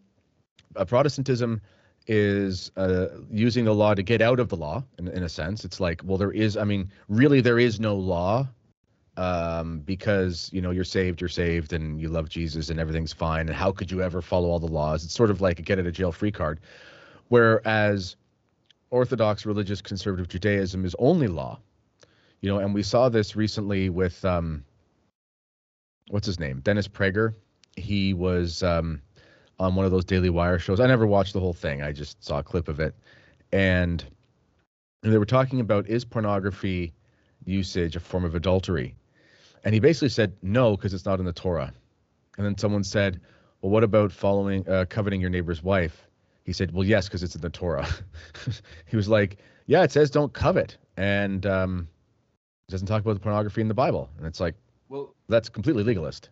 uh, 0.75 0.85
Protestantism 0.85 1.61
is 2.07 2.71
uh, 2.77 3.07
using 3.29 3.65
the 3.65 3.73
law 3.73 3.93
to 3.93 4.01
get 4.01 4.21
out 4.21 4.39
of 4.39 4.49
the 4.49 4.55
law, 4.55 4.83
in, 4.97 5.07
in 5.09 5.23
a 5.23 5.29
sense. 5.29 5.65
It's 5.65 5.79
like, 5.79 6.01
well, 6.03 6.17
there 6.17 6.31
is, 6.31 6.55
I 6.55 6.63
mean, 6.63 6.89
really, 7.09 7.41
there 7.41 7.59
is 7.59 7.79
no 7.79 7.95
law 7.95 8.47
um, 9.17 9.79
because, 9.79 10.49
you 10.53 10.61
know, 10.61 10.71
you're 10.71 10.85
saved, 10.85 11.19
you're 11.19 11.27
saved, 11.27 11.73
and 11.73 11.99
you 11.99 12.07
love 12.07 12.29
Jesus, 12.29 12.69
and 12.69 12.79
everything's 12.79 13.13
fine. 13.13 13.47
And 13.47 13.55
how 13.55 13.71
could 13.71 13.91
you 13.91 14.01
ever 14.01 14.21
follow 14.21 14.49
all 14.49 14.59
the 14.59 14.67
laws? 14.67 15.03
It's 15.03 15.13
sort 15.13 15.31
of 15.31 15.41
like 15.41 15.59
a 15.59 15.63
get 15.63 15.79
out 15.79 15.85
of 15.85 15.93
jail 15.93 16.11
free 16.11 16.31
card. 16.31 16.61
Whereas 17.27 18.15
Orthodox 18.89 19.45
religious 19.45 19.81
conservative 19.81 20.29
Judaism 20.29 20.85
is 20.85 20.95
only 20.97 21.27
law, 21.27 21.59
you 22.39 22.49
know, 22.49 22.59
and 22.59 22.73
we 22.73 22.83
saw 22.83 23.09
this 23.09 23.35
recently 23.35 23.89
with 23.89 24.23
um, 24.23 24.63
what's 26.09 26.25
his 26.25 26.39
name, 26.39 26.61
Dennis 26.61 26.87
Prager. 26.87 27.33
He 27.75 28.13
was 28.13 28.63
um, 28.63 29.01
on 29.59 29.75
one 29.75 29.85
of 29.85 29.91
those 29.91 30.05
Daily 30.05 30.29
Wire 30.29 30.59
shows. 30.59 30.79
I 30.79 30.87
never 30.87 31.07
watched 31.07 31.33
the 31.33 31.39
whole 31.39 31.53
thing. 31.53 31.81
I 31.81 31.91
just 31.91 32.23
saw 32.23 32.39
a 32.39 32.43
clip 32.43 32.67
of 32.67 32.79
it, 32.79 32.95
and 33.51 34.03
they 35.01 35.17
were 35.17 35.25
talking 35.25 35.59
about 35.59 35.87
is 35.87 36.05
pornography 36.05 36.93
usage 37.45 37.95
a 37.95 37.99
form 37.99 38.25
of 38.25 38.35
adultery, 38.35 38.95
and 39.63 39.73
he 39.73 39.79
basically 39.79 40.09
said 40.09 40.33
no 40.41 40.75
because 40.75 40.93
it's 40.93 41.05
not 41.05 41.19
in 41.19 41.25
the 41.25 41.33
Torah. 41.33 41.73
And 42.37 42.45
then 42.45 42.57
someone 42.57 42.83
said, 42.83 43.19
well, 43.61 43.71
what 43.71 43.83
about 43.83 44.11
following 44.11 44.67
uh, 44.69 44.85
coveting 44.89 45.21
your 45.21 45.29
neighbor's 45.29 45.63
wife? 45.63 46.07
He 46.43 46.53
said, 46.53 46.71
"Well, 46.71 46.85
yes, 46.85 47.07
because 47.07 47.23
it's 47.23 47.35
in 47.35 47.41
the 47.41 47.49
Torah." 47.49 47.87
he 48.85 48.95
was 48.95 49.09
like, 49.09 49.37
"Yeah, 49.65 49.83
it 49.83 49.91
says 49.91 50.09
don't 50.09 50.31
covet, 50.31 50.77
and 50.95 51.45
um, 51.45 51.87
it 52.67 52.71
doesn't 52.71 52.87
talk 52.87 53.01
about 53.01 53.15
the 53.15 53.19
pornography 53.19 53.59
in 53.61 53.67
the 53.67 53.73
Bible." 53.73 54.09
And 54.17 54.25
it's 54.25 54.39
like, 54.39 54.55
Well, 54.87 55.13
that's 55.27 55.49
completely 55.49 55.83
legalist. 55.83 56.29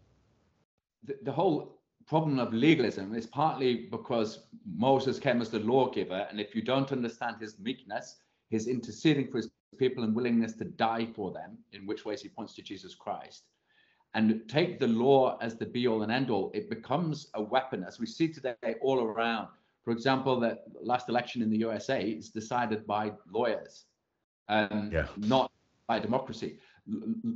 the, 1.03 1.17
the 1.23 1.31
whole 1.33 1.74
problem 2.07 2.39
of 2.39 2.53
legalism 2.53 3.15
is 3.15 3.25
partly 3.25 3.87
because 3.91 4.47
Moses 4.65 5.19
came 5.19 5.41
as 5.41 5.49
the 5.49 5.59
lawgiver, 5.59 6.27
and 6.29 6.39
if 6.39 6.55
you 6.55 6.61
don't 6.61 6.91
understand 6.91 7.37
his 7.39 7.57
meekness, 7.59 8.17
his 8.49 8.67
interceding 8.67 9.29
for 9.29 9.37
his 9.37 9.49
people 9.77 10.03
and 10.03 10.15
willingness 10.15 10.53
to 10.53 10.65
die 10.65 11.07
for 11.15 11.31
them, 11.31 11.57
in 11.73 11.85
which 11.85 12.05
ways 12.05 12.21
he 12.21 12.29
points 12.29 12.53
to 12.55 12.61
Jesus 12.61 12.95
Christ, 12.95 13.45
and 14.13 14.47
take 14.47 14.79
the 14.79 14.87
law 14.87 15.37
as 15.41 15.55
the 15.55 15.65
be 15.65 15.87
all 15.87 16.03
and 16.03 16.11
end 16.11 16.29
all, 16.29 16.51
it 16.53 16.69
becomes 16.69 17.29
a 17.33 17.41
weapon, 17.41 17.83
as 17.83 17.99
we 17.99 18.05
see 18.05 18.31
today 18.31 18.55
all 18.81 19.01
around. 19.01 19.47
For 19.83 19.91
example, 19.91 20.39
the 20.39 20.59
last 20.81 21.09
election 21.09 21.41
in 21.41 21.49
the 21.49 21.57
USA 21.57 22.01
is 22.01 22.29
decided 22.29 22.87
by 22.87 23.11
lawyers, 23.29 23.85
um, 24.47 24.89
yeah. 24.93 25.07
not 25.17 25.51
by 25.87 25.99
democracy. 25.99 26.59
L- 26.89 27.35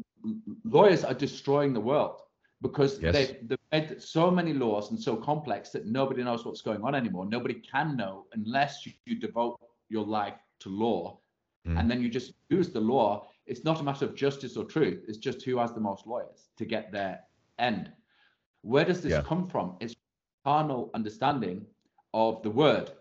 lawyers 0.64 1.04
are 1.04 1.14
destroying 1.14 1.74
the 1.74 1.82
world 1.82 2.22
because 2.62 3.00
yes. 3.02 3.14
they've, 3.14 3.48
they've 3.48 3.58
made 3.72 4.02
so 4.02 4.30
many 4.30 4.54
laws 4.54 4.92
and 4.92 5.02
so 5.02 5.16
complex 5.16 5.70
that 5.70 5.86
nobody 5.86 6.24
knows 6.24 6.46
what's 6.46 6.62
going 6.62 6.82
on 6.84 6.94
anymore. 6.94 7.26
Nobody 7.26 7.56
can 7.56 7.96
know 7.96 8.26
unless 8.34 8.86
you, 8.86 8.94
you 9.06 9.20
devote 9.20 9.60
your 9.90 10.06
life 10.06 10.36
to 10.60 10.70
law 10.70 11.20
mm. 11.68 11.80
and 11.80 11.90
then 11.90 12.02
you 12.02 12.10
just 12.10 12.34
use 12.50 12.70
the 12.70 12.80
law. 12.80 13.28
It's 13.46 13.64
not 13.64 13.80
a 13.80 13.84
matter 13.84 14.06
of 14.06 14.16
justice 14.16 14.58
or 14.58 14.66
truth, 14.66 15.06
it's 15.08 15.18
just 15.18 15.42
who 15.44 15.58
has 15.58 15.74
the 15.74 15.80
most 15.80 16.06
lawyers 16.06 16.50
to 16.58 16.66
get 16.66 16.92
their 16.92 17.22
end. 17.58 17.92
Where 18.62 18.86
does 18.86 19.02
this 19.02 19.12
yeah. 19.12 19.22
come 19.22 19.48
from? 19.48 19.78
It's 19.80 19.96
carnal 20.44 20.90
understanding 20.94 21.66
of 22.14 22.42
the 22.44 22.50
word. 22.50 22.92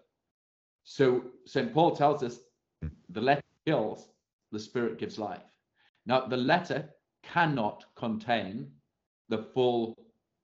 So 0.85 1.25
St. 1.47 1.73
Paul 1.75 1.97
tells 1.97 2.23
us 2.23 2.39
mm. 2.85 2.91
the 3.09 3.21
letter 3.21 3.43
kills, 3.67 4.09
the 4.53 4.61
spirit 4.61 4.99
gives 4.99 5.19
life. 5.19 5.43
Now, 6.07 6.27
the 6.27 6.37
letter 6.37 6.89
cannot 7.23 7.85
contain 7.97 8.71
the 9.29 9.47
full 9.55 9.95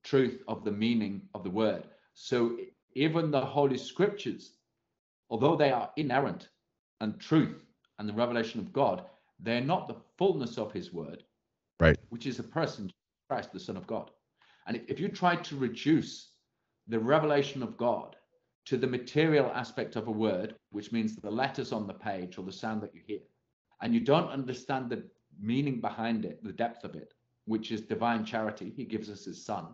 truth 0.02 0.42
of 0.48 0.64
the 0.64 0.70
meaning 0.70 1.22
of 1.34 1.44
the 1.44 1.50
word. 1.50 1.84
So 2.14 2.56
even 2.94 3.30
the 3.30 3.40
Holy 3.40 3.78
Scriptures, 3.78 4.52
although 5.30 5.56
they 5.56 5.72
are 5.72 5.90
inerrant 5.96 6.48
and 7.00 7.18
truth 7.18 7.64
and 7.98 8.08
the 8.08 8.12
revelation 8.12 8.60
of 8.60 8.72
God, 8.72 9.04
they're 9.40 9.60
not 9.60 9.88
the 9.88 9.96
fullness 10.16 10.58
of 10.58 10.72
his 10.72 10.92
word, 10.92 11.24
right? 11.80 11.98
Which 12.10 12.26
is 12.26 12.38
a 12.38 12.44
person, 12.44 12.90
Christ, 13.28 13.52
the 13.52 13.60
Son 13.60 13.76
of 13.76 13.86
God. 13.86 14.10
And 14.66 14.80
if 14.88 15.00
you 15.00 15.08
try 15.08 15.36
to 15.36 15.56
reduce 15.56 16.30
the 16.86 16.98
revelation 16.98 17.62
of 17.62 17.76
God 17.76 18.16
to 18.66 18.76
the 18.76 18.86
material 18.86 19.50
aspect 19.54 19.96
of 19.96 20.08
a 20.08 20.12
word, 20.12 20.54
which 20.70 20.92
means 20.92 21.16
the 21.16 21.30
letters 21.30 21.72
on 21.72 21.86
the 21.86 21.94
page 21.94 22.38
or 22.38 22.44
the 22.44 22.52
sound 22.52 22.80
that 22.82 22.94
you 22.94 23.00
hear, 23.06 23.20
and 23.82 23.92
you 23.92 24.00
don't 24.00 24.30
understand 24.30 24.88
the 24.88 25.02
meaning 25.38 25.80
behind 25.80 26.24
it, 26.24 26.42
the 26.42 26.52
depth 26.52 26.84
of 26.84 26.94
it, 26.94 27.13
which 27.46 27.70
is 27.70 27.80
divine 27.80 28.24
charity, 28.24 28.72
he 28.74 28.84
gives 28.84 29.10
us 29.10 29.24
his 29.24 29.44
son, 29.44 29.66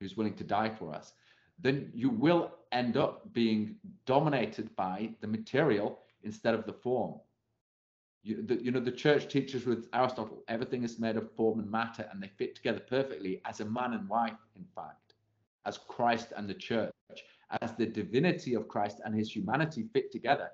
who's 0.00 0.16
willing 0.16 0.34
to 0.34 0.44
die 0.44 0.70
for 0.70 0.94
us, 0.94 1.12
then 1.58 1.90
you 1.94 2.10
will 2.10 2.52
end 2.72 2.96
up 2.96 3.32
being 3.32 3.76
dominated 4.04 4.74
by 4.76 5.10
the 5.20 5.26
material 5.26 6.00
instead 6.22 6.54
of 6.54 6.66
the 6.66 6.72
form. 6.72 7.18
You, 8.22 8.42
the, 8.42 8.62
you 8.62 8.70
know, 8.70 8.80
the 8.80 8.90
church 8.90 9.28
teaches 9.28 9.66
with 9.66 9.88
Aristotle, 9.92 10.42
everything 10.48 10.82
is 10.82 10.98
made 10.98 11.16
of 11.16 11.32
form 11.32 11.60
and 11.60 11.70
matter, 11.70 12.08
and 12.12 12.22
they 12.22 12.30
fit 12.36 12.56
together 12.56 12.80
perfectly 12.80 13.40
as 13.44 13.60
a 13.60 13.64
man 13.64 13.92
and 13.92 14.08
wife, 14.08 14.34
in 14.56 14.64
fact, 14.74 15.14
as 15.64 15.78
Christ 15.78 16.32
and 16.36 16.48
the 16.48 16.54
church, 16.54 16.92
as 17.60 17.74
the 17.74 17.86
divinity 17.86 18.54
of 18.54 18.68
Christ 18.68 19.00
and 19.04 19.14
his 19.14 19.34
humanity 19.34 19.88
fit 19.92 20.10
together 20.10 20.50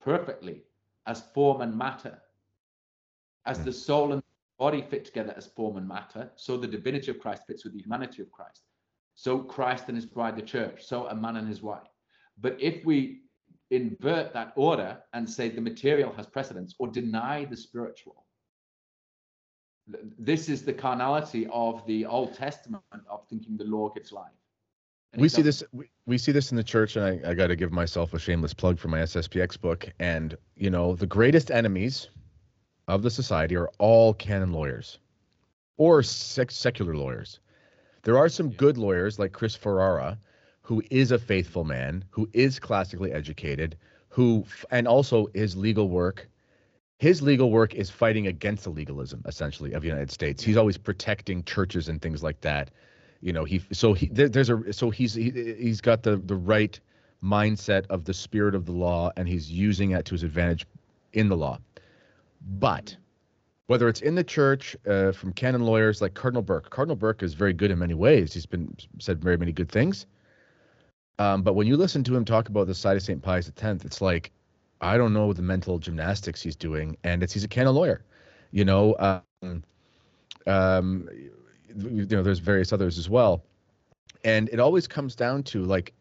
perfectly 0.00 0.62
as 1.06 1.22
form 1.34 1.60
and 1.60 1.76
matter, 1.76 2.18
as 3.44 3.58
the 3.58 3.64
hmm. 3.64 3.76
soul 3.76 4.12
and 4.12 4.22
body 4.60 4.82
fit 4.82 5.06
together 5.06 5.32
as 5.38 5.46
form 5.46 5.78
and 5.78 5.88
matter, 5.88 6.30
so 6.36 6.56
the 6.58 6.66
divinity 6.66 7.10
of 7.10 7.18
Christ 7.18 7.44
fits 7.46 7.64
with 7.64 7.72
the 7.72 7.80
humanity 7.80 8.20
of 8.20 8.30
Christ. 8.30 8.60
So 9.14 9.38
Christ 9.38 9.84
and 9.88 9.96
his 9.96 10.04
bride, 10.04 10.36
the 10.36 10.42
church, 10.42 10.84
so 10.84 11.06
a 11.06 11.14
man 11.14 11.36
and 11.36 11.48
his 11.48 11.62
wife. 11.62 11.88
But 12.38 12.56
if 12.60 12.84
we 12.84 13.22
invert 13.70 14.34
that 14.34 14.52
order 14.56 14.98
and 15.14 15.28
say 15.28 15.48
the 15.48 15.62
material 15.62 16.12
has 16.12 16.26
precedence 16.26 16.74
or 16.78 16.88
deny 16.88 17.46
the 17.46 17.56
spiritual, 17.56 18.26
this 20.18 20.50
is 20.50 20.62
the 20.62 20.74
carnality 20.74 21.48
of 21.50 21.84
the 21.86 22.04
Old 22.04 22.34
Testament 22.34 22.82
of 23.08 23.26
thinking 23.30 23.56
the 23.56 23.64
law 23.64 23.88
gives 23.88 24.12
life. 24.12 24.28
And 25.12 25.22
we 25.22 25.28
see 25.28 25.42
this 25.42 25.64
we, 25.72 25.90
we 26.06 26.18
see 26.18 26.30
this 26.30 26.52
in 26.52 26.56
the 26.56 26.62
church 26.62 26.94
and 26.94 27.04
I, 27.04 27.30
I 27.30 27.34
got 27.34 27.48
to 27.48 27.56
give 27.56 27.72
myself 27.72 28.14
a 28.14 28.18
shameless 28.18 28.54
plug 28.54 28.78
for 28.78 28.86
my 28.88 28.98
SSPX 28.98 29.60
book 29.60 29.88
and 29.98 30.36
you 30.54 30.70
know 30.70 30.94
the 30.94 31.06
greatest 31.06 31.50
enemies 31.50 32.08
of 32.90 33.02
the 33.02 33.10
society 33.10 33.56
are 33.56 33.70
all 33.78 34.12
canon 34.12 34.52
lawyers 34.52 34.98
or 35.76 36.02
sec- 36.02 36.50
secular 36.50 36.96
lawyers. 36.96 37.38
There 38.02 38.18
are 38.18 38.28
some 38.28 38.50
good 38.50 38.76
lawyers 38.76 39.18
like 39.18 39.32
Chris 39.32 39.54
Ferrara, 39.54 40.18
who 40.62 40.82
is 40.90 41.12
a 41.12 41.18
faithful 41.18 41.64
man, 41.64 42.04
who 42.10 42.28
is 42.32 42.58
classically 42.58 43.12
educated, 43.12 43.76
who, 44.08 44.44
and 44.70 44.88
also 44.88 45.28
his 45.34 45.56
legal 45.56 45.88
work. 45.88 46.28
His 46.98 47.22
legal 47.22 47.50
work 47.50 47.74
is 47.74 47.88
fighting 47.88 48.26
against 48.26 48.64
the 48.64 48.70
legalism, 48.70 49.22
essentially, 49.26 49.72
of 49.72 49.82
the 49.82 49.88
United 49.88 50.10
States. 50.10 50.42
He's 50.42 50.56
always 50.56 50.76
protecting 50.76 51.44
churches 51.44 51.88
and 51.88 52.02
things 52.02 52.22
like 52.22 52.40
that. 52.42 52.70
You 53.20 53.32
know, 53.32 53.44
he 53.44 53.62
so 53.72 53.94
he 53.94 54.06
there, 54.06 54.28
there's 54.28 54.50
a 54.50 54.72
so 54.72 54.90
he's 54.90 55.14
he, 55.14 55.30
he's 55.30 55.80
got 55.80 56.02
the 56.02 56.16
the 56.16 56.36
right 56.36 56.78
mindset 57.22 57.86
of 57.88 58.04
the 58.04 58.14
spirit 58.14 58.54
of 58.54 58.66
the 58.66 58.72
law, 58.72 59.12
and 59.16 59.28
he's 59.28 59.50
using 59.50 59.92
it 59.92 60.04
to 60.06 60.14
his 60.14 60.22
advantage 60.22 60.66
in 61.12 61.28
the 61.28 61.36
law. 61.36 61.58
But 62.40 62.96
whether 63.66 63.88
it's 63.88 64.00
in 64.00 64.14
the 64.14 64.24
church 64.24 64.76
uh, 64.86 65.12
from 65.12 65.32
canon 65.32 65.62
lawyers 65.62 66.02
like 66.02 66.14
Cardinal 66.14 66.42
Burke, 66.42 66.70
Cardinal 66.70 66.96
Burke 66.96 67.22
is 67.22 67.34
very 67.34 67.52
good 67.52 67.70
in 67.70 67.78
many 67.78 67.94
ways. 67.94 68.32
He's 68.32 68.46
been 68.46 68.74
said 68.98 69.22
very 69.22 69.36
many 69.36 69.52
good 69.52 69.70
things. 69.70 70.06
Um, 71.18 71.42
but 71.42 71.52
when 71.52 71.66
you 71.66 71.76
listen 71.76 72.02
to 72.04 72.16
him 72.16 72.24
talk 72.24 72.48
about 72.48 72.66
the 72.66 72.74
side 72.74 72.96
of 72.96 73.02
St. 73.02 73.22
Pius 73.22 73.48
X, 73.48 73.84
it's 73.84 74.00
like 74.00 74.32
I 74.80 74.96
don't 74.96 75.12
know 75.12 75.32
the 75.32 75.42
mental 75.42 75.78
gymnastics 75.78 76.42
he's 76.42 76.56
doing, 76.56 76.96
and 77.04 77.22
it's 77.22 77.32
he's 77.32 77.44
a 77.44 77.48
canon 77.48 77.74
lawyer. 77.74 78.04
You 78.52 78.64
know, 78.64 78.96
um, 78.98 79.62
um, 80.46 81.08
you 81.76 82.06
know, 82.06 82.22
there's 82.22 82.38
various 82.38 82.72
others 82.72 82.98
as 82.98 83.08
well, 83.08 83.44
and 84.24 84.48
it 84.48 84.58
always 84.58 84.88
comes 84.88 85.14
down 85.14 85.42
to 85.44 85.62
like 85.62 85.92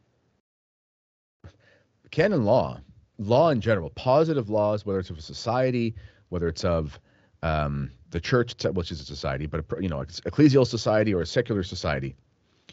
canon 2.12 2.46
law, 2.46 2.80
law 3.18 3.50
in 3.50 3.62
general, 3.62 3.90
positive 3.92 4.50
laws, 4.50 4.86
whether 4.86 5.00
it's 5.00 5.10
of 5.10 5.18
a 5.18 5.22
society, 5.22 5.94
whether 6.30 6.48
it's 6.48 6.64
of 6.64 7.00
um, 7.44 7.92
the 8.12 8.20
church, 8.20 8.56
which 8.74 8.92
is 8.92 9.02
a 9.02 9.06
society, 9.06 9.46
but 9.46 9.60
a, 9.60 9.82
you 9.82 9.90
know, 9.90 10.00
ecclesial 10.00 10.66
society 10.66 11.14
or 11.14 11.22
a 11.22 11.26
secular 11.26 11.64
society, 11.64 12.16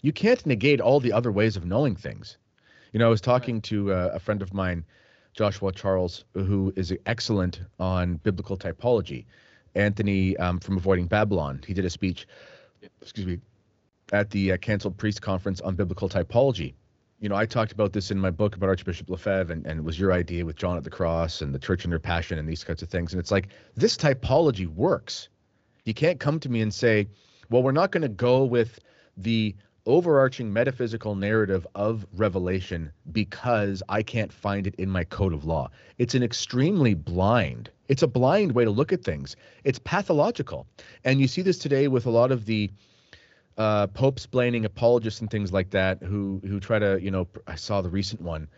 you 0.02 0.12
can't 0.12 0.44
negate 0.46 0.80
all 0.80 1.00
the 1.00 1.12
other 1.12 1.32
ways 1.32 1.56
of 1.56 1.64
knowing 1.64 1.96
things. 1.96 2.38
You 2.92 2.98
know, 2.98 3.06
I 3.06 3.10
was 3.10 3.20
talking 3.20 3.60
to 3.62 3.92
uh, 3.92 4.10
a 4.14 4.18
friend 4.18 4.42
of 4.42 4.54
mine, 4.54 4.84
Joshua 5.34 5.72
Charles, 5.72 6.24
who 6.34 6.72
is 6.76 6.94
excellent 7.06 7.60
on 7.78 8.16
biblical 8.16 8.56
typology. 8.56 9.26
Anthony 9.74 10.36
um, 10.38 10.58
from 10.58 10.78
Avoiding 10.78 11.06
Babylon, 11.06 11.60
he 11.66 11.74
did 11.74 11.84
a 11.84 11.90
speech, 11.90 12.26
excuse 13.02 13.26
me, 13.26 13.38
at 14.12 14.30
the 14.30 14.52
uh, 14.52 14.56
Canceled 14.56 14.96
Priest 14.96 15.20
Conference 15.20 15.60
on 15.60 15.74
biblical 15.74 16.08
typology 16.08 16.74
you 17.20 17.28
know, 17.28 17.34
I 17.34 17.46
talked 17.46 17.72
about 17.72 17.92
this 17.92 18.10
in 18.10 18.18
my 18.18 18.30
book 18.30 18.56
about 18.56 18.68
Archbishop 18.68 19.08
Lefebvre, 19.08 19.52
and, 19.52 19.66
and 19.66 19.80
it 19.80 19.84
was 19.84 19.98
your 19.98 20.12
idea 20.12 20.44
with 20.44 20.56
John 20.56 20.76
at 20.76 20.84
the 20.84 20.90
Cross 20.90 21.40
and 21.40 21.54
the 21.54 21.58
Church 21.58 21.84
and 21.84 21.92
under 21.92 21.98
Passion 21.98 22.38
and 22.38 22.48
these 22.48 22.62
kinds 22.62 22.82
of 22.82 22.88
things. 22.88 23.12
And 23.12 23.20
it's 23.20 23.30
like 23.30 23.48
this 23.74 23.96
typology 23.96 24.66
works. 24.66 25.28
You 25.84 25.94
can't 25.94 26.20
come 26.20 26.38
to 26.40 26.48
me 26.48 26.60
and 26.60 26.74
say, 26.74 27.08
well, 27.48 27.62
we're 27.62 27.72
not 27.72 27.90
going 27.90 28.02
to 28.02 28.08
go 28.08 28.44
with 28.44 28.78
the 29.16 29.54
overarching 29.86 30.52
metaphysical 30.52 31.14
narrative 31.14 31.66
of 31.74 32.04
Revelation 32.16 32.90
because 33.12 33.82
I 33.88 34.02
can't 34.02 34.32
find 34.32 34.66
it 34.66 34.74
in 34.74 34.90
my 34.90 35.04
code 35.04 35.32
of 35.32 35.44
law. 35.44 35.70
It's 35.96 36.14
an 36.14 36.24
extremely 36.24 36.94
blind, 36.94 37.70
it's 37.88 38.02
a 38.02 38.08
blind 38.08 38.52
way 38.52 38.64
to 38.64 38.70
look 38.70 38.92
at 38.92 39.04
things. 39.04 39.36
It's 39.64 39.78
pathological. 39.78 40.66
And 41.04 41.20
you 41.20 41.28
see 41.28 41.42
this 41.42 41.58
today 41.58 41.86
with 41.88 42.04
a 42.04 42.10
lot 42.10 42.32
of 42.32 42.44
the 42.44 42.70
uh, 43.56 43.86
Pope's 43.88 44.26
blaming 44.26 44.64
apologists 44.64 45.20
and 45.20 45.30
things 45.30 45.52
like 45.52 45.70
that 45.70 46.02
who 46.02 46.40
who 46.44 46.60
try 46.60 46.78
to 46.78 46.98
you 47.00 47.10
know 47.10 47.26
I 47.46 47.54
saw 47.54 47.80
the 47.80 47.88
recent 47.88 48.20
one, 48.20 48.48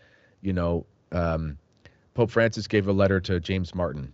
you 0.41 0.53
know, 0.53 0.85
um, 1.11 1.57
Pope 2.13 2.31
Francis 2.31 2.67
gave 2.67 2.87
a 2.87 2.93
letter 2.93 3.19
to 3.21 3.39
James 3.39 3.73
Martin. 3.73 4.11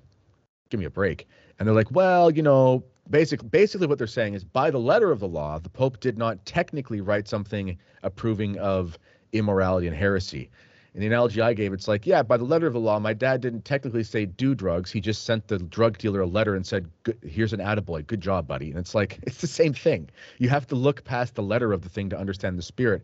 Give 0.70 0.80
me 0.80 0.86
a 0.86 0.92
break. 0.92 1.28
And 1.58 1.68
they're 1.68 1.76
like, 1.76 1.92
well, 1.92 2.32
you 2.32 2.42
know, 2.42 2.84
basic 3.10 3.50
basically 3.50 3.88
what 3.88 3.98
they're 3.98 4.08
saying 4.08 4.34
is 4.34 4.44
by 4.44 4.70
the 4.70 4.80
letter 4.80 5.12
of 5.12 5.20
the 5.20 5.28
law, 5.28 5.60
the 5.60 5.70
Pope 5.70 6.00
did 6.00 6.18
not 6.18 6.46
technically 6.46 7.02
write 7.02 7.28
something 7.28 7.78
approving 8.04 8.58
of 8.60 8.98
immorality 9.32 9.88
and 9.88 9.96
heresy. 9.96 10.50
And 10.96 11.04
the 11.04 11.08
analogy 11.08 11.42
I 11.42 11.54
gave, 11.54 11.74
it's 11.74 11.90
like, 11.90 12.08
yeah, 12.08 12.24
by 12.24 12.38
the 12.38 12.46
letter 12.46 12.68
of 12.68 12.74
the 12.74 12.80
law, 12.80 13.00
my 13.00 13.12
dad 13.12 13.42
didn't 13.42 13.66
technically 13.66 14.06
say 14.06 14.26
do 14.26 14.56
drugs. 14.56 14.90
He 14.90 15.02
just 15.02 15.26
sent 15.26 15.46
the 15.50 15.60
drug 15.60 15.98
dealer 15.98 16.22
a 16.22 16.26
letter 16.26 16.56
and 16.56 16.66
said, 16.66 16.90
here's 17.22 17.52
an 17.52 17.60
attaboy. 17.60 18.08
Good 18.08 18.22
job, 18.22 18.48
buddy. 18.48 18.70
And 18.70 18.80
it's 18.80 18.96
like, 18.96 19.20
it's 19.24 19.42
the 19.42 19.48
same 19.48 19.74
thing. 19.74 20.10
You 20.38 20.48
have 20.48 20.66
to 20.68 20.76
look 20.76 21.04
past 21.04 21.36
the 21.36 21.44
letter 21.44 21.74
of 21.74 21.82
the 21.82 21.90
thing 21.90 22.08
to 22.12 22.18
understand 22.18 22.58
the 22.58 22.64
spirit. 22.64 23.04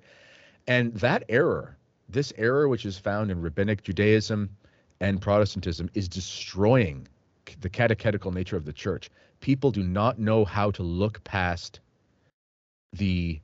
And 0.68 0.94
that 0.96 1.26
error, 1.28 1.76
this 2.08 2.32
error, 2.38 2.70
which 2.70 2.86
is 2.86 2.98
found 2.98 3.30
in 3.30 3.42
rabbinic 3.42 3.84
Judaism 3.84 4.56
and 5.02 5.20
Protestantism, 5.20 5.90
is 5.94 6.08
destroying 6.08 7.10
the 7.60 7.70
catechetical 7.70 8.32
nature 8.32 8.56
of 8.56 8.64
the 8.64 8.72
church. 8.72 9.10
People 9.42 9.70
do 9.70 9.84
not 9.84 10.18
know 10.18 10.46
how 10.46 10.72
to 10.72 10.84
look 10.84 11.22
past 11.26 11.82
the 12.94 13.42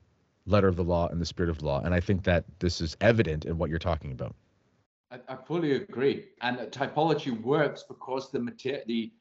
letter 0.47 0.67
of 0.67 0.75
the 0.75 0.83
law 0.83 1.07
and 1.09 1.21
the 1.21 1.25
spirit 1.25 1.49
of 1.49 1.59
the 1.59 1.65
law. 1.65 1.81
And 1.83 1.93
I 1.93 1.99
think 1.99 2.23
that 2.23 2.45
this 2.59 2.81
is 2.81 2.97
evident 3.01 3.45
in 3.45 3.57
what 3.57 3.69
you're 3.69 3.79
talking 3.79 4.11
about. 4.11 4.35
I, 5.11 5.19
I 5.29 5.35
fully 5.35 5.73
agree. 5.73 6.25
And 6.41 6.57
typology 6.71 7.39
works 7.41 7.83
because 7.87 8.31
the 8.31 8.39
material, 8.39 8.83
the 8.87 9.11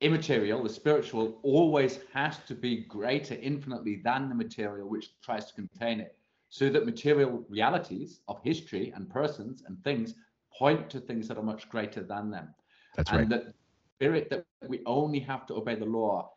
immaterial, 0.00 0.62
the 0.62 0.68
spiritual, 0.68 1.38
always 1.42 2.00
has 2.12 2.38
to 2.46 2.54
be 2.54 2.84
greater 2.84 3.34
infinitely 3.34 4.00
than 4.04 4.28
the 4.28 4.34
material 4.34 4.88
which 4.88 5.20
tries 5.22 5.46
to 5.46 5.54
contain 5.54 6.00
it. 6.00 6.16
So 6.48 6.68
that 6.70 6.86
material 6.86 7.44
realities 7.48 8.20
of 8.28 8.40
history 8.42 8.92
and 8.94 9.10
persons 9.10 9.62
and 9.66 9.82
things 9.82 10.14
point 10.56 10.88
to 10.90 11.00
things 11.00 11.28
that 11.28 11.36
are 11.36 11.42
much 11.42 11.68
greater 11.68 12.02
than 12.02 12.30
them. 12.30 12.54
That's 12.96 13.10
and 13.10 13.18
right. 13.18 13.28
that 13.28 13.54
spirit 13.96 14.30
that 14.30 14.44
we 14.68 14.80
only 14.86 15.20
have 15.20 15.46
to 15.46 15.54
obey 15.54 15.74
the 15.74 15.84
law. 15.84 16.32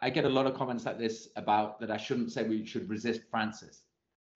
I, 0.00 0.10
get 0.10 0.24
a 0.24 0.28
lot 0.28 0.46
of 0.46 0.54
comments 0.54 0.84
like 0.86 0.98
this 0.98 1.28
about 1.36 1.78
that 1.80 1.90
I 1.90 1.96
shouldn't 1.96 2.32
say 2.32 2.42
we 2.42 2.64
should 2.66 2.88
resist 2.88 3.22
Francis. 3.30 3.82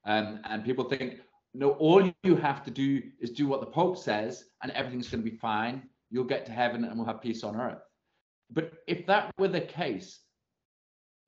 Um, 0.04 0.40
and 0.44 0.64
people 0.64 0.84
think, 0.84 1.20
no, 1.52 1.70
all 1.72 2.12
you 2.22 2.36
have 2.36 2.62
to 2.64 2.70
do 2.70 3.02
is 3.18 3.30
do 3.30 3.48
what 3.48 3.60
the 3.60 3.66
Pope 3.66 3.98
says 3.98 4.44
and 4.62 4.70
everything's 4.72 5.08
going 5.08 5.24
to 5.24 5.30
be 5.30 5.36
fine. 5.36 5.82
You'll 6.10 6.24
get 6.24 6.46
to 6.46 6.52
heaven 6.52 6.84
and 6.84 6.96
we'll 6.96 7.06
have 7.06 7.20
peace 7.20 7.42
on 7.42 7.56
earth. 7.56 7.82
But 8.50 8.74
if 8.86 9.04
that 9.06 9.32
were 9.38 9.48
the 9.48 9.62
case, 9.62 10.20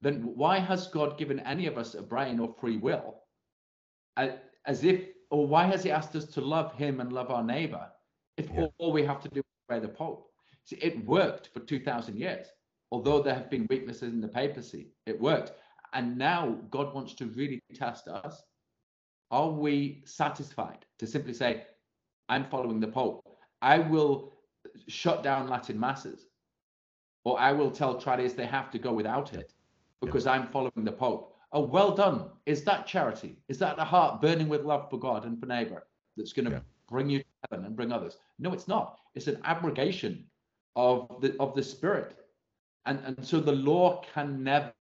then 0.00 0.22
why 0.36 0.60
has 0.60 0.86
God 0.86 1.18
given 1.18 1.40
any 1.40 1.66
of 1.66 1.76
us 1.76 1.94
a 1.94 2.02
brain 2.02 2.38
or 2.38 2.54
free 2.60 2.76
will? 2.76 3.22
As 4.16 4.84
if, 4.84 5.06
or 5.30 5.46
why 5.46 5.64
has 5.64 5.82
He 5.82 5.90
asked 5.90 6.14
us 6.14 6.26
to 6.26 6.40
love 6.40 6.72
Him 6.74 7.00
and 7.00 7.12
love 7.12 7.30
our 7.30 7.42
neighbor 7.42 7.88
if 8.36 8.48
Yeah. 8.50 8.60
all, 8.60 8.74
all 8.78 8.92
we 8.92 9.04
have 9.04 9.20
to 9.22 9.28
do 9.28 9.40
is 9.40 9.46
obey 9.68 9.80
the 9.80 9.92
Pope? 9.92 10.30
See, 10.64 10.76
it 10.76 11.04
worked 11.04 11.48
for 11.48 11.60
2,000 11.60 12.16
years. 12.16 12.46
Although 12.90 13.22
there 13.22 13.34
have 13.34 13.50
been 13.50 13.66
weaknesses 13.68 14.12
in 14.12 14.20
the 14.20 14.28
papacy, 14.28 14.88
it 15.06 15.20
worked. 15.20 15.52
And 15.92 16.16
now 16.16 16.58
God 16.70 16.94
wants 16.94 17.14
to 17.14 17.26
really 17.26 17.60
test 17.74 18.08
us. 18.08 18.42
Are 19.30 19.50
we 19.50 20.02
satisfied 20.06 20.86
to 20.98 21.06
simply 21.06 21.34
say, 21.34 21.64
I'm 22.28 22.44
following 22.44 22.80
the 22.80 22.88
Pope? 22.88 23.22
I 23.60 23.78
will 23.78 24.32
shut 24.86 25.22
down 25.22 25.48
Latin 25.48 25.78
masses, 25.78 26.26
or 27.24 27.38
I 27.38 27.52
will 27.52 27.70
tell 27.70 28.00
tradies 28.00 28.34
they 28.34 28.46
have 28.46 28.70
to 28.70 28.78
go 28.78 28.92
without 28.92 29.34
it 29.34 29.52
because 30.00 30.26
I'm 30.26 30.46
following 30.46 30.84
the 30.84 30.92
Pope. 30.92 31.34
Oh, 31.52 31.62
well 31.62 31.94
done. 31.94 32.30
Is 32.46 32.62
that 32.64 32.86
charity? 32.86 33.38
Is 33.48 33.58
that 33.58 33.76
the 33.76 33.84
heart 33.84 34.20
burning 34.20 34.48
with 34.48 34.64
love 34.64 34.88
for 34.90 34.98
God 34.98 35.24
and 35.24 35.38
for 35.40 35.46
neighbor 35.46 35.86
that's 36.16 36.32
going 36.32 36.46
to 36.46 36.52
Yeah. 36.52 36.60
bring 36.88 37.08
you 37.10 37.20
to 37.20 37.24
heaven 37.50 37.64
and 37.66 37.74
bring 37.74 37.92
others? 37.92 38.18
No, 38.38 38.52
it's 38.52 38.68
not. 38.68 39.00
It's 39.14 39.26
an 39.26 39.40
abrogation 39.44 40.26
of 40.76 41.20
the 41.20 41.36
of 41.38 41.54
the 41.54 41.62
spirit, 41.62 42.16
and 42.88 42.98
and 43.06 43.26
so 43.30 43.40
the 43.40 43.52
law 43.70 44.02
can 44.14 44.42
never 44.42 44.72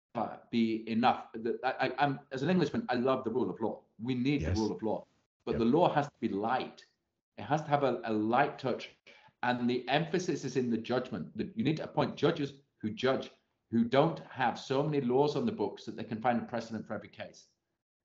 be 0.51 0.83
enough. 0.95 1.19
I, 1.63 1.91
am 2.05 2.19
as 2.31 2.41
an 2.43 2.49
Englishman, 2.49 2.83
I 2.89 2.95
love 2.95 3.23
the 3.23 3.33
rule 3.37 3.49
of 3.53 3.57
law. 3.61 3.75
We 4.07 4.13
need 4.15 4.41
Yes. 4.41 4.55
the 4.55 4.61
rule 4.61 4.71
of 4.75 4.81
law, 4.81 4.99
but 5.45 5.53
Yep. 5.53 5.59
the 5.59 5.65
law 5.77 5.87
has 5.93 6.05
to 6.07 6.19
be 6.19 6.29
light. 6.29 6.79
It 7.37 7.43
has 7.43 7.61
to 7.65 7.69
have 7.75 7.83
a, 7.83 8.01
a 8.05 8.13
light 8.13 8.57
touch, 8.65 8.83
and 9.43 9.69
the 9.69 9.79
emphasis 9.99 10.39
is 10.49 10.55
in 10.61 10.71
the 10.75 10.81
judgment. 10.91 11.25
That 11.37 11.49
you 11.57 11.63
need 11.63 11.77
to 11.77 11.83
appoint 11.89 12.15
judges 12.25 12.53
who 12.81 12.89
judge, 13.05 13.25
who 13.71 13.83
don't 13.97 14.19
have 14.29 14.57
so 14.59 14.81
many 14.83 15.01
laws 15.01 15.35
on 15.35 15.45
the 15.45 15.51
books 15.63 15.85
that 15.85 15.95
they 15.97 16.03
can 16.11 16.19
find 16.21 16.41
a 16.41 16.45
precedent 16.45 16.83
for 16.87 16.93
every 16.99 17.09
case. 17.09 17.39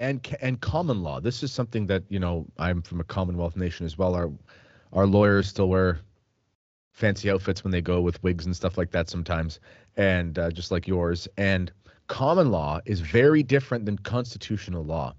and 0.01 0.19
and 0.47 0.61
common 0.61 0.99
law. 1.03 1.21
This 1.21 1.43
is 1.47 1.53
something 1.53 1.87
that 1.87 2.03
you 2.15 2.21
know 2.25 2.47
I'm 2.59 2.83
from 2.83 3.01
a 3.01 3.05
Commonwealth 3.05 3.57
nation 3.57 3.87
as 3.87 3.97
well. 4.01 4.13
Our 4.21 4.31
our 4.93 5.07
lawyers 5.07 5.47
still 5.49 5.69
wear 5.69 6.01
fancy 6.93 7.31
outfits 7.31 7.65
when 7.65 7.71
they 7.71 7.83
go 7.83 8.01
with 8.01 8.23
wigs 8.23 8.47
and 8.47 8.55
stuff 8.55 8.79
like 8.79 8.91
that 8.93 9.09
sometimes, 9.09 9.61
and 9.97 10.39
uh, 10.39 10.51
just 10.51 10.71
like 10.71 10.87
yours. 10.87 11.27
And 11.37 11.73
common 12.07 12.51
law 12.51 12.81
is 12.85 13.01
very 13.01 13.43
different 13.43 13.87
than 13.87 13.99
constitutional 13.99 14.85
law. 14.85 15.15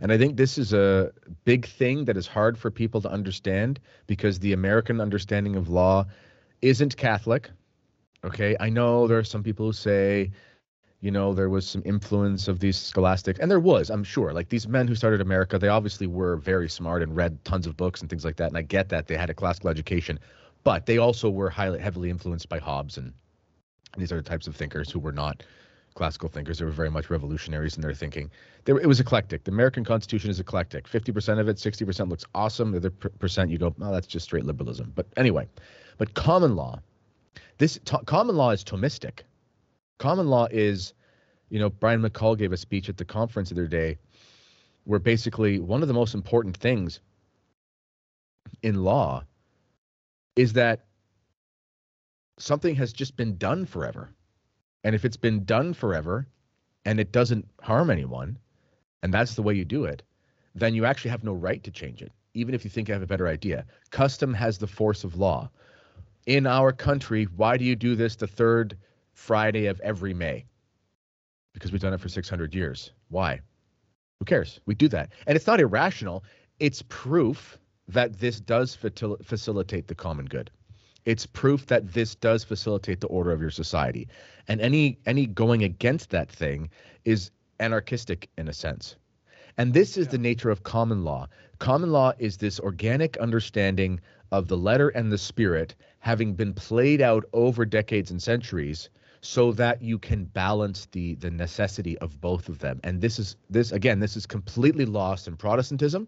And 0.00 0.12
I 0.12 0.18
think 0.18 0.36
this 0.36 0.58
is 0.58 0.72
a 0.72 1.12
big 1.44 1.66
thing 1.66 2.04
that 2.06 2.16
is 2.16 2.26
hard 2.26 2.56
for 2.56 2.70
people 2.70 3.00
to 3.02 3.10
understand 3.10 3.80
because 4.06 4.38
the 4.38 4.52
American 4.52 5.00
understanding 5.00 5.56
of 5.56 5.68
law 5.68 6.06
isn't 6.62 6.96
Catholic. 6.96 7.50
Okay, 8.24 8.56
I 8.58 8.68
know 8.70 9.06
there 9.06 9.18
are 9.18 9.24
some 9.24 9.42
people 9.42 9.66
who 9.66 9.72
say 9.72 10.30
you 11.00 11.10
know 11.10 11.32
there 11.32 11.48
was 11.48 11.66
some 11.66 11.82
influence 11.84 12.48
of 12.48 12.58
these 12.58 12.76
scholastics 12.76 13.38
and 13.38 13.50
there 13.50 13.60
was 13.60 13.88
i'm 13.90 14.02
sure 14.02 14.32
like 14.32 14.48
these 14.48 14.66
men 14.66 14.88
who 14.88 14.94
started 14.94 15.20
america 15.20 15.58
they 15.58 15.68
obviously 15.68 16.06
were 16.06 16.36
very 16.36 16.68
smart 16.68 17.02
and 17.02 17.14
read 17.14 17.38
tons 17.44 17.66
of 17.66 17.76
books 17.76 18.00
and 18.00 18.10
things 18.10 18.24
like 18.24 18.36
that 18.36 18.48
and 18.48 18.56
i 18.56 18.62
get 18.62 18.88
that 18.88 19.06
they 19.06 19.16
had 19.16 19.30
a 19.30 19.34
classical 19.34 19.70
education 19.70 20.18
but 20.64 20.86
they 20.86 20.98
also 20.98 21.30
were 21.30 21.50
highly 21.50 21.78
heavily 21.78 22.10
influenced 22.10 22.48
by 22.48 22.58
hobbes 22.58 22.98
and 22.98 23.12
these 23.96 24.12
other 24.12 24.22
types 24.22 24.46
of 24.46 24.54
thinkers 24.54 24.90
who 24.90 24.98
were 24.98 25.12
not 25.12 25.42
classical 25.94 26.28
thinkers. 26.28 26.58
They 26.58 26.64
were 26.64 26.70
very 26.70 26.90
much 26.90 27.10
revolutionaries 27.10 27.76
in 27.76 27.82
their 27.82 27.94
thinking. 27.94 28.30
Were, 28.66 28.80
it 28.80 28.86
was 28.86 29.00
eclectic. 29.00 29.44
The 29.44 29.50
american 29.50 29.84
constitution 29.84 30.30
is 30.30 30.38
eclectic. 30.38 30.88
50% 30.88 31.40
of 31.40 31.48
it 31.48 31.56
60% 31.56 32.08
looks 32.08 32.24
awesome. 32.34 32.70
The 32.72 32.78
other 32.78 32.90
percent 32.90 33.50
you 33.50 33.58
go 33.58 33.74
oh 33.80 33.92
that's 33.92 34.06
just 34.06 34.24
straight 34.24 34.44
liberalism. 34.44 34.92
But 34.94 35.06
anyway 35.16 35.48
but 35.96 36.14
common 36.14 36.54
law 36.54 36.80
this 37.58 37.78
common 38.06 38.36
law 38.36 38.50
is 38.50 38.64
Thomistic. 38.64 39.20
Common 39.98 40.28
law 40.28 40.46
is, 40.50 40.94
you 41.50 41.58
know, 41.58 41.68
Brian 41.68 42.00
McCall 42.00 42.38
gave 42.38 42.52
a 42.52 42.56
speech 42.56 42.88
at 42.88 42.96
the 42.96 43.04
conference 43.04 43.50
the 43.50 43.56
other 43.56 43.66
day 43.66 43.98
where 44.84 45.00
basically 45.00 45.58
one 45.58 45.82
of 45.82 45.88
the 45.88 45.94
most 45.94 46.14
important 46.14 46.56
things 46.56 47.00
in 48.62 48.82
law 48.82 49.24
is 50.38 50.52
that 50.52 50.84
something 52.38 52.76
has 52.76 52.92
just 52.92 53.16
been 53.16 53.36
done 53.36 53.66
forever. 53.66 54.14
And 54.84 54.94
if 54.94 55.04
it's 55.04 55.16
been 55.16 55.44
done 55.44 55.74
forever 55.74 56.28
and 56.84 57.00
it 57.00 57.10
doesn't 57.10 57.46
harm 57.60 57.90
anyone, 57.90 58.38
and 59.02 59.12
that's 59.12 59.34
the 59.34 59.42
way 59.42 59.54
you 59.54 59.64
do 59.64 59.84
it, 59.84 60.02
then 60.54 60.74
you 60.74 60.84
actually 60.84 61.10
have 61.10 61.24
no 61.24 61.32
right 61.32 61.62
to 61.64 61.70
change 61.70 62.02
it, 62.02 62.12
even 62.34 62.54
if 62.54 62.64
you 62.64 62.70
think 62.70 62.86
you 62.86 62.94
have 62.94 63.02
a 63.02 63.06
better 63.06 63.26
idea. 63.26 63.64
Custom 63.90 64.32
has 64.32 64.58
the 64.58 64.66
force 64.66 65.02
of 65.02 65.16
law 65.16 65.50
in 66.28 66.46
our 66.46 66.72
country, 66.72 67.24
why 67.36 67.56
do 67.56 67.64
you 67.64 67.74
do 67.74 67.96
this 67.96 68.14
the 68.14 68.26
third 68.26 68.76
Friday 69.14 69.66
of 69.66 69.80
every 69.80 70.12
May? 70.12 70.44
Because 71.54 71.72
we've 71.72 71.80
done 71.80 71.94
it 71.94 72.00
for 72.00 72.10
600 72.10 72.54
years. 72.54 72.92
Why? 73.08 73.40
Who 74.18 74.26
cares? 74.26 74.60
We 74.66 74.74
do 74.74 74.88
that. 74.88 75.10
And 75.26 75.36
it's 75.36 75.46
not 75.46 75.58
irrational. 75.58 76.22
It's 76.60 76.82
proof 76.82 77.58
that 77.88 78.18
this 78.20 78.38
does 78.40 78.76
fatil- 78.76 79.24
facilitate 79.24 79.88
the 79.88 79.94
common 79.94 80.26
good. 80.26 80.50
It's 81.04 81.24
proof 81.24 81.66
that 81.66 81.94
this 81.94 82.14
does 82.14 82.44
facilitate 82.44 83.00
the 83.00 83.06
order 83.06 83.32
of 83.32 83.40
your 83.40 83.50
society. 83.50 84.08
And 84.46 84.60
any 84.60 84.98
any 85.06 85.26
going 85.26 85.64
against 85.64 86.10
that 86.10 86.30
thing 86.30 86.68
is 87.04 87.30
anarchistic 87.60 88.28
in 88.36 88.48
a 88.48 88.52
sense. 88.52 88.96
And 89.56 89.72
this 89.72 89.96
is 89.96 90.08
the 90.08 90.18
nature 90.18 90.50
of 90.50 90.62
common 90.62 91.04
law. 91.04 91.28
Common 91.58 91.90
law 91.90 92.12
is 92.18 92.36
this 92.36 92.60
organic 92.60 93.16
understanding 93.16 94.00
of 94.30 94.48
the 94.48 94.56
letter 94.56 94.90
and 94.90 95.10
the 95.10 95.18
spirit 95.18 95.74
having 96.00 96.34
been 96.34 96.52
played 96.52 97.00
out 97.00 97.24
over 97.32 97.64
decades 97.64 98.10
and 98.10 98.22
centuries 98.22 98.90
so 99.20 99.50
that 99.52 99.82
you 99.82 99.98
can 99.98 100.24
balance 100.24 100.86
the 100.92 101.14
the 101.16 101.30
necessity 101.30 101.98
of 101.98 102.20
both 102.20 102.48
of 102.48 102.58
them. 102.58 102.80
And 102.84 103.00
this 103.00 103.18
is 103.18 103.36
this 103.48 103.72
again, 103.72 103.98
this 103.98 104.16
is 104.16 104.26
completely 104.26 104.84
lost 104.84 105.26
in 105.26 105.36
Protestantism 105.36 106.06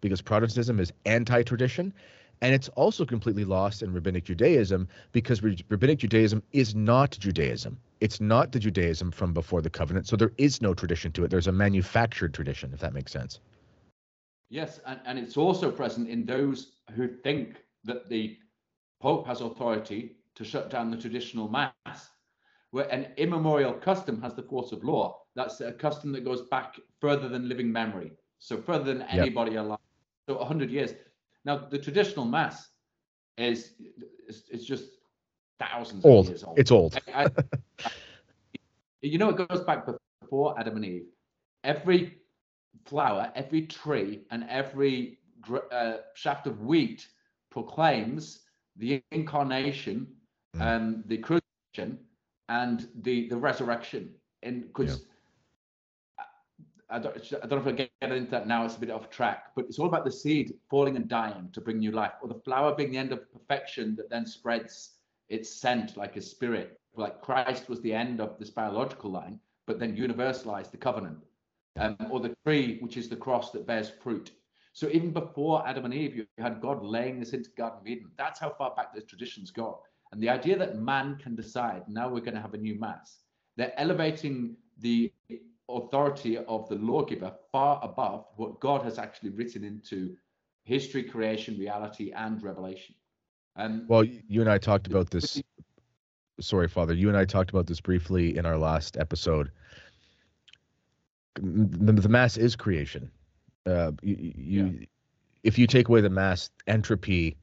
because 0.00 0.20
Protestantism 0.20 0.80
is 0.80 0.92
anti-tradition 1.06 1.92
and 2.40 2.54
it's 2.54 2.68
also 2.70 3.04
completely 3.04 3.44
lost 3.44 3.82
in 3.82 3.92
rabbinic 3.92 4.24
Judaism 4.24 4.88
because 5.12 5.42
rabbinic 5.42 5.98
Judaism 5.98 6.42
is 6.52 6.74
not 6.74 7.16
Judaism. 7.18 7.78
It's 8.00 8.20
not 8.20 8.52
the 8.52 8.60
Judaism 8.60 9.10
from 9.10 9.32
before 9.32 9.60
the 9.60 9.70
covenant. 9.70 10.06
So 10.06 10.16
there 10.16 10.32
is 10.38 10.62
no 10.62 10.72
tradition 10.72 11.10
to 11.12 11.24
it. 11.24 11.30
There's 11.30 11.48
a 11.48 11.52
manufactured 11.52 12.32
tradition, 12.32 12.72
if 12.72 12.80
that 12.80 12.94
makes 12.94 13.12
sense. 13.12 13.40
Yes, 14.50 14.80
and, 14.86 15.00
and 15.04 15.18
it's 15.18 15.36
also 15.36 15.70
present 15.70 16.08
in 16.08 16.24
those 16.24 16.76
who 16.94 17.08
think 17.08 17.56
that 17.84 18.08
the 18.08 18.38
Pope 19.00 19.26
has 19.26 19.40
authority 19.40 20.16
to 20.36 20.44
shut 20.44 20.70
down 20.70 20.90
the 20.90 20.96
traditional 20.96 21.48
mass, 21.48 22.10
where 22.70 22.88
an 22.92 23.08
immemorial 23.16 23.72
custom 23.74 24.20
has 24.22 24.34
the 24.34 24.42
force 24.42 24.72
of 24.72 24.84
law. 24.84 25.22
That's 25.34 25.60
a 25.60 25.72
custom 25.72 26.12
that 26.12 26.24
goes 26.24 26.42
back 26.42 26.76
further 27.00 27.28
than 27.28 27.48
living 27.48 27.70
memory, 27.70 28.12
so 28.38 28.56
further 28.56 28.84
than 28.84 29.02
anybody 29.02 29.56
alive. 29.56 29.77
So 30.28 30.36
100 30.36 30.70
years. 30.70 30.92
Now, 31.44 31.56
the 31.56 31.78
traditional 31.78 32.26
mass 32.26 32.68
is 33.38 33.74
it's, 34.28 34.42
it's 34.50 34.64
just 34.64 34.84
thousands 35.58 36.04
Old. 36.04 36.26
of 36.26 36.30
years 36.30 36.44
old. 36.44 36.58
It's 36.58 36.70
old. 36.70 37.00
I, 37.14 37.24
I, 37.84 37.90
you 39.00 39.18
know, 39.18 39.30
it 39.30 39.48
goes 39.48 39.62
back 39.64 39.86
before 39.86 40.58
Adam 40.58 40.76
and 40.76 40.84
Eve. 40.84 41.06
Every 41.64 42.18
flower, 42.84 43.32
every 43.34 43.62
tree, 43.62 44.20
and 44.30 44.44
every 44.48 45.18
uh, 45.72 45.96
shaft 46.14 46.46
of 46.46 46.62
wheat 46.62 47.08
proclaims 47.50 48.40
the 48.76 49.02
incarnation, 49.12 50.06
Mm. 50.56 50.62
um, 50.62 51.04
the 51.06 51.18
crucifixion, 51.18 51.98
and 52.48 52.88
the 53.02 53.28
the 53.28 53.36
resurrection. 53.36 54.14
And 54.42 54.66
because 54.68 55.04
I 56.90 56.98
don't, 56.98 57.16
I 57.16 57.46
don't 57.46 57.64
know 57.64 57.70
if 57.70 57.74
I 57.74 57.88
get 58.00 58.12
into 58.12 58.30
that 58.30 58.46
now. 58.46 58.64
It's 58.64 58.76
a 58.76 58.80
bit 58.80 58.90
off 58.90 59.10
track, 59.10 59.52
but 59.54 59.66
it's 59.66 59.78
all 59.78 59.86
about 59.86 60.04
the 60.04 60.10
seed 60.10 60.54
falling 60.70 60.96
and 60.96 61.08
dying 61.08 61.50
to 61.52 61.60
bring 61.60 61.78
new 61.78 61.92
life, 61.92 62.12
or 62.22 62.28
the 62.28 62.40
flower 62.44 62.74
being 62.74 62.92
the 62.92 62.98
end 62.98 63.12
of 63.12 63.30
perfection 63.32 63.94
that 63.96 64.08
then 64.08 64.26
spreads 64.26 64.94
its 65.28 65.50
scent 65.50 65.96
like 65.96 66.16
a 66.16 66.22
spirit. 66.22 66.80
Like 66.96 67.20
Christ 67.20 67.68
was 67.68 67.80
the 67.82 67.92
end 67.92 68.20
of 68.20 68.38
this 68.38 68.50
biological 68.50 69.10
line, 69.10 69.38
but 69.66 69.78
then 69.78 69.96
universalized 69.96 70.70
the 70.70 70.78
covenant. 70.78 71.18
Um, 71.78 71.96
or 72.10 72.18
the 72.18 72.34
tree, 72.44 72.78
which 72.80 72.96
is 72.96 73.08
the 73.08 73.16
cross 73.16 73.52
that 73.52 73.66
bears 73.66 73.92
fruit. 74.02 74.32
So 74.72 74.88
even 74.88 75.12
before 75.12 75.66
Adam 75.66 75.84
and 75.84 75.94
Eve, 75.94 76.16
you 76.16 76.26
had 76.38 76.60
God 76.60 76.84
laying 76.84 77.20
this 77.20 77.34
into 77.34 77.50
Garden 77.56 77.80
of 77.80 77.86
Eden. 77.86 78.10
That's 78.16 78.40
how 78.40 78.50
far 78.50 78.74
back 78.74 78.94
those 78.94 79.04
traditions 79.04 79.50
go. 79.50 79.82
And 80.10 80.20
the 80.20 80.28
idea 80.28 80.58
that 80.58 80.78
man 80.78 81.18
can 81.22 81.36
decide 81.36 81.82
now 81.88 82.08
we're 82.08 82.20
going 82.20 82.34
to 82.34 82.40
have 82.40 82.54
a 82.54 82.58
new 82.58 82.78
mass, 82.78 83.18
they're 83.56 83.78
elevating 83.78 84.56
the 84.78 85.12
authority 85.68 86.38
of 86.38 86.68
the 86.68 86.76
lawgiver 86.76 87.32
far 87.52 87.80
above 87.82 88.26
what 88.36 88.60
God 88.60 88.82
has 88.82 88.98
actually 88.98 89.30
written 89.30 89.64
into 89.64 90.16
history, 90.64 91.02
creation, 91.02 91.58
reality, 91.58 92.12
and 92.12 92.42
revelation. 92.42 92.94
And 93.56 93.88
well, 93.88 94.04
you 94.04 94.40
and 94.40 94.50
I 94.50 94.58
talked 94.58 94.86
about 94.86 95.10
this. 95.10 95.42
Sorry, 96.40 96.68
Father. 96.68 96.94
You 96.94 97.08
and 97.08 97.16
I 97.16 97.24
talked 97.24 97.50
about 97.50 97.66
this 97.66 97.80
briefly 97.80 98.36
in 98.36 98.46
our 98.46 98.56
last 98.56 98.96
episode. 98.96 99.50
The, 101.34 101.92
the 101.92 102.08
mass 102.08 102.36
is 102.36 102.54
creation. 102.54 103.10
Uh, 103.66 103.92
you, 104.02 104.16
you 104.36 104.64
yeah. 104.66 104.86
if 105.42 105.58
you 105.58 105.66
take 105.66 105.88
away 105.88 106.00
the 106.00 106.10
mass, 106.10 106.50
entropy 106.68 107.36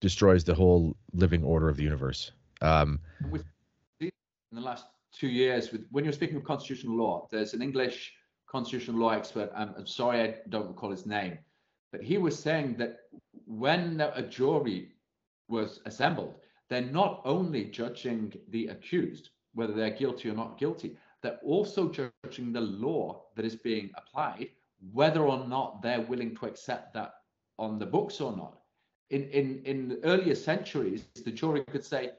destroys 0.00 0.44
the 0.44 0.54
whole 0.54 0.96
living 1.12 1.44
order 1.44 1.68
of 1.68 1.76
the 1.76 1.82
universe. 1.82 2.32
Um, 2.62 2.98
in 3.30 4.10
the 4.52 4.60
last 4.60 4.86
two 5.18 5.28
years, 5.28 5.72
with 5.72 5.86
when 5.90 6.04
you're 6.04 6.12
speaking 6.12 6.36
of 6.36 6.44
constitutional 6.44 6.96
law, 6.96 7.28
there's 7.30 7.54
an 7.54 7.62
English 7.62 8.12
constitutional 8.48 8.98
law 8.98 9.10
expert. 9.10 9.50
I'm, 9.54 9.86
sorry, 9.86 10.20
I 10.22 10.34
don't 10.48 10.68
recall 10.68 10.90
his 10.90 11.06
name, 11.06 11.38
but 11.92 12.02
he 12.02 12.18
was 12.18 12.38
saying 12.38 12.76
that 12.78 13.00
when 13.46 14.00
a 14.00 14.22
jury 14.22 14.92
was 15.48 15.80
assembled, 15.86 16.34
they're 16.68 16.82
not 16.82 17.20
only 17.24 17.64
judging 17.64 18.32
the 18.48 18.68
accused, 18.68 19.30
whether 19.54 19.72
they're 19.72 19.90
guilty 19.90 20.30
or 20.30 20.34
not 20.34 20.58
guilty, 20.58 20.96
they're 21.22 21.40
also 21.44 21.88
judging 21.88 22.52
the 22.52 22.60
law 22.60 23.24
that 23.36 23.44
is 23.44 23.56
being 23.56 23.90
applied, 23.96 24.48
whether 24.92 25.22
or 25.22 25.46
not 25.46 25.82
they're 25.82 26.02
willing 26.02 26.34
to 26.36 26.46
accept 26.46 26.94
that 26.94 27.14
on 27.58 27.78
the 27.78 27.86
books 27.86 28.20
or 28.20 28.36
not. 28.36 28.58
In, 29.10 29.28
in, 29.30 29.62
in 29.64 29.98
earlier 30.04 30.34
centuries, 30.34 31.06
the 31.24 31.30
jury 31.30 31.64
could 31.70 31.84
say, 31.84 32.10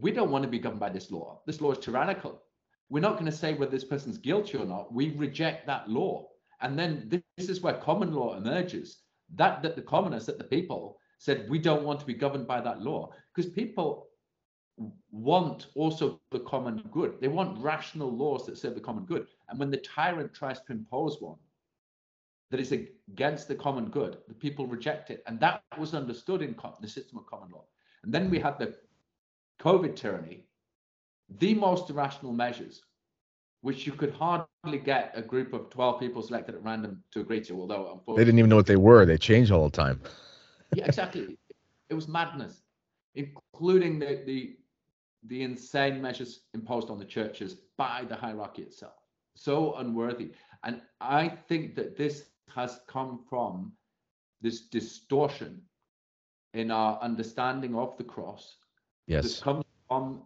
we 0.00 0.10
don't 0.10 0.30
want 0.30 0.42
to 0.44 0.50
be 0.50 0.58
governed 0.58 0.80
by 0.80 0.90
this 0.90 1.10
law. 1.10 1.40
This 1.46 1.60
law 1.60 1.72
is 1.72 1.78
tyrannical. 1.78 2.42
We're 2.88 3.00
not 3.00 3.14
going 3.14 3.30
to 3.30 3.36
say 3.36 3.54
whether 3.54 3.70
this 3.70 3.84
person's 3.84 4.18
guilty 4.18 4.58
or 4.58 4.64
not. 4.64 4.92
We 4.92 5.10
reject 5.10 5.66
that 5.66 5.88
law. 5.88 6.28
And 6.60 6.78
then 6.78 7.08
this 7.36 7.48
is 7.48 7.60
where 7.60 7.74
common 7.74 8.12
law 8.12 8.36
emerges. 8.36 8.98
That 9.34 9.62
that 9.62 9.74
the 9.74 9.82
commoners, 9.82 10.26
that 10.26 10.38
the 10.38 10.44
people 10.44 10.98
said 11.18 11.48
we 11.48 11.58
don't 11.58 11.84
want 11.84 11.98
to 12.00 12.06
be 12.06 12.14
governed 12.14 12.46
by 12.46 12.60
that 12.60 12.82
law 12.82 13.10
because 13.34 13.50
people 13.50 14.06
want 15.10 15.66
also 15.74 16.20
the 16.30 16.40
common 16.40 16.84
good. 16.92 17.14
They 17.20 17.28
want 17.28 17.58
rational 17.62 18.14
laws 18.14 18.46
that 18.46 18.58
serve 18.58 18.74
the 18.74 18.80
common 18.80 19.04
good. 19.04 19.26
And 19.48 19.58
when 19.58 19.70
the 19.70 19.78
tyrant 19.78 20.34
tries 20.34 20.60
to 20.62 20.72
impose 20.72 21.20
one 21.20 21.38
that 22.50 22.60
is 22.60 22.72
against 22.72 23.48
the 23.48 23.54
common 23.54 23.86
good, 23.86 24.18
the 24.28 24.34
people 24.34 24.66
reject 24.66 25.10
it. 25.10 25.22
And 25.26 25.40
that 25.40 25.62
was 25.78 25.94
understood 25.94 26.42
in 26.42 26.54
the 26.80 26.88
system 26.88 27.18
of 27.18 27.26
common 27.26 27.50
law. 27.50 27.64
And 28.04 28.12
then 28.12 28.30
we 28.30 28.38
had 28.38 28.58
the 28.58 28.76
COVID 29.60 29.96
tyranny, 29.96 30.44
the 31.38 31.54
most 31.54 31.90
irrational 31.90 32.32
measures, 32.32 32.82
which 33.62 33.86
you 33.86 33.92
could 33.92 34.12
hardly 34.12 34.78
get 34.78 35.12
a 35.14 35.22
group 35.22 35.52
of 35.52 35.70
12 35.70 36.00
people 36.00 36.22
selected 36.22 36.54
at 36.54 36.62
random 36.62 37.02
to 37.12 37.20
agree 37.20 37.40
to, 37.42 37.60
although 37.60 37.92
unfortunately. 37.92 38.16
They 38.16 38.24
didn't 38.24 38.38
even 38.38 38.50
know 38.50 38.56
what 38.56 38.66
they 38.66 38.76
were. 38.76 39.06
They 39.06 39.18
changed 39.18 39.50
all 39.50 39.68
the 39.68 39.76
time. 39.76 40.00
yeah, 40.74 40.84
exactly. 40.84 41.38
It 41.88 41.94
was 41.94 42.08
madness, 42.08 42.62
including 43.14 43.98
the, 43.98 44.22
the 44.26 44.56
the 45.28 45.42
insane 45.42 46.00
measures 46.00 46.40
imposed 46.54 46.90
on 46.90 46.98
the 46.98 47.04
churches 47.04 47.56
by 47.76 48.04
the 48.08 48.14
hierarchy 48.14 48.62
itself. 48.62 48.94
So 49.34 49.74
unworthy. 49.74 50.32
And 50.64 50.80
I 51.00 51.28
think 51.28 51.74
that 51.76 51.96
this 51.96 52.26
has 52.54 52.80
come 52.86 53.20
from 53.28 53.72
this 54.40 54.62
distortion 54.68 55.60
in 56.54 56.70
our 56.70 56.98
understanding 57.00 57.74
of 57.74 57.96
the 57.96 58.04
cross. 58.04 58.56
Yes. 59.06 59.24
This 59.24 59.40
comes 59.40 59.64
from 59.88 60.22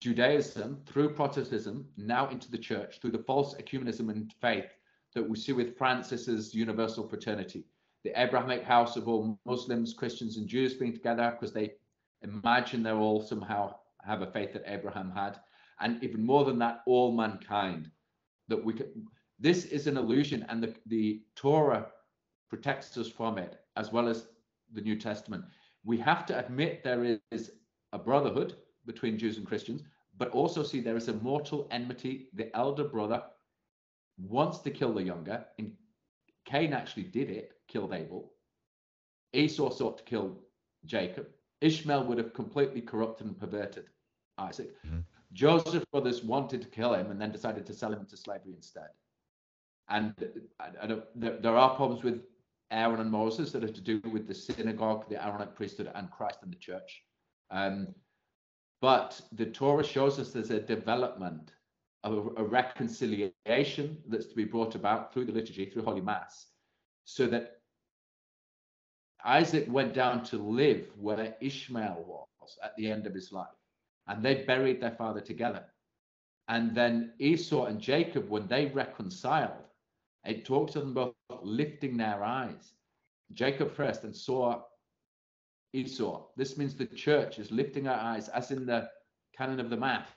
Judaism 0.00 0.80
through 0.86 1.14
Protestantism 1.14 1.88
now 1.96 2.28
into 2.28 2.50
the 2.50 2.58
church 2.58 3.00
through 3.00 3.12
the 3.12 3.22
false 3.22 3.54
ecumenism 3.54 4.10
and 4.10 4.32
faith 4.40 4.66
that 5.14 5.28
we 5.28 5.36
see 5.36 5.52
with 5.52 5.76
Francis's 5.76 6.54
universal 6.54 7.08
fraternity, 7.08 7.64
the 8.04 8.20
Abrahamic 8.20 8.62
house 8.62 8.96
of 8.96 9.08
all 9.08 9.38
Muslims, 9.46 9.94
Christians, 9.94 10.36
and 10.36 10.46
Jews 10.46 10.74
being 10.74 10.92
together 10.92 11.30
because 11.30 11.52
they 11.52 11.72
imagine 12.22 12.82
they're 12.82 12.96
all 12.96 13.22
somehow 13.22 13.74
have 14.04 14.22
a 14.22 14.30
faith 14.30 14.52
that 14.52 14.64
Abraham 14.66 15.10
had, 15.10 15.38
and 15.80 16.02
even 16.02 16.24
more 16.24 16.44
than 16.44 16.58
that, 16.58 16.82
all 16.86 17.12
mankind. 17.12 17.90
That 18.48 18.62
we. 18.64 18.74
This 19.38 19.64
is 19.66 19.86
an 19.86 19.96
illusion, 19.96 20.44
and 20.48 20.62
the 20.62 20.74
the 20.86 21.22
Torah 21.36 21.86
protects 22.48 22.96
us 22.96 23.08
from 23.08 23.38
it, 23.38 23.60
as 23.76 23.92
well 23.92 24.08
as 24.08 24.26
the 24.72 24.80
New 24.80 24.98
Testament. 24.98 25.44
We 25.84 25.98
have 25.98 26.26
to 26.26 26.38
admit 26.38 26.82
there 26.84 27.18
is 27.30 27.52
a 27.92 27.98
brotherhood 27.98 28.56
between 28.86 29.18
Jews 29.18 29.36
and 29.36 29.46
Christians, 29.46 29.82
but 30.18 30.30
also 30.30 30.62
see 30.62 30.80
there 30.80 30.96
is 30.96 31.08
a 31.08 31.14
mortal 31.14 31.68
enmity. 31.70 32.28
The 32.34 32.54
elder 32.56 32.84
brother 32.84 33.22
wants 34.18 34.58
to 34.58 34.70
kill 34.70 34.92
the 34.92 35.02
younger, 35.02 35.44
and 35.58 35.72
Cain 36.44 36.72
actually 36.72 37.04
did 37.04 37.30
it, 37.30 37.52
killed 37.68 37.92
Abel. 37.92 38.32
Esau 39.32 39.70
sought 39.70 39.98
to 39.98 40.04
kill 40.04 40.38
Jacob. 40.84 41.28
Ishmael 41.60 42.04
would 42.04 42.18
have 42.18 42.34
completely 42.34 42.80
corrupted 42.80 43.26
and 43.26 43.38
perverted 43.38 43.86
Isaac. 44.38 44.74
Mm-hmm. 44.84 45.00
Joseph 45.32 45.84
brothers 45.90 46.22
wanted 46.22 46.60
to 46.62 46.68
kill 46.68 46.94
him 46.94 47.10
and 47.10 47.20
then 47.20 47.32
decided 47.32 47.64
to 47.66 47.74
sell 47.74 47.92
him 47.92 48.00
into 48.00 48.16
slavery 48.16 48.52
instead. 48.54 48.88
And 49.88 50.14
I, 50.60 50.68
I 50.82 50.86
there, 51.14 51.38
there, 51.38 51.56
are 51.56 51.74
problems 51.74 52.02
with 52.02 52.22
Aaron 52.70 53.00
and 53.00 53.10
Moses 53.10 53.52
that 53.52 53.62
have 53.62 53.74
to 53.74 53.80
do 53.80 54.00
with 54.10 54.26
the 54.26 54.34
synagogue, 54.34 55.08
the 55.08 55.24
Aaronic 55.24 55.54
priesthood, 55.54 55.90
and 55.94 56.10
Christ 56.10 56.38
and 56.42 56.52
the 56.52 56.56
church. 56.56 57.02
Um, 57.52 57.94
but 58.80 59.20
the 59.32 59.46
Torah 59.46 59.84
shows 59.84 60.18
us 60.18 60.30
there's 60.30 60.50
a 60.50 60.60
development 60.60 61.52
of 62.02 62.32
a 62.36 62.42
reconciliation 62.42 63.98
that's 64.08 64.26
to 64.26 64.34
be 64.34 64.44
brought 64.44 64.74
about 64.74 65.12
through 65.12 65.26
the 65.26 65.32
liturgy, 65.32 65.66
through 65.66 65.84
Holy 65.84 66.00
Mass, 66.00 66.46
so 67.04 67.26
that 67.28 67.60
Isaac 69.24 69.66
went 69.68 69.94
down 69.94 70.24
to 70.24 70.38
live 70.38 70.88
where 70.96 71.36
Ishmael 71.40 72.28
was 72.40 72.58
at 72.64 72.74
the 72.76 72.90
end 72.90 73.06
of 73.06 73.14
his 73.14 73.30
life. 73.30 73.46
And 74.08 74.24
they 74.24 74.42
buried 74.42 74.80
their 74.80 74.96
father 74.96 75.20
together. 75.20 75.64
And 76.48 76.74
then 76.74 77.12
Esau 77.20 77.66
and 77.66 77.80
Jacob, 77.80 78.28
when 78.28 78.48
they 78.48 78.66
reconciled, 78.66 79.68
it 80.24 80.44
talks 80.44 80.74
of 80.74 80.82
them 80.82 80.94
both 80.94 81.14
lifting 81.42 81.96
their 81.96 82.24
eyes. 82.24 82.72
Jacob 83.32 83.72
first 83.72 84.02
and 84.02 84.14
saw 84.14 84.62
Esau. 85.72 86.26
This 86.36 86.56
means 86.58 86.74
the 86.74 86.86
church 86.86 87.38
is 87.38 87.50
lifting 87.50 87.84
her 87.86 87.92
eyes, 87.92 88.28
as 88.28 88.50
in 88.50 88.66
the 88.66 88.88
canon 89.36 89.60
of 89.60 89.70
the 89.70 89.76
math, 89.76 90.14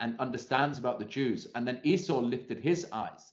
and 0.00 0.18
understands 0.20 0.78
about 0.78 0.98
the 0.98 1.04
Jews. 1.04 1.46
And 1.54 1.66
then 1.66 1.80
Esau 1.82 2.20
lifted 2.20 2.60
his 2.60 2.86
eyes 2.92 3.32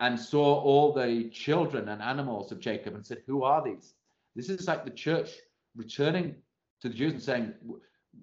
and 0.00 0.18
saw 0.18 0.60
all 0.60 0.92
the 0.92 1.30
children 1.30 1.88
and 1.88 2.02
animals 2.02 2.50
of 2.52 2.60
Jacob 2.60 2.94
and 2.94 3.04
said, 3.04 3.22
Who 3.26 3.42
are 3.42 3.62
these? 3.62 3.94
This 4.34 4.48
is 4.48 4.66
like 4.66 4.84
the 4.84 4.90
church 4.90 5.30
returning 5.76 6.34
to 6.80 6.88
the 6.88 6.94
Jews 6.94 7.12
and 7.12 7.22
saying, 7.22 7.54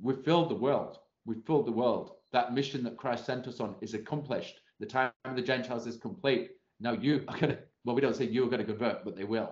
We've 0.01 0.23
filled 0.23 0.49
the 0.49 0.55
world. 0.55 0.97
We've 1.25 1.43
filled 1.45 1.67
the 1.67 1.71
world. 1.71 2.15
That 2.33 2.53
mission 2.53 2.83
that 2.83 2.97
Christ 2.97 3.25
sent 3.25 3.47
us 3.47 3.59
on 3.59 3.75
is 3.81 3.93
accomplished. 3.93 4.59
The 4.79 4.85
time 4.85 5.11
of 5.25 5.35
the 5.35 5.41
Gentiles 5.41 5.85
is 5.85 5.97
complete. 5.97 6.51
Now 6.79 6.93
you 6.93 7.23
are 7.27 7.37
going 7.37 7.53
to, 7.53 7.59
well, 7.85 7.95
we 7.95 8.01
don't 8.01 8.15
say 8.15 8.25
you 8.25 8.43
are 8.43 8.49
going 8.49 8.59
to 8.59 8.65
convert, 8.65 9.05
but 9.05 9.15
they 9.15 9.23
will. 9.23 9.51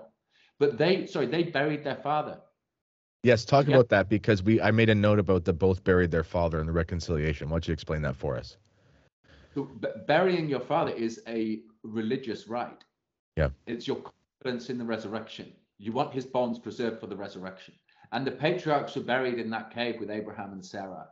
But 0.59 0.77
they, 0.77 1.05
sorry, 1.05 1.27
they 1.27 1.43
buried 1.43 1.83
their 1.83 1.95
father. 1.95 2.39
Yes, 3.23 3.43
talk 3.43 3.67
yeah. 3.67 3.75
about 3.75 3.89
that 3.89 4.09
because 4.09 4.43
we 4.43 4.61
I 4.61 4.71
made 4.71 4.89
a 4.89 4.95
note 4.95 5.19
about 5.19 5.43
the 5.43 5.53
both 5.53 5.83
buried 5.83 6.11
their 6.11 6.23
father 6.23 6.59
in 6.59 6.65
the 6.65 6.71
reconciliation. 6.71 7.49
Why 7.49 7.55
don't 7.55 7.67
you 7.67 7.73
explain 7.73 8.01
that 8.03 8.15
for 8.15 8.37
us? 8.37 8.57
So, 9.55 9.69
burying 10.07 10.47
your 10.47 10.61
father 10.61 10.91
is 10.91 11.21
a 11.27 11.61
religious 11.83 12.47
rite. 12.47 12.83
Yeah. 13.35 13.49
It's 13.67 13.87
your 13.87 14.01
confidence 14.41 14.69
in 14.69 14.77
the 14.77 14.85
resurrection. 14.85 15.51
You 15.77 15.91
want 15.91 16.13
his 16.13 16.25
bones 16.25 16.59
preserved 16.59 16.99
for 16.99 17.07
the 17.07 17.15
resurrection. 17.15 17.73
And 18.11 18.25
the 18.25 18.31
patriarchs 18.31 18.95
were 18.95 19.03
buried 19.03 19.39
in 19.39 19.49
that 19.51 19.71
cave 19.71 19.99
with 19.99 20.09
Abraham 20.09 20.53
and 20.53 20.65
Sarah. 20.65 21.07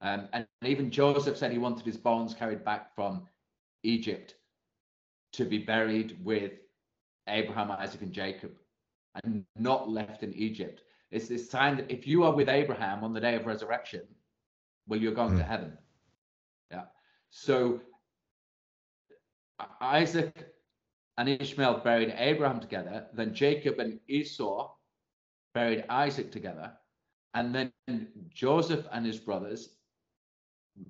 Um, 0.00 0.28
and 0.32 0.46
even 0.64 0.90
Joseph 0.90 1.36
said 1.36 1.52
he 1.52 1.58
wanted 1.58 1.86
his 1.86 1.96
bones 1.96 2.34
carried 2.34 2.64
back 2.64 2.94
from 2.94 3.26
Egypt 3.82 4.34
to 5.32 5.44
be 5.44 5.58
buried 5.58 6.18
with 6.24 6.52
Abraham, 7.28 7.70
Isaac, 7.70 8.02
and 8.02 8.12
Jacob 8.12 8.52
and 9.24 9.44
not 9.58 9.88
left 9.88 10.22
in 10.22 10.32
Egypt. 10.34 10.82
It's 11.10 11.28
this 11.28 11.50
sign 11.50 11.76
that 11.76 11.90
if 11.90 12.06
you 12.06 12.24
are 12.24 12.32
with 12.32 12.48
Abraham 12.48 13.04
on 13.04 13.12
the 13.12 13.20
day 13.20 13.36
of 13.36 13.46
resurrection, 13.46 14.02
well, 14.86 15.00
you're 15.00 15.14
going 15.14 15.32
mm. 15.34 15.38
to 15.38 15.44
hmm. 15.44 15.50
heaven. 15.50 15.78
Yeah. 16.70 16.84
So 17.30 17.80
Isaac 19.80 20.54
and 21.18 21.28
Ishmael 21.28 21.78
buried 21.78 22.14
Abraham 22.16 22.60
together, 22.60 23.06
then 23.14 23.34
Jacob 23.34 23.78
and 23.78 23.98
Esau 24.08 24.70
buried 25.54 25.84
Isaac 25.88 26.30
together, 26.30 26.72
and 27.34 27.54
then 27.54 27.72
Joseph 28.28 28.86
and 28.92 29.06
his 29.06 29.18
brothers 29.18 29.70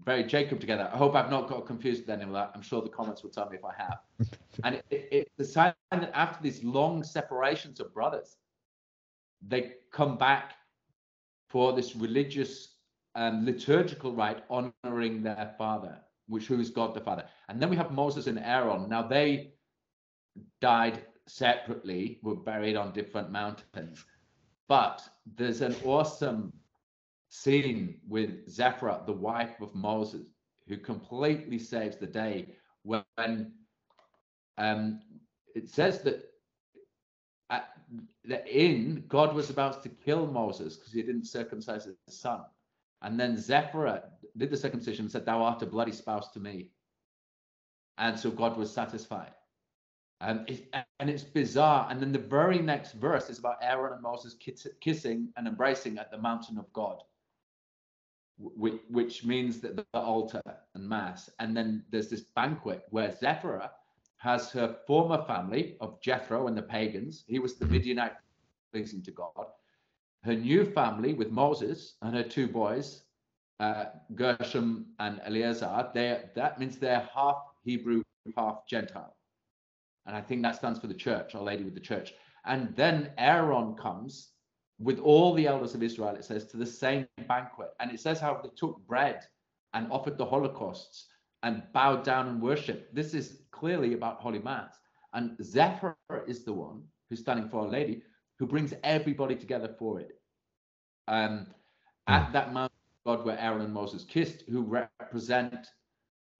buried 0.05 0.29
Jacob 0.29 0.61
together. 0.61 0.91
I 0.93 0.97
hope 0.97 1.15
I've 1.15 1.31
not 1.31 1.49
got 1.49 1.67
confused 1.67 2.03
with 2.03 2.11
any 2.11 2.25
of 2.25 2.33
that. 2.33 2.51
I'm 2.55 2.63
sure 2.63 2.83
the 2.83 2.89
comments 2.89 3.23
will 3.23 3.31
tell 3.31 3.49
me 3.49 3.57
if 3.57 3.65
I 3.65 3.73
have. 3.79 3.99
and 4.65 4.75
it, 4.75 4.85
it, 4.91 5.09
it's 5.39 5.51
a 5.51 5.53
sign 5.53 5.75
that 5.93 6.11
after 6.15 6.43
these 6.43 6.65
long 6.65 7.05
separations 7.05 7.79
of 7.79 7.95
brothers, 7.95 8.37
they 9.43 9.75
come 9.93 10.17
back 10.19 10.55
for 11.49 11.73
this 11.73 11.97
religious 11.97 12.77
and 13.15 13.45
liturgical 13.45 14.13
rite 14.13 14.45
honoring 14.51 15.23
their 15.23 15.55
father, 15.57 15.99
which 16.29 16.47
who 16.47 16.61
is 16.61 16.71
God 16.71 16.95
the 16.95 17.01
Father. 17.01 17.25
And 17.49 17.61
then 17.61 17.71
we 17.71 17.77
have 17.77 17.91
Moses 17.91 18.27
and 18.27 18.39
Aaron. 18.39 18.89
Now 18.89 19.03
they 19.03 19.55
died 20.61 21.03
separately, 21.27 22.19
were 22.23 22.35
buried 22.35 22.77
on 22.77 22.93
different 22.93 23.31
mountains. 23.31 24.05
But 24.69 25.03
there's 25.37 25.61
an 25.61 25.77
awesome 25.85 26.53
scene 27.29 28.01
with 28.07 28.49
Zipporah, 28.49 29.03
the 29.07 29.13
wife 29.13 29.61
of 29.61 29.75
Moses, 29.75 30.29
who 30.69 30.77
completely 30.77 31.59
saves 31.59 31.97
the 31.97 32.07
day 32.07 32.57
when 32.83 33.53
um, 34.59 35.01
it 35.55 35.69
says 35.69 36.03
that 36.03 36.25
at 37.51 37.77
the 38.25 38.47
inn, 38.47 39.05
God 39.09 39.35
was 39.35 39.51
about 39.51 39.83
to 39.83 39.89
kill 39.89 40.27
Moses 40.27 40.77
because 40.77 40.93
he 40.93 41.03
didn't 41.03 41.27
circumcise 41.27 41.85
his 41.85 41.97
son. 42.09 42.41
And 43.03 43.19
then 43.21 43.37
Zipporah 43.37 44.05
did 44.37 44.51
the 44.51 44.57
circumcision 44.57 45.05
and 45.05 45.13
said, 45.13 45.25
Thou 45.25 45.43
art 45.43 45.63
a 45.63 45.67
bloody 45.67 45.93
spouse 45.93 46.31
to 46.33 46.41
me. 46.41 46.71
And 47.99 48.19
so 48.19 48.31
God 48.31 48.57
was 48.57 48.73
satisfied. 48.73 49.33
It, 50.21 50.75
and 50.99 51.11
it's 51.11 51.23
bizarre. 51.23 51.89
And 51.91 52.01
then 52.01 52.13
the 52.13 52.19
very 52.19 52.59
next 52.59 52.93
verse 52.93 53.29
is 53.31 53.39
about 53.39 53.59
Aaron 53.63 53.93
and 53.93 54.03
Moses 54.03 54.35
kiss, 54.35 54.67
kissing 54.81 55.29
and 55.37 55.47
embracing 55.47 55.99
at 55.99 56.11
the 56.11 56.19
mountain 56.19 56.59
of 56.59 56.73
God, 56.73 57.03
which, 58.39 58.81
which 58.89 59.25
means 59.25 59.61
that 59.61 59.77
the 59.77 59.85
altar 59.95 60.43
and 60.75 60.89
mass. 60.89 61.31
And 61.39 61.57
then 61.57 61.85
there's 61.91 62.09
this 62.09 62.23
banquet 62.35 62.85
where 62.91 63.15
Zipporah 63.15 63.71
has 64.27 64.51
her 64.51 64.77
former 64.89 65.23
family 65.25 65.77
of 65.81 66.01
Jethro 66.01 66.49
and 66.49 66.57
the 66.57 66.63
pagans. 66.63 67.25
He 67.29 67.39
was 67.39 67.55
the 67.55 67.67
Midianite 67.67 68.17
pleasing 68.73 69.01
to 69.05 69.13
God. 69.13 69.47
Her 70.25 70.35
new 70.35 70.65
family 70.65 71.15
with 71.15 71.31
Moses 71.31 71.95
and 72.03 72.13
her 72.17 72.25
two 72.25 72.49
boys, 72.49 73.05
uh, 73.61 73.85
Gershom 74.17 74.87
and 74.99 75.21
Eleazar. 75.25 75.91
They 75.95 76.25
that 76.35 76.59
means 76.59 76.77
they're 76.77 77.09
half 77.15 77.39
Hebrew, 77.63 78.03
half 78.37 78.67
Gentile. 78.69 79.17
And 80.07 80.17
I 80.17 80.21
think 80.21 80.43
that 80.43 80.57
stands 80.57 80.81
for 80.81 80.89
the 80.89 81.03
church, 81.09 81.37
Our 81.37 81.43
Lady 81.43 81.63
with 81.63 81.75
the 81.75 81.89
church. 81.93 82.13
And 82.45 82.75
then 82.75 83.13
Aaron 83.19 83.75
comes 83.75 84.31
with 84.81 84.99
all 84.99 85.35
the 85.35 85.47
elders 85.47 85.75
of 85.77 85.85
Israel, 85.85 86.17
it 86.17 86.25
says, 86.25 86.47
to 86.49 86.57
the 86.57 86.67
same 86.67 87.07
banquet. 87.29 87.71
And 87.79 87.93
it 87.93 88.01
says 88.01 88.19
how 88.19 88.41
they 88.43 88.51
took 88.57 88.85
bread 88.89 89.21
and 89.73 89.91
offered 89.93 90.19
the 90.19 90.27
holocausts 90.27 91.07
and 91.43 91.63
bowed 91.73 92.03
down 92.03 92.29
and 92.29 92.43
worshiped. 92.43 92.95
This 92.95 93.15
is 93.15 93.43
clearly 93.59 93.95
about 93.95 94.21
Holy 94.21 94.39
Mass. 94.39 94.79
And 95.15 95.37
Zipporah 95.43 95.97
is 96.27 96.45
the 96.45 96.53
one 96.53 96.83
who's 97.09 97.21
standing 97.21 97.49
for 97.49 97.61
Our 97.61 97.69
Lady 97.69 98.03
who 98.39 98.47
brings 98.47 98.75
everybody 98.85 99.35
together 99.35 99.75
for 99.79 100.01
it. 100.01 100.21
Um, 101.09 101.47
at 102.07 102.27
hmm. 102.27 102.33
that 102.33 102.53
Mount 102.53 102.73
God 103.07 103.25
where 103.25 103.39
Aaron 103.39 103.63
and 103.63 103.73
Moses 103.73 104.05
kissed, 104.05 104.43
who 104.51 104.63
represent 104.63 105.69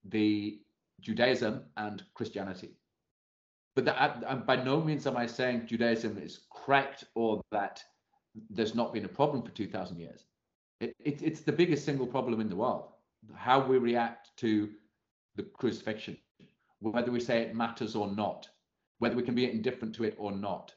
the 0.05 0.61
Judaism 1.01 1.63
and 1.77 2.03
Christianity. 2.15 2.71
But 3.77 3.85
that, 3.85 4.47
by 4.47 4.57
no 4.57 4.81
means 4.81 5.07
am 5.07 5.17
I 5.17 5.27
saying 5.27 5.67
Judaism 5.67 6.19
is 6.19 6.41
correct 6.53 7.05
or 7.15 7.41
that 7.53 7.83
there's 8.51 8.75
not 8.75 8.93
been 8.93 9.05
a 9.05 9.09
problem 9.09 9.43
for 9.43 9.51
2,000 9.51 9.99
years. 9.99 10.25
It, 10.81 10.95
it, 10.99 11.23
it's 11.23 11.41
the 11.41 11.53
biggest 11.53 11.85
single 11.85 12.07
problem 12.07 12.41
in 12.41 12.49
the 12.49 12.57
world, 12.57 12.89
how 13.35 13.65
we 13.65 13.79
react 13.79 14.31
to 14.39 14.71
the 15.37 15.45
crucifixion, 15.45 16.17
whether 16.81 17.11
we 17.11 17.21
say 17.21 17.43
it 17.43 17.55
matters 17.55 17.97
or 17.97 18.13
not, 18.13 18.49
whether 18.99 19.17
we 19.17 19.23
can 19.23 19.35
be 19.35 19.51
indifferent 19.51 19.95
to 19.97 20.05
it 20.05 20.15
or 20.19 20.33
not, 20.33 20.75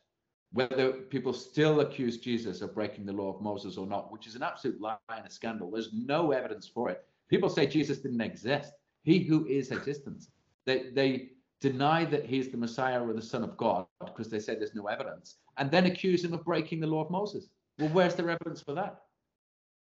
whether 0.52 0.92
people 0.92 1.34
still 1.34 1.82
accuse 1.82 2.18
Jesus 2.18 2.62
of 2.62 2.74
breaking 2.74 3.06
the 3.06 3.14
law 3.14 3.34
of 3.34 3.42
Moses 3.42 3.78
or 3.78 3.86
not, 3.86 4.12
which 4.12 4.28
is 4.28 4.36
an 4.36 4.44
absolute 4.44 4.82
lie 4.82 4.98
and 5.16 5.26
a 5.26 5.30
scandal. 5.30 5.70
There's 5.70 5.94
no 5.94 6.32
evidence 6.32 6.68
for 6.68 6.90
it. 6.90 7.06
People 7.30 7.50
say 7.50 7.68
Jesus 7.68 8.00
didn't 8.00 8.22
exist. 8.22 8.74
He 9.04 9.20
who 9.20 9.46
is 9.46 9.72
existence. 9.72 10.32
They, 10.66 10.90
they 10.94 11.30
deny 11.62 12.06
that 12.06 12.26
he's 12.26 12.50
the 12.50 12.58
Messiah 12.58 13.02
or 13.02 13.14
the 13.14 13.22
Son 13.22 13.44
of 13.44 13.58
God 13.58 13.86
because 14.06 14.30
they 14.30 14.40
say 14.40 14.56
there's 14.56 14.74
no 14.74 14.88
evidence, 14.88 15.38
and 15.58 15.70
then 15.70 15.86
accuse 15.86 16.24
him 16.24 16.34
of 16.34 16.44
breaking 16.44 16.80
the 16.80 16.88
law 16.88 17.04
of 17.04 17.12
Moses. 17.12 17.48
Well, 17.78 17.90
where's 17.90 18.16
the 18.16 18.24
evidence 18.24 18.62
for 18.62 18.74
that? 18.74 19.02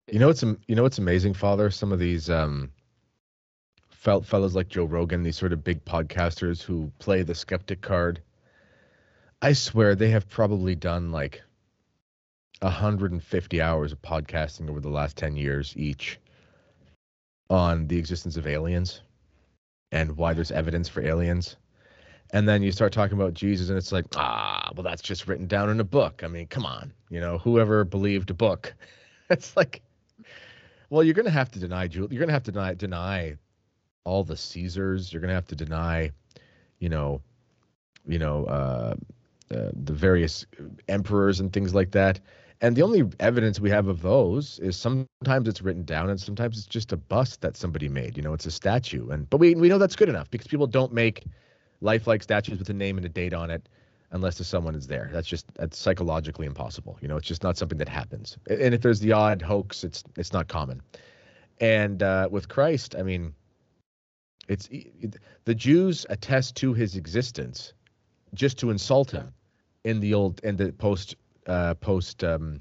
You 0.08 0.18
know 0.18 0.26
what's 0.26 0.42
you 0.42 0.74
know 0.74 0.82
what's 0.82 0.98
amazing, 0.98 1.34
Father. 1.34 1.70
Some 1.70 1.92
of 1.92 1.98
these 1.98 2.28
um, 2.28 2.70
fellows 4.00 4.54
like 4.54 4.68
Joe 4.68 4.84
Rogan, 4.84 5.22
these 5.22 5.36
sort 5.36 5.52
of 5.52 5.62
big 5.62 5.84
podcasters 5.84 6.62
who 6.62 6.90
play 6.98 7.22
the 7.22 7.34
skeptic 7.34 7.82
card. 7.82 8.22
I 9.42 9.52
swear 9.52 9.94
they 9.94 10.08
have 10.10 10.28
probably 10.28 10.74
done 10.74 11.12
like 11.12 11.42
150 12.60 13.60
hours 13.60 13.92
of 13.92 14.00
podcasting 14.00 14.70
over 14.70 14.80
the 14.80 14.88
last 14.88 15.18
10 15.18 15.36
years 15.36 15.74
each 15.76 16.18
on 17.50 17.88
the 17.88 17.98
existence 17.98 18.38
of 18.38 18.46
aliens 18.46 19.02
and 19.92 20.16
why 20.16 20.32
there's 20.32 20.50
evidence 20.50 20.88
for 20.88 21.02
aliens. 21.02 21.56
And 22.32 22.48
then 22.48 22.62
you 22.62 22.72
start 22.72 22.92
talking 22.92 23.18
about 23.18 23.34
Jesus, 23.34 23.70
and 23.70 23.76
it's 23.76 23.92
like, 23.92 24.06
ah, 24.16 24.70
well, 24.76 24.84
that's 24.84 25.02
just 25.02 25.26
written 25.26 25.46
down 25.46 25.68
in 25.68 25.80
a 25.80 25.84
book. 25.84 26.22
I 26.24 26.28
mean, 26.28 26.46
come 26.46 26.64
on, 26.64 26.92
you 27.10 27.20
know, 27.20 27.38
whoever 27.38 27.84
believed 27.84 28.30
a 28.30 28.34
book, 28.34 28.72
it's 29.30 29.56
like, 29.56 29.82
well, 30.88 31.02
you're 31.02 31.14
going 31.14 31.26
to 31.26 31.30
have 31.32 31.50
to 31.50 31.58
deny, 31.58 31.84
you're 31.84 32.06
going 32.06 32.28
to 32.28 32.32
have 32.32 32.44
to 32.44 32.52
deny, 32.52 32.74
deny 32.74 33.36
all 34.04 34.24
the 34.24 34.36
Caesars. 34.36 35.12
You're 35.12 35.20
going 35.20 35.28
to 35.28 35.34
have 35.34 35.46
to 35.48 35.56
deny, 35.56 36.10
you 36.78 36.88
know, 36.88 37.20
you 38.06 38.18
know, 38.18 38.44
uh, 38.46 38.94
uh, 39.52 39.70
the 39.72 39.92
various 39.92 40.46
emperors 40.88 41.40
and 41.40 41.52
things 41.52 41.74
like 41.74 41.90
that. 41.92 42.20
And 42.62 42.76
the 42.76 42.82
only 42.82 43.08
evidence 43.20 43.58
we 43.58 43.70
have 43.70 43.88
of 43.88 44.02
those 44.02 44.58
is 44.58 44.76
sometimes 44.76 45.48
it's 45.48 45.62
written 45.62 45.84
down 45.84 46.10
and 46.10 46.20
sometimes 46.20 46.58
it's 46.58 46.66
just 46.66 46.92
a 46.92 46.96
bust 46.96 47.40
that 47.40 47.56
somebody 47.56 47.88
made. 47.88 48.16
You 48.16 48.22
know, 48.22 48.34
it's 48.34 48.46
a 48.46 48.50
statue. 48.50 49.08
And 49.10 49.28
but 49.30 49.38
we 49.38 49.54
we 49.54 49.68
know 49.68 49.78
that's 49.78 49.96
good 49.96 50.10
enough 50.10 50.30
because 50.30 50.46
people 50.46 50.66
don't 50.66 50.92
make 50.92 51.24
lifelike 51.80 52.22
statues 52.22 52.58
with 52.58 52.68
a 52.68 52.74
name 52.74 52.98
and 52.98 53.06
a 53.06 53.08
date 53.08 53.32
on 53.32 53.50
it 53.50 53.66
unless 54.12 54.44
someone 54.46 54.74
is 54.74 54.86
there. 54.86 55.08
That's 55.12 55.26
just 55.26 55.46
that's 55.54 55.78
psychologically 55.78 56.46
impossible. 56.46 56.98
You 57.00 57.08
know, 57.08 57.16
it's 57.16 57.26
just 57.26 57.42
not 57.42 57.56
something 57.56 57.78
that 57.78 57.88
happens. 57.88 58.36
And 58.48 58.74
if 58.74 58.82
there's 58.82 59.00
the 59.00 59.12
odd 59.12 59.40
hoax, 59.40 59.82
it's 59.82 60.04
it's 60.16 60.32
not 60.32 60.48
common. 60.48 60.82
And 61.60 62.02
uh, 62.02 62.28
with 62.30 62.48
Christ, 62.48 62.94
I 62.98 63.02
mean, 63.02 63.34
it's 64.50 64.68
the 65.44 65.54
Jews 65.54 66.04
attest 66.10 66.56
to 66.56 66.74
his 66.74 66.96
existence 66.96 67.72
just 68.34 68.58
to 68.58 68.70
insult 68.70 69.12
him 69.12 69.32
in 69.84 70.00
the 70.00 70.12
old 70.12 70.40
in 70.42 70.56
the 70.56 70.72
post 70.72 71.14
uh, 71.46 71.74
post 71.74 72.24
um, 72.24 72.60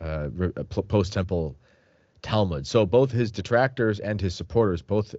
uh, 0.00 0.28
uh 0.56 0.62
post 0.62 1.12
temple 1.12 1.56
Talmud. 2.22 2.68
So 2.68 2.86
both 2.86 3.10
his 3.10 3.32
detractors 3.32 3.98
and 3.98 4.20
his 4.20 4.34
supporters 4.36 4.80
both 4.80 5.16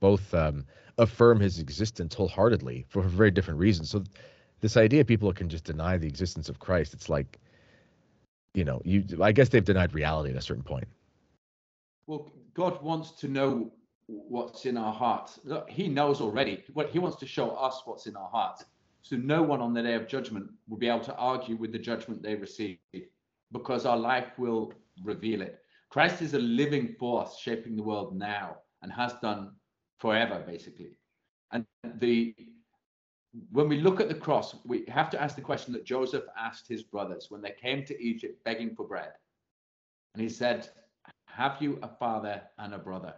both 0.00 0.34
um, 0.34 0.66
affirm 0.98 1.40
his 1.40 1.58
existence 1.58 2.14
wholeheartedly 2.14 2.84
for 2.90 3.00
very 3.02 3.30
different 3.30 3.58
reasons. 3.58 3.88
So 3.88 4.04
this 4.60 4.76
idea 4.76 5.02
people 5.02 5.32
can 5.32 5.48
just 5.48 5.64
deny 5.64 5.96
the 5.96 6.06
existence 6.06 6.50
of 6.50 6.58
Christ, 6.58 6.92
it's 6.92 7.08
like, 7.08 7.38
you 8.52 8.64
know, 8.64 8.82
you 8.84 9.02
I 9.22 9.32
guess 9.32 9.48
they've 9.48 9.64
denied 9.64 9.94
reality 9.94 10.28
at 10.28 10.36
a 10.36 10.42
certain 10.42 10.62
point. 10.62 10.88
Well, 12.06 12.30
God 12.52 12.82
wants 12.82 13.12
to 13.12 13.28
know 13.28 13.72
what's 14.28 14.66
in 14.66 14.76
our 14.76 14.92
hearts. 14.92 15.40
Look, 15.44 15.68
he 15.70 15.88
knows 15.88 16.20
already. 16.20 16.62
What 16.72 16.90
he 16.90 16.98
wants 16.98 17.16
to 17.18 17.26
show 17.26 17.50
us 17.50 17.82
what's 17.84 18.06
in 18.06 18.16
our 18.16 18.28
hearts. 18.28 18.64
So 19.02 19.16
no 19.16 19.42
one 19.42 19.60
on 19.60 19.74
the 19.74 19.82
day 19.82 19.94
of 19.94 20.06
judgment 20.06 20.50
will 20.68 20.78
be 20.78 20.88
able 20.88 21.04
to 21.04 21.16
argue 21.16 21.56
with 21.56 21.72
the 21.72 21.78
judgment 21.78 22.22
they 22.22 22.36
receive 22.36 22.78
because 23.50 23.84
our 23.84 23.96
life 23.96 24.38
will 24.38 24.72
reveal 25.02 25.42
it. 25.42 25.58
Christ 25.90 26.22
is 26.22 26.34
a 26.34 26.38
living 26.38 26.94
force 26.98 27.38
shaping 27.38 27.76
the 27.76 27.82
world 27.82 28.16
now 28.16 28.58
and 28.82 28.92
has 28.92 29.14
done 29.20 29.52
forever, 29.98 30.42
basically. 30.46 30.98
And 31.50 31.66
the 31.98 32.34
when 33.50 33.68
we 33.68 33.80
look 33.80 33.98
at 33.98 34.08
the 34.08 34.14
cross, 34.14 34.56
we 34.64 34.84
have 34.88 35.08
to 35.10 35.20
ask 35.20 35.36
the 35.36 35.42
question 35.42 35.72
that 35.72 35.86
Joseph 35.86 36.24
asked 36.38 36.68
his 36.68 36.82
brothers 36.82 37.26
when 37.30 37.40
they 37.40 37.52
came 37.52 37.82
to 37.86 38.02
Egypt 38.02 38.44
begging 38.44 38.74
for 38.74 38.86
bread. 38.86 39.12
And 40.14 40.22
he 40.22 40.28
said, 40.28 40.68
Have 41.26 41.56
you 41.60 41.78
a 41.82 41.88
father 41.88 42.42
and 42.58 42.74
a 42.74 42.78
brother? 42.78 43.14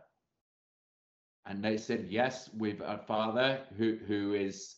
And 1.46 1.62
they 1.62 1.76
said, 1.76 2.06
Yes, 2.08 2.50
we've 2.56 2.80
a 2.80 2.98
father 2.98 3.60
who 3.76 3.98
who 4.06 4.34
is 4.34 4.76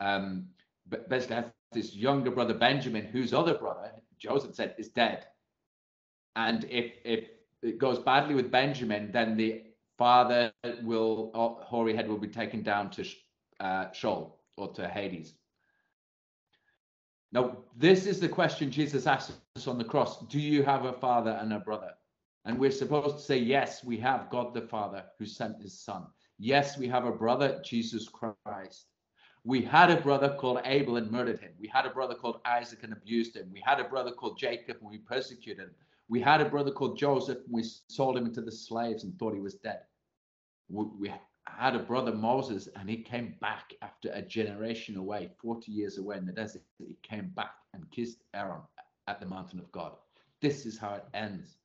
um, 0.00 0.46
basically 1.08 1.36
has 1.36 1.46
this 1.72 1.94
younger 1.94 2.30
brother 2.30 2.54
Benjamin, 2.54 3.04
whose 3.04 3.34
other 3.34 3.54
brother 3.54 3.90
Joseph 4.18 4.54
said 4.54 4.74
is 4.78 4.88
dead. 4.88 5.26
And 6.36 6.64
if 6.64 6.92
if 7.04 7.28
it 7.62 7.78
goes 7.78 7.98
badly 7.98 8.34
with 8.34 8.50
Benjamin, 8.50 9.10
then 9.12 9.36
the 9.36 9.64
father 9.98 10.52
will 10.82 11.30
hoary 11.62 11.94
head 11.94 12.08
will 12.08 12.18
be 12.18 12.28
taken 12.28 12.62
down 12.62 12.90
to 12.90 13.04
uh, 13.60 13.90
Sheol 13.92 14.38
or 14.56 14.72
to 14.74 14.88
Hades. 14.88 15.34
Now, 17.32 17.56
this 17.76 18.06
is 18.06 18.20
the 18.20 18.28
question 18.28 18.70
Jesus 18.70 19.06
asked 19.06 19.32
us 19.56 19.66
on 19.66 19.78
the 19.78 19.84
cross: 19.84 20.24
Do 20.26 20.38
you 20.38 20.62
have 20.62 20.84
a 20.84 20.92
father 20.92 21.36
and 21.40 21.52
a 21.52 21.58
brother? 21.58 21.94
And 22.44 22.58
we're 22.58 22.70
supposed 22.70 23.16
to 23.16 23.22
say, 23.22 23.38
Yes, 23.38 23.82
we 23.84 23.96
have 23.98 24.30
God 24.30 24.54
the 24.54 24.62
Father 24.62 25.04
who 25.18 25.26
sent 25.26 25.62
His 25.62 25.80
Son. 25.80 26.06
Yes, 26.38 26.76
we 26.76 26.88
have 26.88 27.04
a 27.04 27.12
brother, 27.12 27.60
Jesus 27.64 28.08
Christ. 28.08 28.86
We 29.44 29.62
had 29.62 29.90
a 29.90 30.00
brother 30.00 30.36
called 30.40 30.60
Abel 30.64 30.96
and 30.96 31.10
murdered 31.10 31.38
him. 31.38 31.52
We 31.60 31.68
had 31.68 31.84
a 31.84 31.90
brother 31.90 32.14
called 32.14 32.40
Isaac 32.46 32.82
and 32.82 32.94
abused 32.94 33.36
him. 33.36 33.50
We 33.52 33.62
had 33.64 33.78
a 33.78 33.84
brother 33.84 34.10
called 34.10 34.38
Jacob 34.38 34.78
and 34.80 34.90
we 34.90 34.98
persecuted 34.98 35.64
him. 35.64 35.70
We 36.08 36.20
had 36.20 36.40
a 36.40 36.48
brother 36.48 36.70
called 36.70 36.98
Joseph, 36.98 37.38
and 37.44 37.52
we 37.52 37.64
sold 37.88 38.16
him 38.16 38.26
into 38.26 38.42
the 38.42 38.52
slaves 38.52 39.04
and 39.04 39.18
thought 39.18 39.34
he 39.34 39.40
was 39.40 39.54
dead. 39.54 39.80
We, 40.68 41.12
had 41.46 41.76
a 41.76 41.80
brother 41.80 42.12
Moses, 42.12 42.68
and 42.74 42.88
he 42.88 42.96
came 42.96 43.34
back 43.40 43.74
after 43.82 44.10
a 44.12 44.22
generation 44.22 44.96
away, 44.96 45.30
40 45.42 45.70
years 45.70 45.98
away 45.98 46.16
in 46.16 46.26
the 46.26 46.32
desert. 46.32 46.62
He 46.78 46.96
came 47.02 47.28
back 47.36 47.54
and 47.74 47.90
kissed 47.90 48.22
Aaron 48.34 48.62
at 49.06 49.20
the 49.20 49.26
mountain 49.26 49.58
of 49.58 49.70
God. 49.70 49.92
This 50.40 50.66
is 50.66 50.78
how 50.78 50.94
it 50.94 51.04
ends. 51.14 51.56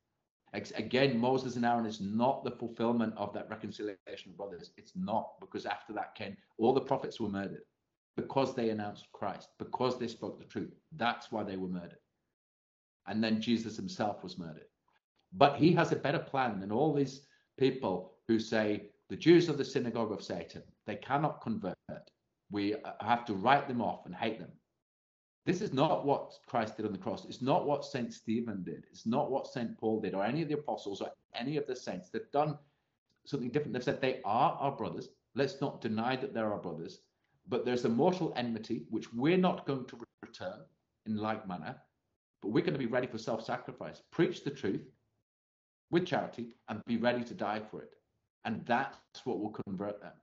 Again, 0.54 1.20
Moses 1.20 1.56
and 1.56 1.66
Aaron 1.66 1.86
is 1.86 2.02
not 2.02 2.44
the 2.44 2.52
fulfillment 2.52 3.14
of 3.18 3.34
that 3.34 3.50
reconciliation 3.50 4.32
of 4.32 4.38
brothers. 4.38 4.72
It's 4.78 4.94
not 4.96 5.40
because 5.40 5.66
after 5.66 5.94
that 5.94 6.16
came 6.16 6.36
all 6.58 6.74
the 6.74 6.82
prophets 6.82 7.20
were 7.20 7.30
murdered 7.30 7.64
because 8.16 8.54
they 8.54 8.70
announced 8.70 9.08
Christ, 9.14 9.50
because 9.60 9.98
they 9.98 10.08
spoke 10.08 10.40
the 10.40 10.46
truth. 10.46 10.74
That's 10.98 11.32
why 11.32 11.44
they 11.44 11.56
were 11.56 11.70
murdered. 11.70 12.00
And 13.08 13.24
then 13.24 13.42
Jesus 13.42 13.78
himself 13.78 14.24
was 14.24 14.38
murdered. 14.38 14.68
But 15.34 15.56
he 15.58 15.72
has 15.74 15.92
a 15.92 15.98
better 15.98 16.20
plan 16.20 16.60
than 16.60 16.72
all 16.72 16.94
these 16.94 17.22
people 17.58 18.16
who 18.28 18.40
say 18.40 18.90
the 19.10 19.16
Jews 19.16 19.50
are 19.50 19.54
the 19.54 19.66
synagogue 19.66 20.12
of 20.12 20.24
Satan. 20.24 20.64
They 20.86 20.96
cannot 20.96 21.42
convert. 21.42 21.76
We 22.52 22.76
uh, 22.76 22.92
have 23.00 23.26
to 23.26 23.34
write 23.36 23.68
them 23.68 23.82
off 23.82 24.06
and 24.06 24.16
hate 24.16 24.40
them. 24.40 24.52
This 25.46 25.62
is 25.62 25.74
not 25.74 26.06
what 26.06 26.34
Christ 26.48 26.78
did 26.78 26.86
on 26.86 26.92
the 26.92 26.98
cross. 26.98 27.26
It's 27.26 27.42
not 27.42 27.66
what 27.66 27.86
St. 27.86 28.14
Stephen 28.14 28.64
did. 28.64 28.86
It's 28.92 29.06
not 29.06 29.32
what 29.32 29.48
St. 29.48 29.78
Paul 29.78 30.02
did 30.02 30.14
or 30.14 30.24
any 30.24 30.42
of 30.42 30.48
the 30.48 30.56
apostles 30.56 31.02
or 31.02 31.12
any 31.34 31.58
of 31.58 31.66
the 31.66 31.76
saints. 31.76 32.10
They've 32.10 32.32
done 32.32 32.58
something 33.26 33.50
different. 33.50 33.74
They've 33.74 33.84
said 33.84 34.02
they 34.02 34.22
are 34.26 34.58
our 34.60 34.72
brothers. 34.72 35.10
Let's 35.36 35.62
not 35.62 35.82
deny 35.82 36.16
that 36.18 36.34
they're 36.34 36.52
our 36.52 36.60
brothers. 36.60 37.02
But 37.48 37.66
there's 37.66 37.86
a 37.86 37.90
mortal 37.90 38.34
enmity, 38.36 38.86
which 38.90 39.12
we're 39.14 39.38
not 39.38 39.66
going 39.66 39.86
to 39.86 40.00
return 40.22 40.60
in 41.06 41.18
like 41.18 41.48
manner. 41.48 41.76
But 42.42 42.50
we're 42.50 42.64
going 42.64 42.74
to 42.74 42.80
be 42.80 42.86
ready 42.86 43.08
for 43.08 43.18
self 43.18 43.44
sacrifice. 43.44 44.02
Preach 44.12 44.44
the 44.44 44.52
truth 44.52 44.88
with 45.92 46.06
charity 46.06 46.56
and 46.68 46.82
be 46.86 46.98
ready 46.98 47.24
to 47.24 47.34
die 47.34 47.62
for 47.72 47.82
it. 47.82 47.96
And 48.46 48.66
that's 48.66 49.26
what 49.26 49.40
will 49.40 49.56
convert 49.66 50.02
them. 50.02 50.14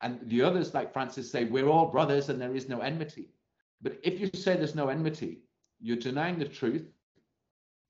And 0.00 0.20
the 0.28 0.42
others, 0.42 0.74
like 0.74 0.92
Francis, 0.92 1.30
say, 1.30 1.44
we're 1.44 1.68
all 1.68 1.86
brothers 1.86 2.28
and 2.28 2.40
there 2.40 2.54
is 2.54 2.68
no 2.68 2.80
enmity. 2.80 3.30
But 3.80 3.98
if 4.02 4.20
you 4.20 4.28
say 4.34 4.56
there's 4.56 4.74
no 4.74 4.88
enmity, 4.88 5.40
you're 5.80 5.96
denying 5.96 6.38
the 6.38 6.48
truth 6.48 6.86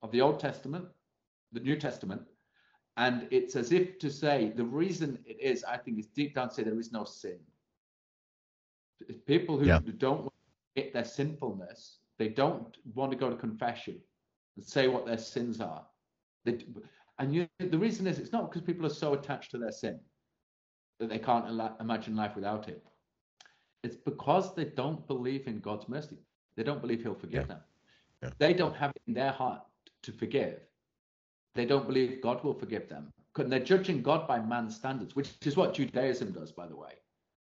of 0.02 0.10
the 0.12 0.20
Old 0.20 0.38
Testament, 0.38 0.86
the 1.52 1.60
New 1.60 1.76
Testament, 1.76 2.22
and 2.96 3.28
it's 3.30 3.56
as 3.56 3.72
if 3.72 3.98
to 4.00 4.10
say 4.10 4.52
the 4.54 4.64
reason 4.64 5.18
it 5.24 5.40
is, 5.40 5.64
I 5.64 5.76
think, 5.76 5.98
is 5.98 6.08
deep 6.08 6.34
down 6.34 6.50
say 6.50 6.64
there 6.64 6.78
is 6.78 6.92
no 6.92 7.04
sin. 7.04 7.38
People 9.26 9.56
who 9.56 9.66
yeah. 9.66 9.80
don't 9.98 10.30
get 10.74 10.92
their 10.92 11.04
sinfulness, 11.04 11.98
they 12.18 12.28
don't 12.28 12.76
want 12.94 13.12
to 13.12 13.16
go 13.16 13.30
to 13.30 13.36
confession 13.36 13.98
and 14.56 14.66
say 14.66 14.88
what 14.88 15.06
their 15.06 15.18
sins 15.18 15.60
are. 15.60 15.86
They, 16.44 16.64
and 17.20 17.32
you, 17.34 17.46
the 17.58 17.78
reason 17.78 18.06
is 18.06 18.18
it's 18.18 18.32
not 18.32 18.50
because 18.50 18.66
people 18.66 18.84
are 18.84 18.90
so 18.90 19.14
attached 19.14 19.52
to 19.52 19.58
their 19.58 19.72
sin 19.72 20.00
that 20.98 21.08
they 21.08 21.18
can't 21.18 21.46
imagine 21.80 22.16
life 22.16 22.34
without 22.34 22.68
it. 22.68 22.84
It's 23.82 23.96
because 23.96 24.54
they 24.54 24.64
don't 24.64 25.06
believe 25.06 25.46
in 25.46 25.60
God's 25.60 25.88
mercy. 25.88 26.18
They 26.56 26.62
don't 26.62 26.80
believe 26.80 27.02
He'll 27.02 27.14
forgive 27.14 27.42
yeah. 27.42 27.54
them. 27.54 27.60
Yeah. 28.22 28.30
They 28.38 28.52
don't 28.52 28.74
have 28.74 28.90
it 28.90 29.02
in 29.06 29.14
their 29.14 29.32
heart 29.32 29.62
to 30.02 30.12
forgive. 30.12 30.60
They 31.54 31.64
don't 31.64 31.86
believe 31.86 32.20
God 32.20 32.42
will 32.42 32.54
forgive 32.54 32.88
them. 32.88 33.12
And 33.36 33.52
they're 33.52 33.60
judging 33.60 34.02
God 34.02 34.26
by 34.26 34.40
man's 34.40 34.74
standards, 34.74 35.14
which 35.14 35.30
is 35.44 35.56
what 35.56 35.74
Judaism 35.74 36.32
does, 36.32 36.50
by 36.50 36.66
the 36.66 36.74
way. 36.74 36.94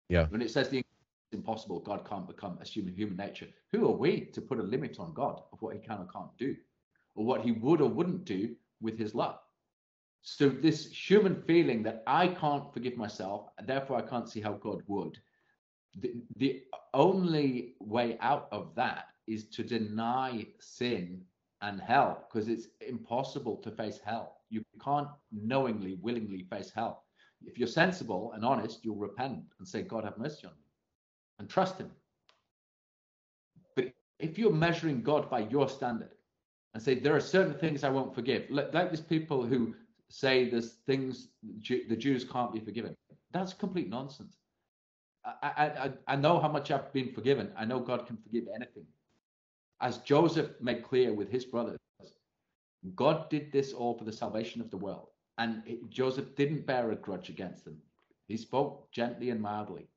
Yeah. 0.09 0.27
When 0.29 0.43
it 0.43 0.51
says 0.51 0.69
the 0.69 0.85
impossible, 1.33 1.81
God 1.81 2.09
can't 2.09 2.27
become 2.27 2.59
assuming 2.61 2.95
human 2.95 3.17
nature. 3.17 3.49
Who 3.73 3.87
are 3.89 3.97
we 3.97 4.27
to 4.27 4.41
put 4.41 4.59
a 4.59 4.63
limit 4.63 4.99
on 5.01 5.15
God 5.15 5.43
of 5.53 5.63
what 5.63 5.75
He 5.75 5.81
can 5.81 5.99
or 5.99 6.09
can't 6.13 6.37
do, 6.39 6.55
or 7.15 7.25
what 7.25 7.43
He 7.43 7.53
would 7.53 7.81
or 7.81 7.89
wouldn't 7.89 8.25
do 8.25 8.55
with 8.81 8.99
His 8.99 9.15
love? 9.15 9.39
So 10.23 10.49
this 10.49 10.91
human 10.91 11.43
feeling 11.43 11.83
that 11.85 12.03
I 12.07 12.29
can't 12.29 12.73
forgive 12.73 12.97
myself, 12.97 13.49
and 13.59 13.67
therefore 13.67 13.97
I 13.97 14.03
can't 14.03 14.29
see 14.29 14.41
how 14.41 14.53
God 14.53 14.83
would, 14.87 15.19
the, 16.01 16.15
the 16.37 16.63
only 16.95 17.75
way 17.81 18.19
out 18.21 18.49
of 18.53 18.75
that 18.75 19.07
is 19.27 19.45
to 19.51 19.63
deny 19.63 20.47
sin 20.61 21.23
and 21.63 21.81
hell 21.81 22.27
because 22.29 22.49
it's 22.49 22.69
impossible 22.87 23.57
to 23.57 23.71
face 23.71 24.01
hell. 24.05 24.39
You 24.51 24.63
can't 24.83 25.09
knowingly, 25.33 25.99
willingly 26.01 26.47
face 26.51 26.71
hell. 26.75 27.05
If 27.45 27.59
you're 27.59 27.69
sensible 27.69 28.33
and 28.35 28.45
honest, 28.45 28.85
you'll 28.85 28.97
repent 28.97 29.41
and 29.59 29.67
say, 29.67 29.83
God, 29.83 30.05
have 30.05 30.19
mercy 30.19 30.47
on 30.47 30.53
me 30.53 30.67
and 31.39 31.49
trust 31.49 31.79
Him. 31.79 31.91
But 33.75 33.93
if 34.19 34.39
you're 34.39 34.53
measuring 34.53 35.03
God 35.03 35.29
by 35.29 35.41
your 35.41 35.69
standard 35.69 36.15
and 36.75 36.83
say, 36.83 36.95
there 36.95 37.17
are 37.17 37.21
certain 37.21 37.55
things 37.55 37.85
I 37.85 37.91
won't 37.91 38.15
forgive, 38.15 38.49
like, 38.51 38.73
like 38.73 38.91
these 38.91 39.01
people 39.01 39.45
who 39.45 39.75
say 40.09 40.49
there's 40.49 40.75
things 40.87 41.29
the 41.43 41.97
Jews 41.97 42.25
can't 42.25 42.53
be 42.53 42.61
forgiven, 42.61 42.95
that's 43.33 43.53
complete 43.53 43.89
nonsense. 43.89 44.39
I, 45.27 45.49
I, 45.53 45.93
I 46.07 46.17
know 46.17 46.39
how 46.39 46.49
much 46.49 46.71
I've 46.71 46.93
been 46.93 47.13
forgiven. 47.13 47.51
I 47.57 47.65
know 47.65 47.81
God 47.81 48.07
can 48.07 48.17
forgive 48.17 48.45
anything. 48.55 48.87
As 49.81 49.99
Joseph 49.99 50.51
made 50.61 50.85
clear 50.85 51.13
with 51.13 51.31
his 51.31 51.45
brothers, 51.45 51.79
God 52.95 53.29
did 53.29 53.51
this 53.51 53.73
all 53.73 53.99
for 53.99 54.05
the 54.05 54.13
salvation 54.13 54.61
of 54.61 54.71
the 54.71 54.77
world. 54.77 55.09
And 55.39 55.63
it, 55.67 55.91
Joseph 55.91 56.35
didn't 56.37 56.67
bear 56.67 56.93
a 56.93 56.97
grudge 56.97 57.29
against 57.29 57.65
them. 57.65 57.77
He 58.29 58.37
spoke 58.37 58.91
gently 58.93 59.31
and 59.31 59.41
mildly. 59.41 59.89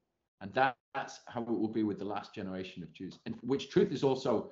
And 0.42 0.54
that, 0.54 0.76
that's 0.96 1.20
how 1.28 1.42
it 1.42 1.50
will 1.50 1.68
be 1.68 1.84
with 1.84 2.00
the 2.00 2.06
last 2.06 2.34
generation 2.34 2.82
of 2.82 2.94
Jews. 2.94 3.20
And 3.26 3.36
which 3.42 3.70
truth 3.70 3.92
is 3.92 4.04
also, 4.04 4.52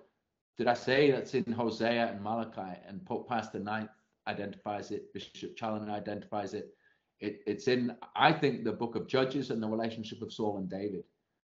did 0.57 0.67
I 0.67 0.73
say 0.73 1.11
that's 1.11 1.33
in 1.33 1.51
Hosea 1.51 2.11
and 2.11 2.21
Malachi, 2.21 2.79
and 2.87 3.05
Pope 3.05 3.27
Pius 3.27 3.47
IX 3.53 3.87
identifies 4.27 4.91
it, 4.91 5.13
Bishop 5.13 5.55
Challoner 5.55 5.91
identifies 5.91 6.53
it, 6.53 6.75
it, 7.19 7.41
it's 7.47 7.67
in, 7.67 7.95
I 8.15 8.31
think, 8.31 8.63
the 8.63 8.71
book 8.71 8.95
of 8.95 9.07
Judges 9.07 9.49
and 9.49 9.61
the 9.61 9.67
relationship 9.67 10.21
of 10.21 10.31
Saul 10.31 10.57
and 10.57 10.69
David. 10.69 11.03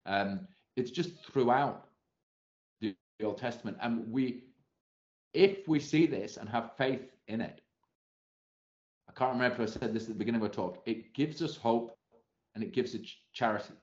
Um, 0.06 0.46
it's 0.76 0.90
just 0.90 1.10
throughout 1.24 1.88
the, 2.80 2.94
the 3.18 3.26
Old 3.26 3.38
Testament. 3.38 3.76
And 3.80 4.10
we, 4.10 4.44
if 5.34 5.68
we 5.68 5.78
see 5.78 6.06
this 6.06 6.36
and 6.36 6.48
have 6.48 6.70
faith 6.78 7.10
in 7.28 7.40
it, 7.40 7.60
I 9.08 9.12
can't 9.12 9.32
remember 9.32 9.62
if 9.62 9.76
I 9.76 9.78
said 9.78 9.92
this 9.92 10.04
at 10.04 10.10
the 10.10 10.14
beginning 10.14 10.40
of 10.40 10.44
our 10.44 10.52
talk, 10.52 10.82
it 10.86 11.12
gives 11.14 11.42
us 11.42 11.56
hope 11.56 11.96
and 12.54 12.64
it 12.64 12.72
gives 12.72 12.94
us 12.94 13.00
charity. 13.32 13.74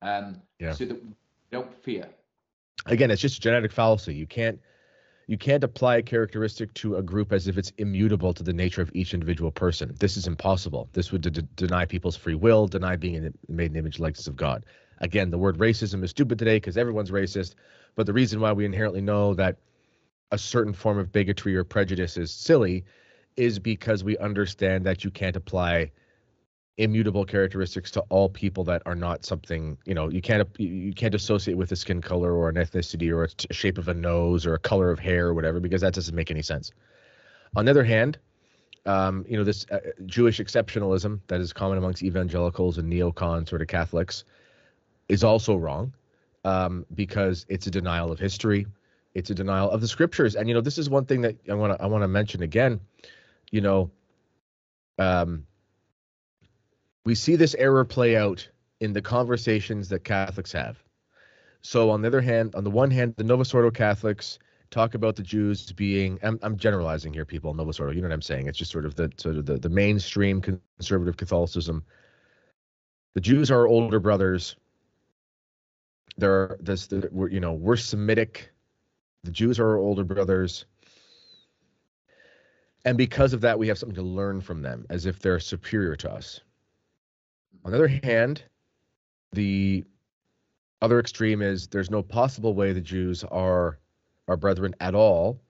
Um, 0.00 0.40
yeah. 0.58 0.72
So 0.72 0.86
that 0.86 1.02
we 1.04 1.10
don't 1.50 1.74
fear. 1.82 2.08
Again, 2.86 3.10
it's 3.10 3.20
just 3.20 3.38
a 3.38 3.40
genetic 3.40 3.72
fallacy. 3.72 4.14
You 4.14 4.26
can't 4.26 4.58
you 5.28 5.36
can't 5.36 5.62
apply 5.62 5.96
a 5.96 6.02
characteristic 6.02 6.72
to 6.72 6.96
a 6.96 7.02
group 7.02 7.32
as 7.32 7.46
if 7.48 7.58
it's 7.58 7.70
immutable 7.76 8.32
to 8.32 8.42
the 8.42 8.52
nature 8.52 8.80
of 8.80 8.90
each 8.94 9.12
individual 9.12 9.50
person. 9.50 9.94
This 10.00 10.16
is 10.16 10.26
impossible. 10.26 10.88
This 10.94 11.12
would 11.12 11.20
de- 11.20 11.42
deny 11.42 11.84
people's 11.84 12.16
free 12.16 12.34
will, 12.34 12.66
deny 12.66 12.96
being 12.96 13.14
in, 13.16 13.34
made 13.46 13.70
in 13.70 13.76
image 13.76 13.98
likeness 13.98 14.26
of 14.26 14.36
God. 14.36 14.64
Again, 15.00 15.30
the 15.30 15.36
word 15.36 15.58
racism 15.58 16.02
is 16.02 16.10
stupid 16.10 16.38
today 16.38 16.56
because 16.56 16.78
everyone's 16.78 17.10
racist. 17.10 17.54
But 17.94 18.06
the 18.06 18.12
reason 18.14 18.40
why 18.40 18.52
we 18.52 18.64
inherently 18.64 19.02
know 19.02 19.34
that 19.34 19.58
a 20.32 20.38
certain 20.38 20.72
form 20.72 20.98
of 20.98 21.12
bigotry 21.12 21.54
or 21.54 21.62
prejudice 21.62 22.16
is 22.16 22.30
silly 22.30 22.86
is 23.36 23.58
because 23.58 24.02
we 24.02 24.16
understand 24.16 24.86
that 24.86 25.04
you 25.04 25.10
can't 25.10 25.36
apply 25.36 25.92
immutable 26.78 27.24
characteristics 27.24 27.90
to 27.90 28.00
all 28.08 28.28
people 28.28 28.64
that 28.64 28.82
are 28.86 28.94
not 28.94 29.24
something 29.24 29.76
you 29.84 29.94
know 29.94 30.08
you 30.08 30.20
can't 30.20 30.48
you 30.58 30.92
can't 30.92 31.14
associate 31.14 31.56
with 31.56 31.72
a 31.72 31.76
skin 31.76 32.00
color 32.00 32.32
or 32.32 32.48
an 32.48 32.54
ethnicity 32.54 33.10
or 33.10 33.24
a 33.24 33.54
shape 33.54 33.78
of 33.78 33.88
a 33.88 33.94
nose 33.94 34.46
or 34.46 34.54
a 34.54 34.58
color 34.58 34.90
of 34.90 34.98
hair 34.98 35.26
or 35.26 35.34
whatever 35.34 35.60
because 35.60 35.80
that 35.80 35.92
doesn't 35.92 36.14
make 36.14 36.30
any 36.30 36.42
sense. 36.42 36.72
On 37.56 37.64
the 37.64 37.70
other 37.70 37.84
hand 37.84 38.18
um, 38.86 39.24
you 39.28 39.36
know 39.36 39.44
this 39.44 39.66
uh, 39.70 39.80
jewish 40.06 40.38
exceptionalism 40.38 41.20
that 41.26 41.40
is 41.40 41.52
common 41.52 41.78
amongst 41.78 42.02
evangelicals 42.02 42.78
and 42.78 42.90
neocon 42.90 43.46
sort 43.46 43.60
of 43.60 43.68
catholics 43.68 44.24
is 45.08 45.24
also 45.24 45.56
wrong 45.56 45.92
um, 46.44 46.86
because 46.94 47.46
it's 47.48 47.66
a 47.66 47.70
denial 47.70 48.12
of 48.12 48.18
history. 48.18 48.66
It's 49.14 49.30
a 49.30 49.34
denial 49.34 49.70
of 49.70 49.80
the 49.80 49.88
scriptures. 49.88 50.36
And 50.36 50.48
you 50.48 50.54
know 50.54 50.60
this 50.60 50.78
is 50.78 50.88
one 50.88 51.04
thing 51.04 51.22
that 51.22 51.36
i 51.50 51.54
want 51.54 51.76
to 51.76 51.82
i 51.82 51.86
want 51.86 52.02
to 52.02 52.08
mention 52.08 52.42
again. 52.42 52.80
You 53.50 53.60
know 53.60 53.90
um, 54.98 55.46
we 57.08 57.14
see 57.14 57.36
this 57.36 57.54
error 57.54 57.86
play 57.86 58.18
out 58.18 58.46
in 58.80 58.92
the 58.92 59.00
conversations 59.00 59.88
that 59.88 60.04
Catholics 60.04 60.52
have. 60.52 60.76
So, 61.62 61.88
on 61.88 62.02
the 62.02 62.08
other 62.08 62.20
hand, 62.20 62.54
on 62.54 62.64
the 62.64 62.70
one 62.70 62.90
hand, 62.90 63.14
the 63.16 63.24
Novus 63.24 63.50
Catholics 63.72 64.38
talk 64.70 64.92
about 64.92 65.16
the 65.16 65.22
Jews 65.22 65.72
being. 65.72 66.18
I'm, 66.22 66.38
I'm 66.42 66.58
generalizing 66.58 67.14
here, 67.14 67.24
people. 67.24 67.54
Novus 67.54 67.80
Ordo, 67.80 67.94
you 67.94 68.02
know 68.02 68.08
what 68.08 68.12
I'm 68.14 68.20
saying? 68.20 68.46
It's 68.46 68.58
just 68.58 68.70
sort 68.70 68.84
of 68.84 68.94
the 68.94 69.10
sort 69.16 69.36
of 69.36 69.46
the, 69.46 69.56
the 69.56 69.70
mainstream 69.70 70.42
conservative 70.42 71.16
Catholicism. 71.16 71.82
The 73.14 73.22
Jews 73.22 73.50
are 73.50 73.66
older 73.66 74.00
brothers. 74.00 74.56
They're 76.18 76.58
this, 76.60 76.88
the, 76.88 77.08
we're, 77.10 77.30
you 77.30 77.40
know, 77.40 77.54
we're 77.54 77.76
Semitic. 77.76 78.50
The 79.24 79.30
Jews 79.30 79.58
are 79.58 79.66
our 79.70 79.78
older 79.78 80.04
brothers. 80.04 80.66
And 82.84 82.98
because 82.98 83.32
of 83.32 83.40
that, 83.40 83.58
we 83.58 83.66
have 83.68 83.78
something 83.78 83.96
to 83.96 84.02
learn 84.02 84.42
from 84.42 84.60
them, 84.60 84.84
as 84.90 85.06
if 85.06 85.20
they're 85.20 85.40
superior 85.40 85.96
to 85.96 86.12
us. 86.12 86.42
On 87.68 87.72
the 87.72 87.78
other 87.80 88.00
hand, 88.02 88.44
the 89.32 89.84
other 90.80 90.98
extreme 90.98 91.42
is 91.42 91.68
there's 91.68 91.90
no 91.90 92.02
possible 92.02 92.54
way 92.54 92.72
the 92.72 92.80
Jews 92.80 93.24
are 93.24 93.78
our 94.26 94.38
brethren 94.38 94.74
at 94.80 94.94
all. 94.94 95.42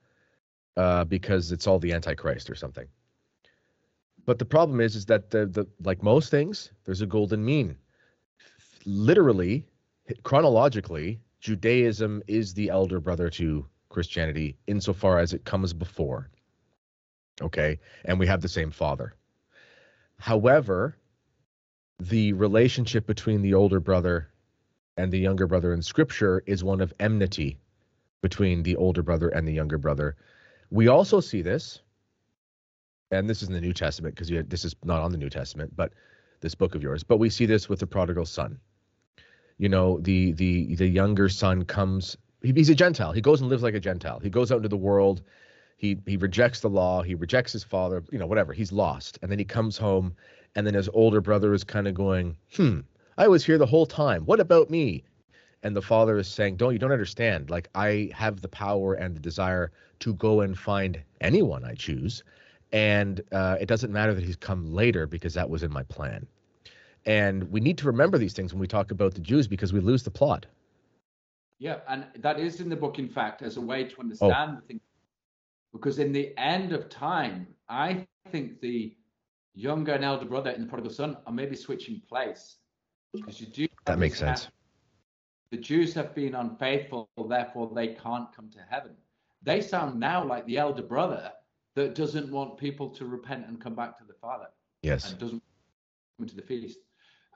uh, 0.77 1.03
because 1.05 1.51
it's 1.51 1.67
all 1.67 1.79
the 1.79 1.91
Antichrist 1.93 2.49
or 2.49 2.55
something. 2.55 2.87
But 4.25 4.39
the 4.39 4.45
problem 4.45 4.79
is, 4.79 4.95
is 4.95 5.05
that 5.07 5.29
the, 5.29 5.45
the 5.45 5.67
like 5.83 6.03
most 6.03 6.31
things, 6.31 6.71
there's 6.85 7.01
a 7.01 7.05
golden 7.07 7.43
mean. 7.43 7.77
Literally, 8.85 9.65
chronologically, 10.23 11.19
Judaism 11.41 12.23
is 12.27 12.53
the 12.53 12.69
elder 12.69 12.99
brother 12.99 13.29
to 13.31 13.65
Christianity 13.89 14.57
insofar 14.67 15.19
as 15.19 15.33
it 15.33 15.45
comes 15.45 15.73
before. 15.73 16.29
Okay, 17.41 17.79
and 18.05 18.19
we 18.19 18.27
have 18.27 18.41
the 18.41 18.49
same 18.49 18.71
father. 18.71 19.15
However, 20.19 20.97
the 21.99 22.33
relationship 22.33 23.05
between 23.05 23.41
the 23.41 23.53
older 23.53 23.79
brother 23.79 24.29
and 24.97 25.11
the 25.11 25.19
younger 25.19 25.47
brother 25.47 25.73
in 25.73 25.81
Scripture 25.81 26.43
is 26.45 26.63
one 26.63 26.81
of 26.81 26.93
enmity 26.99 27.59
between 28.21 28.63
the 28.63 28.75
older 28.75 29.01
brother 29.01 29.29
and 29.29 29.47
the 29.47 29.53
younger 29.53 29.77
brother. 29.77 30.15
We 30.69 30.87
also 30.87 31.19
see 31.19 31.41
this 31.41 31.79
and 33.11 33.29
this 33.29 33.41
is 33.41 33.47
in 33.47 33.53
the 33.53 33.61
New 33.61 33.73
Testament 33.73 34.15
because 34.15 34.29
this 34.47 34.65
is 34.65 34.75
not 34.83 35.01
on 35.01 35.11
the 35.11 35.17
New 35.17 35.29
Testament, 35.29 35.75
but 35.75 35.93
this 36.41 36.55
book 36.55 36.75
of 36.75 36.83
yours. 36.83 37.03
But 37.03 37.17
we 37.17 37.29
see 37.29 37.45
this 37.45 37.67
with 37.67 37.79
the 37.79 37.87
prodigal 37.87 38.25
son. 38.25 38.59
You 39.57 39.69
know, 39.69 39.99
the 39.99 40.31
the 40.33 40.75
the 40.75 40.87
younger 40.87 41.27
son 41.27 41.65
comes. 41.65 42.17
He, 42.41 42.53
he's 42.53 42.69
a 42.69 42.75
Gentile. 42.75 43.11
He 43.11 43.21
goes 43.21 43.41
and 43.41 43.49
lives 43.49 43.63
like 43.63 43.73
a 43.73 43.79
Gentile. 43.79 44.19
He 44.19 44.29
goes 44.29 44.51
out 44.51 44.57
into 44.57 44.69
the 44.69 44.77
world. 44.77 45.21
He 45.75 45.97
he 46.05 46.17
rejects 46.17 46.61
the 46.61 46.69
law. 46.69 47.01
He 47.01 47.15
rejects 47.15 47.51
his 47.51 47.63
father. 47.63 48.03
You 48.11 48.19
know, 48.19 48.27
whatever. 48.27 48.53
He's 48.53 48.71
lost, 48.71 49.19
and 49.21 49.31
then 49.31 49.39
he 49.39 49.45
comes 49.45 49.77
home, 49.77 50.15
and 50.55 50.65
then 50.65 50.73
his 50.73 50.89
older 50.89 51.21
brother 51.21 51.53
is 51.53 51.63
kind 51.63 51.87
of 51.87 51.93
going, 51.93 52.37
"Hmm, 52.55 52.79
I 53.17 53.27
was 53.27 53.45
here 53.45 53.57
the 53.57 53.65
whole 53.65 53.85
time. 53.85 54.25
What 54.25 54.39
about 54.39 54.69
me?" 54.69 55.03
And 55.63 55.75
the 55.75 55.81
father 55.81 56.17
is 56.17 56.27
saying, 56.27 56.57
"Don't 56.57 56.73
you 56.73 56.79
don't 56.79 56.91
understand? 56.91 57.49
Like 57.49 57.69
I 57.75 58.09
have 58.13 58.41
the 58.41 58.47
power 58.47 58.93
and 58.93 59.15
the 59.15 59.19
desire 59.19 59.71
to 59.99 60.13
go 60.13 60.41
and 60.41 60.57
find 60.57 61.01
anyone 61.21 61.65
I 61.65 61.73
choose." 61.75 62.23
and 62.71 63.21
uh, 63.31 63.57
it 63.59 63.67
doesn't 63.67 63.91
matter 63.91 64.13
that 64.13 64.23
he's 64.23 64.35
come 64.35 64.73
later 64.73 65.07
because 65.07 65.33
that 65.33 65.49
was 65.49 65.63
in 65.63 65.71
my 65.71 65.83
plan. 65.83 66.27
And 67.05 67.49
we 67.51 67.59
need 67.59 67.77
to 67.79 67.87
remember 67.87 68.17
these 68.17 68.33
things 68.33 68.53
when 68.53 68.59
we 68.59 68.67
talk 68.67 68.91
about 68.91 69.13
the 69.13 69.21
Jews 69.21 69.47
because 69.47 69.73
we 69.73 69.79
lose 69.79 70.03
the 70.03 70.11
plot. 70.11 70.45
Yeah, 71.57 71.79
and 71.87 72.05
that 72.19 72.39
is 72.39 72.61
in 72.61 72.69
the 72.69 72.75
book, 72.75 72.99
in 72.99 73.09
fact, 73.09 73.41
as 73.41 73.57
a 73.57 73.61
way 73.61 73.85
to 73.85 73.99
understand 73.99 74.51
oh. 74.51 74.55
the 74.55 74.67
thing. 74.67 74.81
Because 75.73 75.99
in 75.99 76.11
the 76.11 76.37
end 76.37 76.73
of 76.73 76.89
time, 76.89 77.47
I 77.67 78.07
think 78.31 78.59
the 78.61 78.95
younger 79.59 79.93
and 79.93 80.03
elder 80.03 80.25
brother 80.25 80.51
in 80.51 80.61
the 80.61 80.67
prodigal 80.67 80.91
son 80.91 81.17
are 81.25 81.33
maybe 81.33 81.55
switching 81.55 82.01
place. 82.07 82.57
Because 83.13 83.41
you 83.41 83.47
do 83.47 83.67
that 83.85 83.99
makes 83.99 84.19
sense. 84.19 84.45
Have, 84.45 84.53
the 85.51 85.57
Jews 85.57 85.93
have 85.95 86.13
been 86.15 86.35
unfaithful, 86.35 87.09
therefore 87.27 87.71
they 87.73 87.89
can't 87.89 88.33
come 88.35 88.49
to 88.51 88.59
heaven. 88.69 88.91
They 89.41 89.61
sound 89.61 89.99
now 89.99 90.23
like 90.23 90.45
the 90.45 90.57
elder 90.57 90.83
brother 90.83 91.31
that 91.75 91.95
doesn't 91.95 92.31
want 92.31 92.57
people 92.57 92.89
to 92.89 93.05
repent 93.05 93.47
and 93.47 93.59
come 93.59 93.75
back 93.75 93.97
to 93.97 94.03
the 94.05 94.13
Father. 94.13 94.47
Yes. 94.83 95.09
And 95.09 95.19
doesn't 95.19 95.43
come 96.17 96.27
to 96.27 96.35
the 96.35 96.41
feast. 96.41 96.79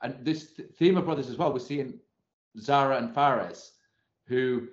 And 0.02 0.24
this 0.24 0.60
theme 0.76 0.96
of 0.96 1.06
brothers 1.06 1.28
as 1.28 1.36
well, 1.36 1.52
we're 1.52 1.58
seeing 1.58 1.98
Zara 2.58 2.98
and 2.98 3.14
Phares, 3.14 3.72
who 4.26 4.68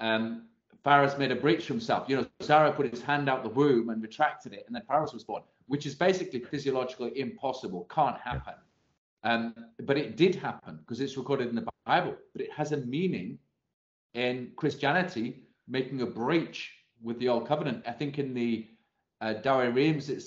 um, 0.00 0.48
Phares 0.84 1.16
made 1.16 1.30
a 1.30 1.36
breach 1.36 1.66
for 1.66 1.74
himself. 1.74 2.08
You 2.08 2.16
know, 2.16 2.26
Zara 2.42 2.72
put 2.72 2.90
his 2.90 3.02
hand 3.02 3.28
out 3.28 3.42
the 3.42 3.48
womb 3.48 3.90
and 3.90 4.02
retracted 4.02 4.52
it, 4.52 4.64
and 4.66 4.74
then 4.74 4.82
Phares 4.88 5.12
was 5.12 5.22
born, 5.22 5.42
which 5.66 5.86
is 5.86 5.94
basically 5.94 6.40
physiologically 6.40 7.18
impossible, 7.18 7.86
can't 7.90 8.18
happen. 8.18 8.54
Um, 9.24 9.54
but 9.84 9.96
it 9.96 10.16
did 10.16 10.34
happen 10.34 10.78
because 10.78 11.00
it's 11.00 11.16
recorded 11.16 11.48
in 11.48 11.54
the 11.54 11.68
Bible. 11.86 12.16
But 12.32 12.42
it 12.42 12.52
has 12.52 12.72
a 12.72 12.78
meaning 12.78 13.38
in 14.14 14.52
Christianity, 14.56 15.44
making 15.68 16.00
a 16.02 16.06
breach 16.06 16.72
with 17.00 17.18
the 17.18 17.28
old 17.28 17.46
covenant. 17.46 17.84
I 17.86 17.92
think 17.92 18.18
in 18.18 18.34
the 18.34 18.68
uh, 19.20 19.34
Douay-Rheims, 19.34 20.10
it 20.10 20.22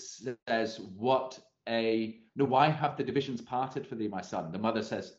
says, 0.47 0.79
What 0.79 1.37
a, 1.67 2.21
no, 2.35 2.45
why 2.45 2.69
have 2.69 2.95
the 2.95 3.03
divisions 3.03 3.41
parted 3.41 3.85
for 3.85 3.95
thee, 3.95 4.07
my 4.07 4.21
son? 4.21 4.51
The 4.51 4.59
mother 4.59 4.81
says 4.81 5.17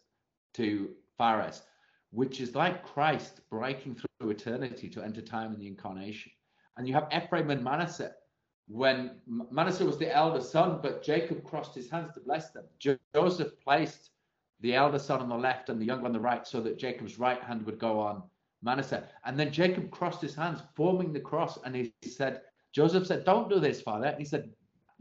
to 0.54 0.90
Phares, 1.18 1.62
which 2.10 2.40
is 2.40 2.54
like 2.54 2.84
Christ 2.84 3.40
breaking 3.50 3.96
through 3.96 4.30
eternity 4.30 4.88
to 4.90 5.02
enter 5.02 5.20
time 5.20 5.52
in 5.52 5.60
the 5.60 5.66
incarnation. 5.66 6.32
And 6.76 6.86
you 6.86 6.94
have 6.94 7.08
Ephraim 7.14 7.50
and 7.50 7.64
Manasseh. 7.64 8.12
When 8.68 9.20
Manasseh 9.26 9.84
was 9.84 9.98
the 9.98 10.14
elder 10.14 10.40
son, 10.40 10.80
but 10.82 11.02
Jacob 11.02 11.44
crossed 11.44 11.74
his 11.74 11.90
hands 11.90 12.12
to 12.14 12.20
bless 12.20 12.50
them. 12.50 12.64
Joseph 13.14 13.52
placed 13.62 14.10
the 14.60 14.74
elder 14.74 14.98
son 14.98 15.20
on 15.20 15.28
the 15.28 15.36
left 15.36 15.68
and 15.68 15.80
the 15.80 15.84
younger 15.84 16.06
on 16.06 16.12
the 16.12 16.20
right 16.20 16.46
so 16.46 16.60
that 16.62 16.78
Jacob's 16.78 17.18
right 17.18 17.40
hand 17.42 17.64
would 17.66 17.78
go 17.78 18.00
on 18.00 18.22
Manasseh. 18.62 19.08
And 19.24 19.38
then 19.38 19.52
Jacob 19.52 19.90
crossed 19.90 20.20
his 20.20 20.34
hands, 20.34 20.62
forming 20.74 21.12
the 21.12 21.20
cross, 21.20 21.58
and 21.64 21.76
he 21.76 21.94
said, 22.02 22.40
Joseph 22.72 23.06
said, 23.06 23.24
Don't 23.24 23.48
do 23.48 23.60
this, 23.60 23.80
father. 23.80 24.06
And 24.06 24.18
he 24.18 24.24
said, 24.24 24.50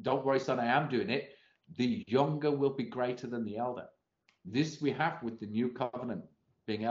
Don't 0.01 0.25
worry, 0.25 0.39
son, 0.39 0.59
I 0.59 0.65
am 0.65 0.89
doing 0.89 1.09
it. 1.09 1.31
The 1.77 2.03
younger 2.07 2.51
will 2.51 2.69
be 2.69 2.83
greater 2.83 3.27
than 3.27 3.43
the 3.43 3.57
elder. 3.57 3.85
This 4.43 4.81
we 4.81 4.91
have 4.91 5.23
with 5.23 5.39
the 5.39 5.47
new 5.47 5.69
covenant 5.69 6.23
being 6.65 6.87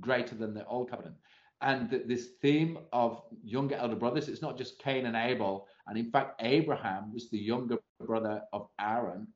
greater 0.00 0.34
than 0.34 0.54
the 0.54 0.66
old 0.66 0.90
covenant. 0.90 1.16
And 1.60 1.90
th- 1.90 2.06
this 2.06 2.28
theme 2.40 2.78
of 2.92 3.22
younger 3.42 3.74
elder 3.74 3.96
brothers, 3.96 4.28
it's 4.28 4.42
not 4.42 4.56
just 4.56 4.78
Cain 4.78 5.06
and 5.06 5.16
Abel. 5.16 5.66
And 5.86 5.98
in 5.98 6.10
fact, 6.10 6.40
Abraham 6.40 7.12
was 7.12 7.30
the 7.30 7.38
younger 7.38 7.78
brother 8.04 8.42
of 8.52 8.68
Haran, 8.78 9.26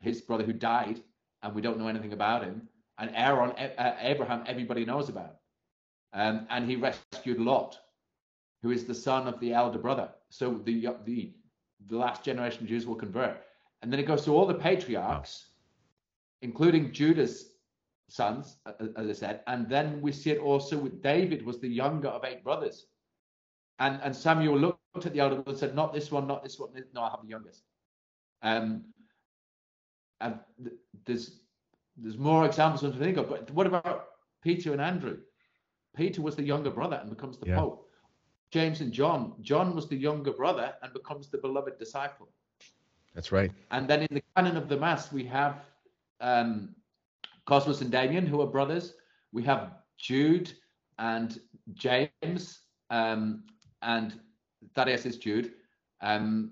his 0.00 0.20
brother 0.20 0.44
who 0.44 0.52
died, 0.52 1.00
and 1.42 1.54
we 1.54 1.62
don't 1.62 1.78
know 1.78 1.88
anything 1.88 2.12
about 2.12 2.42
him. 2.42 2.68
And 2.98 3.10
Haran, 3.10 3.52
Abraham, 4.00 4.42
everybody 4.46 4.84
knows 4.84 5.08
about. 5.08 5.36
Um, 6.12 6.46
and 6.50 6.68
he 6.68 6.76
rescued 6.76 7.38
Lot, 7.38 7.78
who 8.62 8.70
is 8.70 8.84
the 8.84 8.94
son 8.94 9.28
of 9.28 9.38
the 9.38 9.52
elder 9.52 9.78
brother. 9.78 10.08
So 10.30 10.60
the 10.64 10.88
the 11.04 11.34
the 11.86 11.96
last 11.96 12.24
generation 12.24 12.62
of 12.62 12.68
Jews 12.68 12.86
will 12.86 12.96
convert, 12.96 13.42
and 13.82 13.92
then 13.92 14.00
it 14.00 14.06
goes 14.06 14.24
to 14.24 14.32
all 14.32 14.46
the 14.46 14.54
patriarchs, 14.54 15.50
including 16.42 16.92
Judah's 16.92 17.47
sons, 18.08 18.56
as 18.96 19.08
I 19.08 19.12
said, 19.12 19.40
and 19.46 19.68
then 19.68 20.00
we 20.00 20.12
see 20.12 20.30
it 20.30 20.40
also 20.40 20.78
with 20.78 21.02
David 21.02 21.44
was 21.44 21.60
the 21.60 21.68
younger 21.68 22.08
of 22.08 22.24
eight 22.24 22.42
brothers, 22.42 22.86
and 23.78 24.00
and 24.02 24.14
Samuel 24.14 24.58
looked 24.58 25.06
at 25.06 25.12
the 25.12 25.20
elder 25.20 25.42
and 25.46 25.56
said, 25.56 25.74
"Not 25.74 25.92
this 25.92 26.10
one, 26.10 26.26
not 26.26 26.42
this 26.42 26.58
one. 26.58 26.70
No, 26.94 27.02
I 27.02 27.10
have 27.10 27.22
the 27.22 27.28
youngest." 27.28 27.62
Um, 28.42 28.84
and 30.20 30.38
there's 31.04 31.40
there's 31.96 32.18
more 32.18 32.46
examples 32.46 32.80
to 32.80 32.98
think 32.98 33.16
of, 33.16 33.28
but 33.28 33.50
what 33.50 33.66
about 33.66 34.06
Peter 34.42 34.72
and 34.72 34.80
Andrew? 34.80 35.18
Peter 35.96 36.22
was 36.22 36.36
the 36.36 36.42
younger 36.42 36.70
brother 36.70 36.96
and 36.96 37.10
becomes 37.10 37.38
the 37.38 37.46
yeah. 37.46 37.56
pope. 37.56 37.88
James 38.50 38.80
and 38.80 38.92
John. 38.92 39.34
John 39.40 39.74
was 39.74 39.88
the 39.88 39.96
younger 39.96 40.32
brother 40.32 40.72
and 40.82 40.92
becomes 40.92 41.28
the 41.28 41.38
beloved 41.38 41.78
disciple. 41.78 42.28
That's 43.14 43.32
right. 43.32 43.50
And 43.70 43.88
then 43.88 44.02
in 44.02 44.08
the 44.12 44.22
canon 44.36 44.56
of 44.56 44.68
the 44.68 44.76
Mass, 44.76 45.12
we 45.12 45.24
have 45.24 45.64
um, 46.20 46.74
Cosmas 47.48 47.80
and 47.80 47.90
Damian, 47.90 48.26
who 48.26 48.42
are 48.42 48.46
brothers. 48.46 48.92
We 49.32 49.42
have 49.44 49.72
Jude 49.96 50.52
and 50.98 51.40
James, 51.72 52.60
um, 52.90 53.44
and 53.80 54.20
Thaddeus 54.74 55.06
is 55.06 55.16
Jude. 55.16 55.52
Um, 56.02 56.50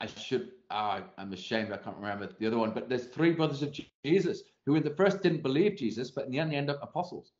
I 0.00 0.06
should, 0.06 0.52
oh, 0.70 1.02
I'm 1.18 1.34
ashamed 1.34 1.72
I 1.72 1.76
can't 1.76 1.98
remember 1.98 2.30
the 2.38 2.46
other 2.46 2.56
one, 2.56 2.70
but 2.70 2.88
there's 2.88 3.04
three 3.04 3.32
brothers 3.32 3.62
of 3.62 3.78
Jesus 4.02 4.42
who 4.64 4.76
in 4.76 4.82
the 4.82 4.94
first 4.94 5.20
didn't 5.20 5.42
believe 5.42 5.76
Jesus, 5.76 6.10
but 6.10 6.24
in 6.24 6.30
the 6.30 6.38
end 6.38 6.54
end 6.54 6.70
up 6.70 6.78
apostles. 6.82 7.32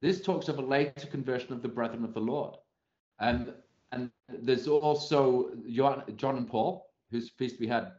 This 0.00 0.20
talks 0.20 0.48
of 0.48 0.58
a 0.58 0.62
later 0.62 1.08
conversion 1.08 1.52
of 1.52 1.60
the 1.60 1.68
brethren 1.68 2.04
of 2.04 2.14
the 2.14 2.20
Lord. 2.20 2.54
And 3.18 3.52
and 3.90 4.10
there's 4.28 4.68
also 4.68 5.50
John 5.66 6.36
and 6.36 6.48
Paul, 6.48 6.86
whose 7.10 7.30
feast 7.30 7.58
we 7.58 7.66
had 7.66 7.92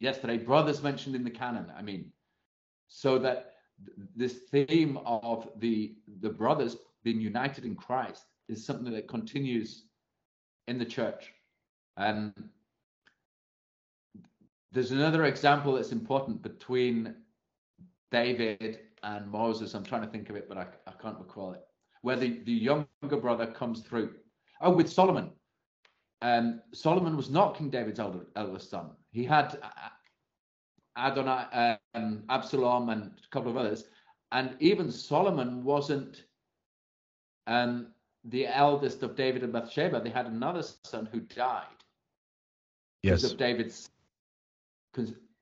yesterday, 0.00 0.38
brothers 0.38 0.82
mentioned 0.82 1.14
in 1.14 1.22
the 1.22 1.30
canon. 1.30 1.66
I 1.76 1.82
mean, 1.82 2.10
so 2.94 3.18
that 3.18 3.54
this 4.14 4.34
theme 4.50 4.98
of 5.06 5.48
the 5.56 5.94
the 6.20 6.28
brothers 6.28 6.76
being 7.02 7.20
united 7.20 7.64
in 7.64 7.74
Christ 7.74 8.24
is 8.48 8.64
something 8.64 8.92
that 8.92 9.08
continues 9.08 9.86
in 10.68 10.78
the 10.78 10.84
church. 10.84 11.32
And 11.96 12.32
there's 14.70 14.92
another 14.92 15.24
example 15.24 15.74
that's 15.74 15.92
important 15.92 16.42
between 16.42 17.14
David 18.10 18.80
and 19.02 19.30
Moses. 19.30 19.74
I'm 19.74 19.84
trying 19.84 20.02
to 20.02 20.08
think 20.08 20.30
of 20.30 20.36
it, 20.36 20.48
but 20.48 20.58
I, 20.58 20.66
I 20.86 20.92
can't 21.00 21.18
recall 21.18 21.52
it. 21.52 21.62
Where 22.02 22.16
the, 22.16 22.40
the 22.44 22.52
younger 22.52 23.16
brother 23.20 23.46
comes 23.46 23.80
through 23.80 24.14
Oh, 24.60 24.70
with 24.70 24.88
Solomon. 24.88 25.30
Um, 26.22 26.62
Solomon 26.72 27.16
was 27.16 27.28
not 27.28 27.56
King 27.56 27.68
David's 27.68 27.98
elder, 27.98 28.20
eldest 28.36 28.70
son. 28.70 28.90
He 29.10 29.24
had 29.24 29.58
Adonijah, 30.96 31.78
um, 31.94 32.22
Absalom, 32.28 32.88
and 32.90 33.02
a 33.02 33.28
couple 33.30 33.50
of 33.50 33.56
others. 33.56 33.84
And 34.30 34.54
even 34.60 34.90
Solomon 34.90 35.64
wasn't 35.64 36.24
um, 37.46 37.88
the 38.24 38.46
eldest 38.46 39.02
of 39.02 39.16
David 39.16 39.42
and 39.42 39.52
Bathsheba. 39.52 40.00
They 40.00 40.10
had 40.10 40.26
another 40.26 40.62
son 40.84 41.08
who 41.10 41.20
died. 41.20 41.66
Yes. 43.02 43.24
Of 43.24 43.36
David's. 43.36 43.90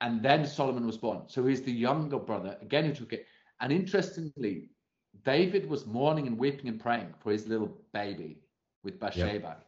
And 0.01 0.23
then 0.23 0.47
Solomon 0.47 0.87
was 0.87 0.97
born. 0.97 1.23
So 1.27 1.45
he's 1.45 1.63
the 1.63 1.73
younger 1.73 2.19
brother, 2.19 2.57
again, 2.63 2.87
who 2.87 2.95
took 2.95 3.13
it. 3.13 3.27
And 3.61 3.73
interestingly, 3.73 4.71
David 5.25 5.69
was 5.69 5.87
mourning 5.87 6.27
and 6.27 6.39
weeping 6.39 6.69
and 6.69 6.81
praying 6.81 7.13
for 7.19 7.33
his 7.33 7.47
little 7.47 7.77
baby 7.93 8.39
with 8.83 8.99
Bathsheba. 8.99 9.57
Yep. 9.59 9.67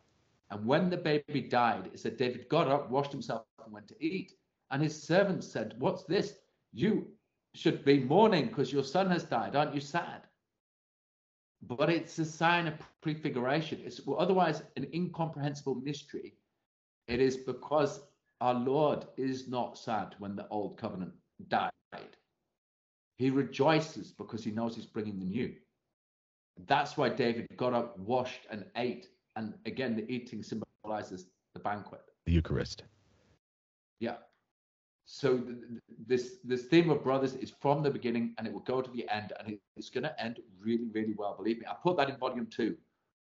And 0.50 0.66
when 0.66 0.88
the 0.88 0.96
baby 0.96 1.42
died, 1.42 1.90
it 1.92 2.00
said 2.00 2.16
David 2.16 2.48
got 2.48 2.68
up, 2.68 2.90
washed 2.90 3.12
himself, 3.12 3.44
and 3.62 3.72
went 3.72 3.88
to 3.88 4.02
eat. 4.02 4.32
And 4.72 4.82
his 4.82 5.00
servants 5.00 5.46
said, 5.46 5.74
What's 5.78 6.02
this? 6.04 6.34
You 6.72 7.06
should 7.54 7.84
be 7.84 8.00
mourning 8.00 8.46
because 8.46 8.72
your 8.72 8.82
son 8.82 9.10
has 9.10 9.24
died. 9.24 9.54
Aren't 9.54 9.74
you 9.74 9.80
sad? 9.80 10.22
But 11.62 11.90
it's 11.90 12.18
a 12.18 12.24
sign 12.24 12.66
of 12.66 12.74
prefiguration. 13.02 13.82
It's 13.84 14.00
otherwise 14.18 14.62
an 14.76 14.88
incomprehensible 14.92 15.76
mystery. 15.76 16.34
It 17.06 17.20
is 17.20 17.36
because 17.36 18.00
our 18.40 18.54
Lord 18.54 19.06
is 19.16 19.46
not 19.46 19.78
sad 19.78 20.16
when 20.18 20.34
the 20.34 20.48
old 20.48 20.78
covenant 20.78 21.12
died. 21.48 21.70
He 23.18 23.30
rejoices 23.30 24.10
because 24.10 24.42
he 24.42 24.50
knows 24.50 24.74
he's 24.74 24.86
bringing 24.86 25.18
the 25.18 25.26
new. 25.26 25.54
That's 26.66 26.96
why 26.96 27.10
David 27.10 27.46
got 27.56 27.74
up, 27.74 27.98
washed, 27.98 28.46
and 28.50 28.64
ate. 28.76 29.08
And 29.36 29.54
again, 29.66 29.94
the 29.94 30.10
eating 30.10 30.42
symbolizes 30.42 31.26
the 31.54 31.60
banquet, 31.60 32.00
the 32.26 32.32
Eucharist. 32.32 32.82
Yeah. 34.00 34.16
So 35.14 35.36
th- 35.36 35.58
this 36.06 36.38
this 36.42 36.62
theme 36.62 36.88
of 36.88 37.04
brothers 37.04 37.34
is 37.34 37.52
from 37.60 37.82
the 37.82 37.90
beginning, 37.90 38.34
and 38.38 38.46
it 38.46 38.52
will 38.52 38.60
go 38.60 38.80
to 38.80 38.90
the 38.90 39.06
end, 39.10 39.34
and 39.38 39.58
it's 39.76 39.90
going 39.90 40.04
to 40.04 40.22
end 40.22 40.40
really, 40.58 40.88
really 40.94 41.14
well. 41.14 41.34
Believe 41.36 41.58
me, 41.58 41.66
I 41.68 41.74
put 41.82 41.98
that 41.98 42.08
in 42.08 42.16
volume 42.16 42.46
two, 42.46 42.76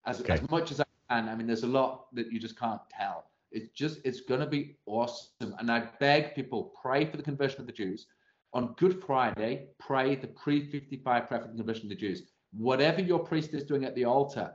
as 0.06 0.20
okay. 0.20 0.32
as 0.32 0.50
much 0.50 0.70
as 0.70 0.80
I 0.80 0.84
can. 1.10 1.28
I 1.28 1.34
mean, 1.34 1.46
there's 1.46 1.62
a 1.62 1.74
lot 1.80 2.06
that 2.14 2.32
you 2.32 2.40
just 2.40 2.58
can't 2.58 2.80
tell. 2.88 3.26
It's 3.52 3.68
just 3.74 3.98
it's 4.02 4.22
going 4.22 4.40
to 4.40 4.46
be 4.46 4.78
awesome, 4.86 5.54
and 5.58 5.70
I 5.70 5.88
beg 6.00 6.34
people 6.34 6.72
pray 6.80 7.04
for 7.04 7.18
the 7.18 7.22
conversion 7.22 7.60
of 7.60 7.66
the 7.66 7.72
Jews 7.72 8.06
on 8.54 8.74
Good 8.78 9.02
Friday. 9.04 9.68
Pray 9.78 10.16
the 10.16 10.28
pre-55 10.28 11.28
prayer 11.28 11.40
for 11.42 11.48
the 11.48 11.56
conversion 11.56 11.84
of 11.84 11.90
the 11.90 11.96
Jews 11.96 12.22
whatever 12.56 13.00
your 13.02 13.18
priest 13.18 13.52
is 13.52 13.64
doing 13.64 13.84
at 13.84 13.94
the 13.94 14.04
altar, 14.04 14.52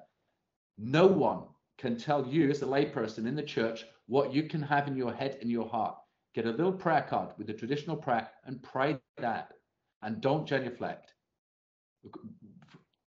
no 0.77 1.05
one 1.05 1.43
can 1.77 1.97
tell 1.97 2.25
you 2.25 2.49
as 2.49 2.61
a 2.61 2.65
layperson 2.65 3.27
in 3.27 3.35
the 3.35 3.43
church 3.43 3.85
what 4.07 4.33
you 4.33 4.43
can 4.43 4.61
have 4.61 4.87
in 4.87 4.95
your 4.95 5.13
head 5.13 5.37
and 5.41 5.51
your 5.51 5.67
heart. 5.67 5.97
Get 6.35 6.45
a 6.45 6.51
little 6.51 6.71
prayer 6.71 7.05
card 7.09 7.29
with 7.37 7.47
the 7.47 7.53
traditional 7.53 7.97
prayer 7.97 8.29
and 8.45 8.61
pray 8.61 8.97
that, 9.17 9.53
and 10.01 10.21
don't 10.21 10.47
genuflect. 10.47 11.13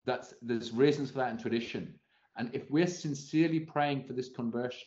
That's 0.05 0.35
there's 0.41 0.73
reasons 0.73 1.11
for 1.11 1.19
that 1.19 1.31
in 1.31 1.39
tradition. 1.39 1.95
And 2.37 2.51
if 2.55 2.71
we're 2.71 2.87
sincerely 2.87 3.61
praying 3.61 4.05
for 4.05 4.13
this 4.13 4.29
conversion 4.29 4.87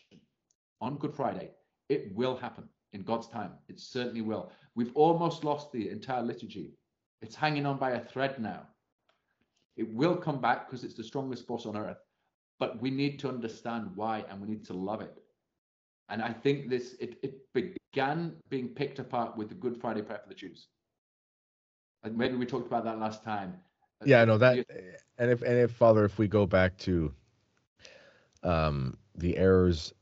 on 0.80 0.98
Good 0.98 1.14
Friday, 1.14 1.52
it 1.90 2.16
will 2.16 2.38
happen 2.38 2.70
in 2.94 3.04
God's 3.04 3.28
time. 3.28 3.52
It 3.68 3.80
certainly 3.80 4.22
will. 4.22 4.52
We've 4.76 4.96
almost 4.96 5.44
lost 5.44 5.72
the 5.72 5.90
entire 5.90 6.24
liturgy. 6.24 6.72
It's 7.22 7.36
hanging 7.36 7.66
on 7.66 7.78
by 7.78 7.92
a 7.92 8.00
thread 8.00 8.40
now. 8.40 8.68
It 9.78 9.94
will 9.94 10.16
come 10.16 10.42
back 10.42 10.68
because 10.68 10.84
it's 10.84 10.96
the 10.96 11.04
strongest 11.04 11.46
force 11.46 11.66
on 11.66 11.78
earth, 11.78 12.00
but 12.60 12.82
we 12.82 12.90
need 12.90 13.20
to 13.20 13.30
understand 13.30 13.92
why 13.96 14.26
and 14.30 14.42
we 14.42 14.48
need 14.48 14.66
to 14.66 14.74
love 14.74 15.02
it. 15.02 15.22
And 16.12 16.22
I 16.22 16.34
think 16.34 16.70
this 16.70 16.96
it, 17.00 17.18
it 17.24 17.42
began 17.54 18.36
being 18.50 18.68
picked 18.68 19.00
apart 19.00 19.38
with 19.38 19.48
the 19.50 19.56
Good 19.56 19.78
Friday 19.78 20.02
prayer 20.02 20.20
for 20.22 20.30
the 20.30 20.36
Jews. 20.36 20.68
And 22.04 22.18
maybe 22.18 22.36
we 22.36 22.46
talked 22.46 22.68
about 22.68 22.84
that 22.84 23.00
last 23.00 23.24
time. 23.24 23.56
Yeah, 24.04 24.26
no, 24.26 24.38
that 24.38 24.66
and 25.18 25.32
if 25.32 25.42
and 25.42 25.58
if 25.58 25.72
Father, 25.72 26.04
if 26.04 26.20
we 26.20 26.28
go 26.28 26.46
back 26.46 26.78
to 26.80 27.14
um 28.44 28.98
the 29.16 29.38
errors 29.38 29.94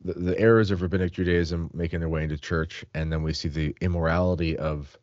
the, 0.00 0.14
the 0.14 0.38
errors 0.38 0.70
of 0.70 0.80
rabbinic 0.80 1.12
Judaism 1.12 1.70
making 1.74 2.00
their 2.00 2.08
way 2.08 2.22
into 2.22 2.38
church, 2.38 2.84
and 2.94 3.12
then 3.12 3.22
we 3.22 3.32
see 3.32 3.48
the 3.48 3.74
immorality 3.80 4.56
of 4.56 4.96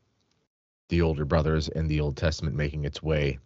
the 0.90 1.02
older 1.02 1.26
brothers 1.26 1.68
in 1.70 1.88
the 1.88 2.00
Old 2.00 2.18
Testament 2.18 2.56
making 2.56 2.86
its 2.86 3.04
way 3.04 3.38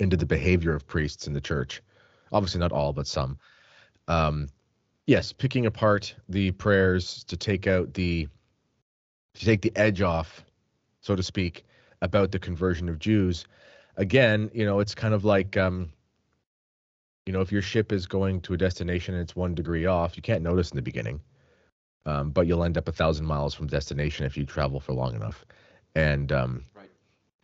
into 0.00 0.16
the 0.16 0.26
behavior 0.26 0.74
of 0.74 0.86
priests 0.86 1.26
in 1.26 1.34
the 1.34 1.40
church. 1.40 1.82
Obviously, 2.32 2.60
not 2.60 2.72
all, 2.72 2.92
but 2.92 3.06
some. 3.06 3.38
Um, 4.08 4.48
yes, 5.06 5.32
picking 5.32 5.66
apart 5.66 6.14
the 6.28 6.50
prayers 6.52 7.24
to 7.24 7.36
take 7.36 7.66
out 7.66 7.94
the 7.94 8.28
to 9.34 9.44
take 9.44 9.62
the 9.62 9.72
edge 9.76 10.00
off, 10.00 10.44
so 11.00 11.14
to 11.14 11.22
speak, 11.22 11.64
about 12.02 12.32
the 12.32 12.38
conversion 12.38 12.88
of 12.88 12.98
Jews. 12.98 13.46
Again, 13.96 14.50
you 14.54 14.64
know, 14.64 14.80
it's 14.80 14.94
kind 14.94 15.14
of 15.14 15.24
like 15.24 15.56
um, 15.56 15.90
you 17.26 17.32
know, 17.32 17.40
if 17.40 17.50
your 17.50 17.62
ship 17.62 17.92
is 17.92 18.06
going 18.06 18.40
to 18.42 18.54
a 18.54 18.56
destination 18.56 19.14
and 19.14 19.22
it's 19.22 19.36
one 19.36 19.54
degree 19.54 19.86
off, 19.86 20.16
you 20.16 20.22
can't 20.22 20.42
notice 20.42 20.70
in 20.70 20.76
the 20.76 20.82
beginning, 20.82 21.20
um, 22.06 22.30
but 22.30 22.46
you'll 22.46 22.64
end 22.64 22.78
up 22.78 22.88
a 22.88 22.92
thousand 22.92 23.26
miles 23.26 23.54
from 23.54 23.66
destination 23.66 24.24
if 24.24 24.36
you 24.36 24.44
travel 24.44 24.80
for 24.80 24.92
long 24.92 25.14
enough. 25.14 25.44
And 25.94 26.30
um, 26.30 26.64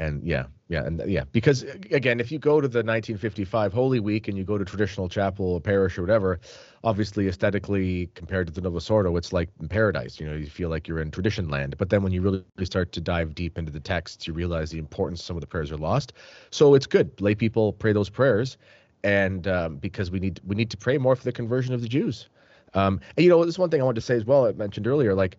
and 0.03 0.23
yeah, 0.25 0.47
yeah, 0.69 0.85
and 0.85 1.03
yeah, 1.07 1.25
because 1.31 1.63
again, 1.91 2.19
if 2.19 2.33
you 2.33 2.39
go 2.39 2.61
to 2.61 2.67
the 2.67 2.79
1955 2.79 3.73
Holy 3.73 4.01
Week 4.01 4.27
and 4.27 4.37
you 4.37 4.43
go 4.43 4.59
to 4.59 4.65
traditional 4.65 5.09
chapel 5.09 5.47
or 5.47 5.61
parish 5.61 5.97
or 5.97 6.03
whatever, 6.03 6.41
obviously 6.83 7.29
aesthetically 7.29 8.11
compared 8.15 8.49
to 8.49 8.53
the 8.53 8.61
Novus 8.61 8.91
Ordo, 8.91 9.17
it's 9.17 9.33
like 9.33 9.49
paradise. 9.69 10.19
You 10.19 10.27
know, 10.27 10.35
you 10.35 10.47
feel 10.47 10.71
like 10.71 10.89
you're 10.89 10.99
in 10.99 11.11
tradition 11.13 11.49
land. 11.49 11.77
But 11.79 11.91
then 11.91 12.03
when 12.03 12.13
you 12.13 12.21
really 12.21 12.45
start 12.65 12.91
to 12.93 13.01
dive 13.01 13.35
deep 13.35 13.59
into 13.59 13.71
the 13.71 13.81
texts, 13.81 14.27
you 14.27 14.33
realize 14.33 14.71
the 14.71 14.79
importance 14.79 15.23
some 15.23 15.37
of 15.37 15.41
the 15.41 15.47
prayers 15.47 15.71
are 15.71 15.79
lost. 15.79 16.15
So 16.51 16.75
it's 16.75 16.87
good. 16.87 17.21
Lay 17.21 17.37
people 17.37 17.73
pray 17.73 17.93
those 17.93 18.11
prayers, 18.11 18.57
and 19.05 19.47
um, 19.47 19.77
because 19.77 20.11
we 20.11 20.19
need 20.19 20.41
we 20.45 20.57
need 20.57 20.71
to 20.71 20.77
pray 20.77 20.99
more 20.99 21.15
for 21.15 21.25
the 21.25 21.33
conversion 21.33 21.75
of 21.75 21.81
the 21.81 21.89
Jews. 21.89 22.29
Um, 22.75 23.01
and 23.17 23.23
you 23.23 23.31
know, 23.31 23.45
this 23.45 23.59
one 23.59 23.71
thing 23.71 23.81
I 23.81 23.85
wanted 23.85 24.01
to 24.01 24.07
say 24.07 24.17
as 24.17 24.25
well. 24.25 24.47
I 24.47 24.53
mentioned 24.53 24.89
earlier, 24.89 25.15
like 25.15 25.39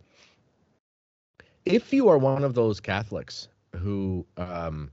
if 1.65 1.91
you 1.91 2.07
are 2.07 2.17
one 2.17 2.43
of 2.43 2.53
those 2.53 2.79
Catholics 2.79 3.47
who 3.77 4.25
um, 4.37 4.91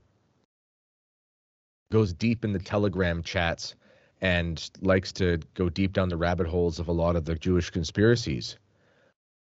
goes 1.91 2.13
deep 2.13 2.43
in 2.43 2.53
the 2.53 2.59
Telegram 2.59 3.21
chats 3.23 3.75
and 4.21 4.69
likes 4.81 5.11
to 5.13 5.39
go 5.55 5.69
deep 5.69 5.93
down 5.93 6.09
the 6.09 6.17
rabbit 6.17 6.47
holes 6.47 6.79
of 6.79 6.87
a 6.87 6.91
lot 6.91 7.15
of 7.15 7.25
the 7.25 7.35
Jewish 7.35 7.69
conspiracies. 7.69 8.57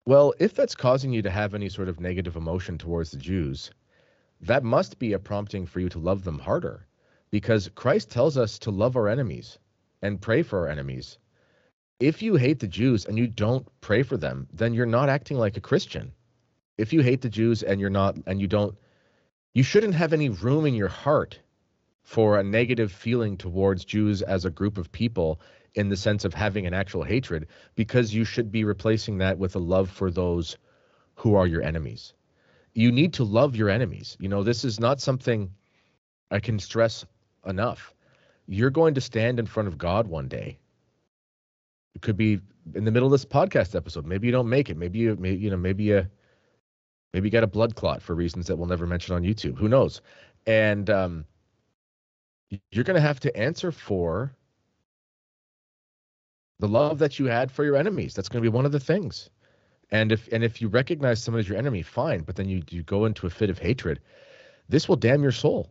Well, 0.07 0.35
if 0.39 0.55
that's 0.55 0.75
causing 0.75 1.13
you 1.13 1.23
to 1.23 1.31
have 1.31 1.55
any 1.55 1.69
sort 1.69 1.89
of 1.89 2.01
negative 2.01 2.37
emotion 2.37 2.79
towards 2.79 3.11
the 3.11 3.19
Jews, 3.19 3.71
that 4.41 4.63
must 4.63 4.99
be 4.99 5.13
a 5.13 5.19
prompting 5.19 5.67
for 5.67 5.81
you 5.81 5.89
to 5.91 5.99
love 5.99 6.25
them 6.25 6.39
harder 6.39 6.87
because 7.31 7.71
Christ 7.75 8.11
tells 8.11 8.37
us 8.39 8.59
to 8.61 8.71
love 8.71 8.97
our 8.97 9.09
enemies 9.09 9.59
and 10.03 10.21
pray 10.21 10.43
for 10.43 10.61
our 10.61 10.69
enemies. 10.69 11.19
If 12.01 12.23
you 12.23 12.37
hate 12.37 12.61
the 12.61 12.69
Jews 12.69 13.05
and 13.05 13.19
you 13.19 13.27
don't 13.27 13.67
pray 13.81 14.03
for 14.03 14.17
them, 14.17 14.49
then 14.53 14.73
you're 14.73 14.87
not 14.87 15.09
acting 15.09 15.37
like 15.37 15.57
a 15.57 15.61
Christian. 15.61 16.13
If 16.79 16.93
you 16.93 17.03
hate 17.03 17.21
the 17.21 17.29
Jews 17.29 17.63
and 17.63 17.81
you're 17.81 17.91
not 17.91 18.17
and 18.27 18.41
you 18.41 18.47
don't 18.47 18.77
you 19.55 19.63
shouldn't 19.63 19.95
have 19.95 20.13
any 20.13 20.29
room 20.29 20.67
in 20.67 20.75
your 20.75 20.89
heart 20.89 21.39
for 22.03 22.39
a 22.39 22.43
negative 22.43 22.91
feeling 22.91 23.37
towards 23.37 23.85
Jews 23.85 24.23
as 24.23 24.45
a 24.45 24.51
group 24.51 24.79
of 24.79 24.91
people 24.93 25.41
in 25.75 25.89
the 25.89 25.97
sense 25.97 26.25
of 26.25 26.33
having 26.33 26.67
an 26.67 26.75
actual 26.75 27.05
hatred, 27.05 27.47
because 27.75 28.15
you 28.15 28.25
should 28.25 28.51
be 28.51 28.65
replacing 28.65 29.19
that 29.19 29.39
with 29.39 29.55
a 29.55 29.61
love 29.61 29.91
for 29.91 30.11
those 30.11 30.57
who 31.15 31.35
are 31.35 31.47
your 31.47 31.63
enemies. 31.63 32.15
You 32.75 32.91
need 32.91 33.13
to 33.15 33.25
love 33.25 33.57
your 33.57 33.69
enemies. 33.69 34.17
You 34.19 34.29
know, 34.29 34.43
this 34.43 34.65
is 34.65 34.81
not 34.81 35.01
something 35.01 35.51
I 36.31 36.41
can 36.41 36.59
stress 36.59 37.05
enough. 37.47 37.93
You're 38.47 38.71
going 38.71 38.95
to 38.95 39.01
stand 39.01 39.39
in 39.39 39.47
front 39.47 39.69
of 39.69 39.77
God 39.77 40.09
one 40.09 40.29
day. 40.29 40.59
It 41.95 42.03
could 42.03 42.17
be 42.17 42.41
in 42.75 42.85
the 42.85 42.91
middle 42.91 43.07
of 43.07 43.13
this 43.13 43.25
podcast 43.25 43.75
episode. 43.75 44.07
Maybe 44.07 44.27
you 44.27 44.33
don't 44.33 44.49
make 44.49 44.71
it. 44.71 44.77
Maybe 44.77 45.01
you, 45.01 45.19
you 45.23 45.51
know, 45.51 45.57
maybe 45.57 45.85
you 45.85 46.07
Maybe 47.13 47.31
got 47.31 47.45
a 47.45 47.49
blood 47.49 47.75
clot 47.75 48.03
for 48.03 48.15
reasons 48.15 48.47
that 48.47 48.57
we'll 48.57 48.69
never 48.69 48.87
mention 48.87 49.15
on 49.15 49.23
YouTube. 49.23 49.57
Who 49.57 49.69
knows? 49.69 50.03
And 50.47 50.91
um, 50.91 51.25
you're 52.71 52.85
going 52.85 52.97
to 52.97 53.01
have 53.01 53.21
to 53.21 53.37
answer 53.37 53.73
for 53.73 54.33
the 56.59 56.69
love 56.69 56.99
that 56.99 57.19
you 57.19 57.27
had 57.27 57.51
for 57.51 57.65
your 57.65 57.77
enemies. 57.77 58.15
That's 58.15 58.29
going 58.29 58.43
to 58.43 58.51
be 58.51 58.55
one 58.55 58.67
of 58.67 58.73
the 58.73 58.81
things. 58.81 59.31
And 59.91 60.13
if 60.13 60.29
and 60.33 60.45
if 60.45 60.61
you 60.61 60.69
recognize 60.69 61.23
someone 61.23 61.41
as 61.41 61.49
your 61.49 61.57
enemy, 61.57 61.83
fine. 61.83 62.21
But 62.21 62.37
then 62.37 62.49
you 62.49 62.63
you 62.69 62.83
go 62.83 63.07
into 63.07 63.27
a 63.27 63.31
fit 63.31 63.49
of 63.49 63.59
hatred. 63.59 64.01
This 64.69 64.87
will 64.87 64.97
damn 64.97 65.23
your 65.23 65.33
soul. 65.33 65.71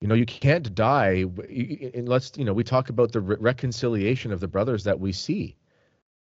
You 0.00 0.08
know, 0.08 0.14
you 0.16 0.26
can't 0.26 0.74
die 0.74 1.24
unless 1.94 2.32
you 2.36 2.44
know. 2.44 2.52
We 2.52 2.64
talk 2.64 2.88
about 2.88 3.12
the 3.12 3.20
re- 3.20 3.36
reconciliation 3.38 4.32
of 4.32 4.40
the 4.40 4.48
brothers 4.48 4.82
that 4.84 4.98
we 4.98 5.12
see. 5.12 5.56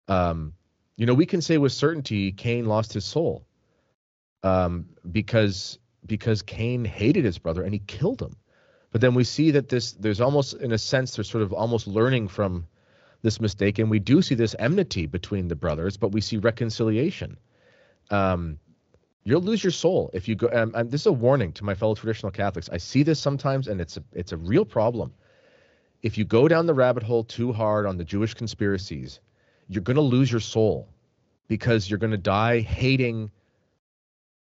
Um, 0.08 0.54
you 0.98 1.08
know, 1.08 1.16
we 1.16 1.26
can 1.26 1.42
say 1.42 1.58
with 1.58 1.72
certainty 1.72 2.32
Cain 2.32 2.66
lost 2.66 2.94
his 2.94 3.06
soul 3.06 3.44
um, 4.46 4.86
because 5.12 5.80
because 6.06 6.44
Cain 6.44 6.86
hated 6.86 7.26
his 7.26 7.40
brother 7.40 7.64
and 7.64 7.74
he 7.74 7.80
killed 7.80 8.22
him. 8.22 8.36
But 8.92 9.02
then 9.02 9.16
we 9.16 9.24
see 9.24 9.52
that 9.52 9.70
this 9.70 9.94
there's 9.94 10.22
almost 10.22 10.54
in 10.54 10.72
a 10.72 10.78
sense 10.78 11.16
there's 11.16 11.30
sort 11.30 11.44
of 11.44 11.52
almost 11.52 11.88
learning 11.88 12.28
from 12.28 12.68
this 13.24 13.42
mistake, 13.42 13.80
and 13.80 13.90
we 13.90 14.00
do 14.00 14.22
see 14.22 14.36
this 14.36 14.56
enmity 14.60 15.08
between 15.08 15.48
the 15.48 15.56
brothers, 15.56 15.98
but 15.98 16.10
we 16.10 16.22
see 16.22 16.38
reconciliation. 16.38 17.38
Um, 18.12 18.60
you'll 19.24 19.42
lose 19.42 19.64
your 19.64 19.72
soul 19.72 20.12
if 20.14 20.28
you 20.28 20.36
go. 20.36 20.48
Um, 20.54 20.76
and 20.76 20.92
this 20.92 21.02
is 21.02 21.08
a 21.08 21.12
warning 21.12 21.52
to 21.54 21.64
my 21.64 21.74
fellow 21.74 21.96
traditional 21.96 22.32
Catholics. 22.32 22.70
I 22.72 22.78
see 22.78 23.02
this 23.02 23.20
sometimes, 23.20 23.68
and 23.68 23.82
it's 23.82 23.98
a 23.98 24.04
it's 24.14 24.32
a 24.32 24.38
real 24.38 24.64
problem. 24.64 25.12
If 26.04 26.20
you 26.20 26.24
go 26.24 26.48
down 26.48 26.68
the 26.68 26.76
rabbit 26.76 27.02
hole 27.02 27.24
too 27.24 27.52
hard 27.52 27.88
on 27.88 27.98
the 27.98 28.06
Jewish 28.06 28.36
conspiracies, 28.36 29.20
you're 29.68 29.82
going 29.82 29.96
to 29.96 30.02
lose 30.02 30.32
your 30.32 30.40
soul 30.40 30.88
because 31.48 31.90
you're 31.90 31.98
going 31.98 32.12
to 32.12 32.18
die 32.18 32.60
hating 32.60 33.32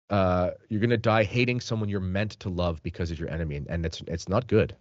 uh, 0.09 0.51
you're 0.69 0.81
gonna 0.81 0.97
die 0.97 1.23
hating 1.23 1.59
someone 1.59 1.89
you're 1.89 1.99
meant 1.99 2.31
to 2.31 2.49
love 2.49 2.81
because 2.83 3.11
of 3.11 3.19
your 3.19 3.29
enemy, 3.29 3.55
and, 3.55 3.67
and 3.69 3.85
it's 3.85 4.01
it's 4.07 4.29
not 4.29 4.47
good. 4.47 4.75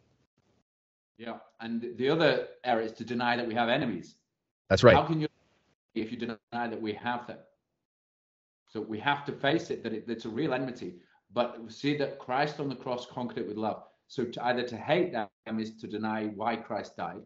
Yeah, 1.18 1.38
and 1.60 1.96
the 1.96 2.08
other 2.08 2.48
error 2.64 2.80
is 2.80 2.92
to 2.92 3.04
deny 3.04 3.36
that 3.36 3.46
we 3.46 3.54
have 3.54 3.68
enemies. 3.68 4.16
That's 4.68 4.82
right. 4.82 4.96
How 4.96 5.04
can 5.04 5.20
you 5.20 5.28
if 5.94 6.10
you 6.10 6.18
deny 6.18 6.36
that 6.52 6.80
we 6.80 6.92
have 6.94 7.26
them. 7.26 7.38
So 8.66 8.80
we 8.80 8.98
have 9.00 9.24
to 9.26 9.32
face 9.32 9.70
it 9.70 9.82
that 9.82 9.92
it, 9.92 10.04
it's 10.08 10.24
a 10.24 10.30
real 10.30 10.54
enmity, 10.54 10.94
but 11.32 11.58
see 11.68 11.96
that 11.98 12.18
Christ 12.18 12.60
on 12.60 12.68
the 12.68 12.74
cross 12.74 13.06
conquered 13.06 13.38
it 13.38 13.48
with 13.48 13.56
love. 13.56 13.84
So 14.08 14.24
to 14.24 14.44
either 14.46 14.62
to 14.64 14.76
hate 14.76 15.12
them 15.12 15.28
is 15.58 15.76
to 15.76 15.86
deny 15.86 16.26
why 16.26 16.56
Christ 16.56 16.96
died, 16.96 17.22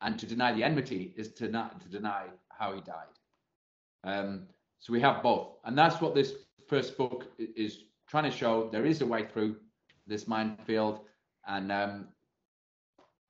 and 0.00 0.18
to 0.18 0.26
deny 0.26 0.52
the 0.52 0.64
enmity 0.64 1.14
is 1.16 1.32
to 1.34 1.48
not 1.48 1.80
to 1.80 1.88
deny 1.88 2.26
how 2.50 2.74
he 2.74 2.80
died. 2.80 3.12
Um, 4.04 4.46
so 4.80 4.92
we 4.92 5.00
have 5.00 5.22
both, 5.22 5.56
and 5.64 5.76
that's 5.76 6.00
what 6.00 6.14
this 6.14 6.34
first 6.68 6.96
book 6.96 7.26
is 7.38 7.84
trying 8.08 8.24
to 8.24 8.30
show. 8.30 8.68
There 8.70 8.84
is 8.84 9.00
a 9.00 9.06
way 9.06 9.26
through 9.26 9.56
this 10.06 10.26
minefield, 10.26 11.00
and 11.46 11.70
um, 11.72 12.08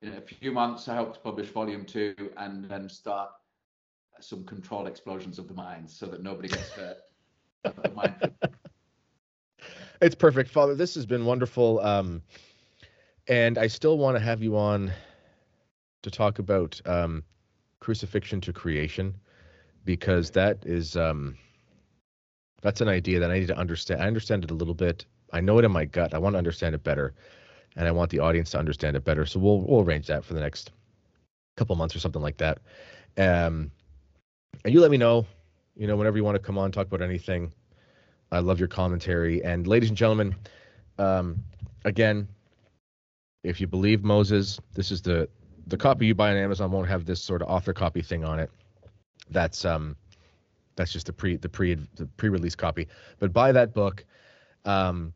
in 0.01 0.13
a 0.13 0.21
few 0.21 0.51
months, 0.51 0.87
I 0.87 0.95
hope 0.95 1.13
to 1.13 1.19
publish 1.19 1.49
volume 1.49 1.85
two 1.85 2.15
and 2.37 2.65
then 2.65 2.89
start 2.89 3.29
some 4.19 4.43
controlled 4.45 4.87
explosions 4.87 5.39
of 5.39 5.47
the 5.47 5.53
mines 5.53 5.97
so 5.97 6.05
that 6.07 6.21
nobody 6.21 6.49
gets 6.49 6.69
hurt. 6.71 6.97
it's 10.01 10.15
perfect, 10.15 10.49
Father. 10.49 10.75
This 10.75 10.95
has 10.95 11.05
been 11.05 11.25
wonderful, 11.25 11.79
um, 11.79 12.21
and 13.27 13.57
I 13.57 13.67
still 13.67 13.97
want 13.97 14.17
to 14.17 14.23
have 14.23 14.43
you 14.43 14.57
on 14.57 14.91
to 16.01 16.11
talk 16.11 16.39
about 16.39 16.79
um, 16.85 17.23
crucifixion 17.79 18.41
to 18.41 18.53
creation 18.53 19.15
because 19.85 20.31
that 20.31 20.65
is 20.65 20.95
um, 20.95 21.37
that's 22.63 22.81
an 22.81 22.87
idea 22.87 23.19
that 23.19 23.29
I 23.29 23.39
need 23.39 23.47
to 23.47 23.57
understand. 23.57 24.01
I 24.01 24.07
understand 24.07 24.43
it 24.43 24.51
a 24.51 24.55
little 24.55 24.73
bit. 24.73 25.05
I 25.31 25.41
know 25.41 25.59
it 25.59 25.65
in 25.65 25.71
my 25.71 25.85
gut. 25.85 26.13
I 26.13 26.17
want 26.17 26.33
to 26.33 26.37
understand 26.37 26.73
it 26.73 26.83
better 26.83 27.13
and 27.75 27.87
I 27.87 27.91
want 27.91 28.09
the 28.09 28.19
audience 28.19 28.51
to 28.51 28.59
understand 28.59 28.95
it 28.95 29.03
better. 29.03 29.25
So 29.25 29.39
we'll 29.39 29.61
we'll 29.61 29.81
arrange 29.81 30.07
that 30.07 30.23
for 30.23 30.33
the 30.33 30.39
next 30.39 30.71
couple 31.57 31.75
months 31.75 31.95
or 31.95 31.99
something 31.99 32.21
like 32.21 32.37
that. 32.37 32.59
Um, 33.17 33.71
and 34.63 34.73
you 34.73 34.79
let 34.79 34.91
me 34.91 34.97
know, 34.97 35.25
you 35.75 35.87
know, 35.87 35.95
whenever 35.95 36.17
you 36.17 36.23
want 36.23 36.35
to 36.35 36.41
come 36.41 36.57
on 36.57 36.71
talk 36.71 36.87
about 36.87 37.01
anything. 37.01 37.51
I 38.31 38.39
love 38.39 38.57
your 38.57 38.67
commentary. 38.67 39.43
And 39.43 39.67
ladies 39.67 39.89
and 39.89 39.97
gentlemen, 39.97 40.35
um, 40.97 41.43
again, 41.85 42.27
if 43.43 43.61
you 43.61 43.67
believe 43.67 44.03
Moses, 44.03 44.59
this 44.73 44.89
is 44.89 45.01
the 45.01 45.29
the 45.67 45.77
copy 45.77 46.05
you 46.05 46.15
buy 46.15 46.31
on 46.31 46.37
Amazon 46.37 46.71
won't 46.71 46.87
have 46.87 47.05
this 47.05 47.21
sort 47.21 47.41
of 47.41 47.47
author 47.47 47.73
copy 47.73 48.01
thing 48.01 48.23
on 48.23 48.39
it. 48.39 48.49
That's 49.29 49.65
um 49.65 49.95
that's 50.75 50.91
just 50.91 51.05
the 51.05 51.13
pre 51.13 51.37
the 51.37 51.49
pre 51.49 51.75
the 51.95 52.05
pre-release 52.17 52.55
copy. 52.55 52.87
But 53.19 53.33
buy 53.33 53.51
that 53.51 53.73
book. 53.73 54.05
Um, 54.65 55.13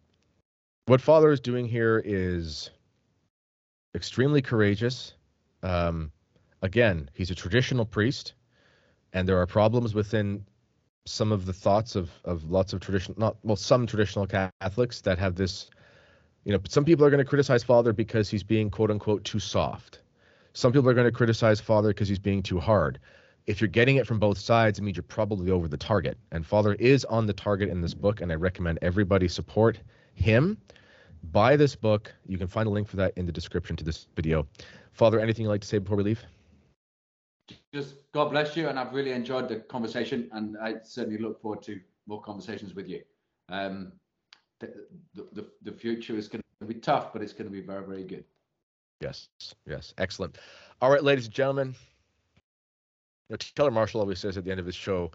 what 0.85 1.01
Father 1.01 1.31
is 1.31 1.39
doing 1.39 1.67
here 1.67 2.01
is 2.03 2.69
extremely 3.95 4.41
courageous. 4.41 5.13
Um, 5.63 6.11
again, 6.61 7.09
he's 7.13 7.31
a 7.31 7.35
traditional 7.35 7.85
priest, 7.85 8.33
and 9.13 9.27
there 9.27 9.37
are 9.37 9.47
problems 9.47 9.93
within 9.93 10.45
some 11.05 11.31
of 11.31 11.45
the 11.45 11.53
thoughts 11.53 11.95
of 11.95 12.09
of 12.25 12.49
lots 12.49 12.73
of 12.73 12.79
traditional, 12.79 13.19
not 13.19 13.37
well, 13.43 13.55
some 13.55 13.87
traditional 13.87 14.27
Catholics 14.27 15.01
that 15.01 15.17
have 15.17 15.35
this. 15.35 15.69
You 16.43 16.53
know, 16.53 16.59
some 16.69 16.85
people 16.85 17.05
are 17.05 17.09
going 17.09 17.23
to 17.23 17.29
criticize 17.29 17.63
Father 17.63 17.91
because 17.91 18.29
he's 18.29 18.43
being 18.43 18.69
quote 18.69 18.91
unquote 18.91 19.23
too 19.23 19.39
soft. 19.39 19.99
Some 20.53 20.71
people 20.71 20.89
are 20.89 20.93
going 20.93 21.05
to 21.05 21.11
criticize 21.11 21.59
Father 21.59 21.89
because 21.89 22.07
he's 22.07 22.19
being 22.19 22.41
too 22.41 22.59
hard. 22.59 22.99
If 23.47 23.61
you're 23.61 23.69
getting 23.69 23.95
it 23.95 24.05
from 24.05 24.19
both 24.19 24.37
sides, 24.37 24.77
it 24.77 24.83
means 24.83 24.97
you're 24.97 25.03
probably 25.03 25.51
over 25.51 25.67
the 25.67 25.77
target. 25.77 26.17
And 26.31 26.45
Father 26.45 26.73
is 26.75 27.05
on 27.05 27.25
the 27.25 27.33
target 27.33 27.69
in 27.69 27.81
this 27.81 27.93
book, 27.93 28.21
and 28.21 28.31
I 28.31 28.35
recommend 28.35 28.79
everybody 28.81 29.27
support 29.27 29.79
him 30.13 30.57
buy 31.31 31.55
this 31.55 31.75
book. 31.75 32.13
You 32.25 32.37
can 32.37 32.47
find 32.47 32.67
a 32.67 32.69
link 32.69 32.87
for 32.87 32.97
that 32.97 33.13
in 33.15 33.25
the 33.25 33.31
description 33.31 33.75
to 33.77 33.83
this 33.83 34.07
video. 34.15 34.47
Father, 34.91 35.19
anything 35.19 35.43
you'd 35.43 35.49
like 35.49 35.61
to 35.61 35.67
say 35.67 35.77
before 35.77 35.97
we 35.97 36.03
leave? 36.03 36.23
Just 37.73 37.95
God 38.13 38.29
bless 38.31 38.57
you, 38.57 38.67
and 38.67 38.79
I've 38.79 38.93
really 38.93 39.11
enjoyed 39.11 39.47
the 39.47 39.57
conversation, 39.57 40.29
and 40.33 40.57
I 40.57 40.75
certainly 40.83 41.17
look 41.19 41.41
forward 41.41 41.61
to 41.63 41.79
more 42.05 42.21
conversations 42.21 42.73
with 42.73 42.87
you. 42.87 43.01
Um, 43.49 43.93
the, 44.59 44.73
the, 45.13 45.45
the 45.63 45.71
future 45.71 46.17
is 46.17 46.27
going 46.27 46.41
to 46.59 46.65
be 46.65 46.75
tough, 46.75 47.13
but 47.13 47.21
it's 47.21 47.33
going 47.33 47.45
to 47.45 47.51
be 47.51 47.61
very, 47.61 47.85
very 47.85 48.03
good. 48.03 48.25
Yes, 49.01 49.29
yes, 49.65 49.93
excellent. 49.97 50.39
All 50.81 50.89
right, 50.89 51.03
ladies 51.03 51.25
and 51.25 51.33
gentlemen. 51.33 51.75
You 53.29 53.33
know, 53.33 53.37
Taylor 53.37 53.71
Marshall 53.71 54.01
always 54.01 54.19
says 54.19 54.37
at 54.37 54.45
the 54.45 54.51
end 54.51 54.59
of 54.59 54.65
his 54.65 54.75
show, 54.75 55.11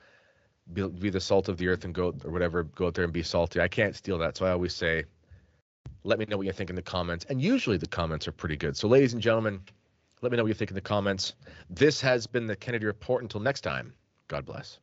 be, 0.73 0.87
be 0.87 1.11
the 1.11 1.21
salt 1.21 1.49
of 1.49 1.57
the 1.57 1.69
earth 1.69 1.85
and 1.85 1.95
go 1.95 2.15
or 2.25 2.31
whatever, 2.31 2.63
go 2.63 2.87
out 2.87 2.95
there 2.95 3.05
and 3.05 3.13
be 3.13 3.23
salty. 3.23 3.61
I 3.61 3.69
can't 3.69 3.97
steal 3.97 4.19
that, 4.19 4.37
so 4.37 4.47
I 4.47 4.51
always 4.51 4.75
say, 4.75 5.05
let 6.05 6.19
me 6.19 6.27
know 6.29 6.37
what 6.37 6.47
you 6.47 6.53
think 6.53 6.71
in 6.71 6.77
the 6.77 6.83
comments. 6.83 7.25
And 7.29 7.41
usually 7.41 7.77
the 7.77 7.87
comments 7.87 8.29
are 8.29 8.33
pretty 8.33 8.57
good. 8.57 8.77
So, 8.77 8.89
ladies 8.89 9.13
and 9.13 9.23
gentlemen, 9.23 9.61
let 10.21 10.31
me 10.31 10.37
know 10.37 10.45
what 10.45 10.49
you 10.49 10.55
think 10.55 10.71
in 10.71 10.75
the 10.75 10.81
comments. 10.81 11.35
This 11.71 12.01
has 12.01 12.27
been 12.27 12.47
the 12.47 12.57
Kennedy 12.57 12.87
Report. 12.87 13.23
Until 13.23 13.41
next 13.41 13.63
time, 13.63 13.93
God 14.29 14.45
bless. 14.45 14.79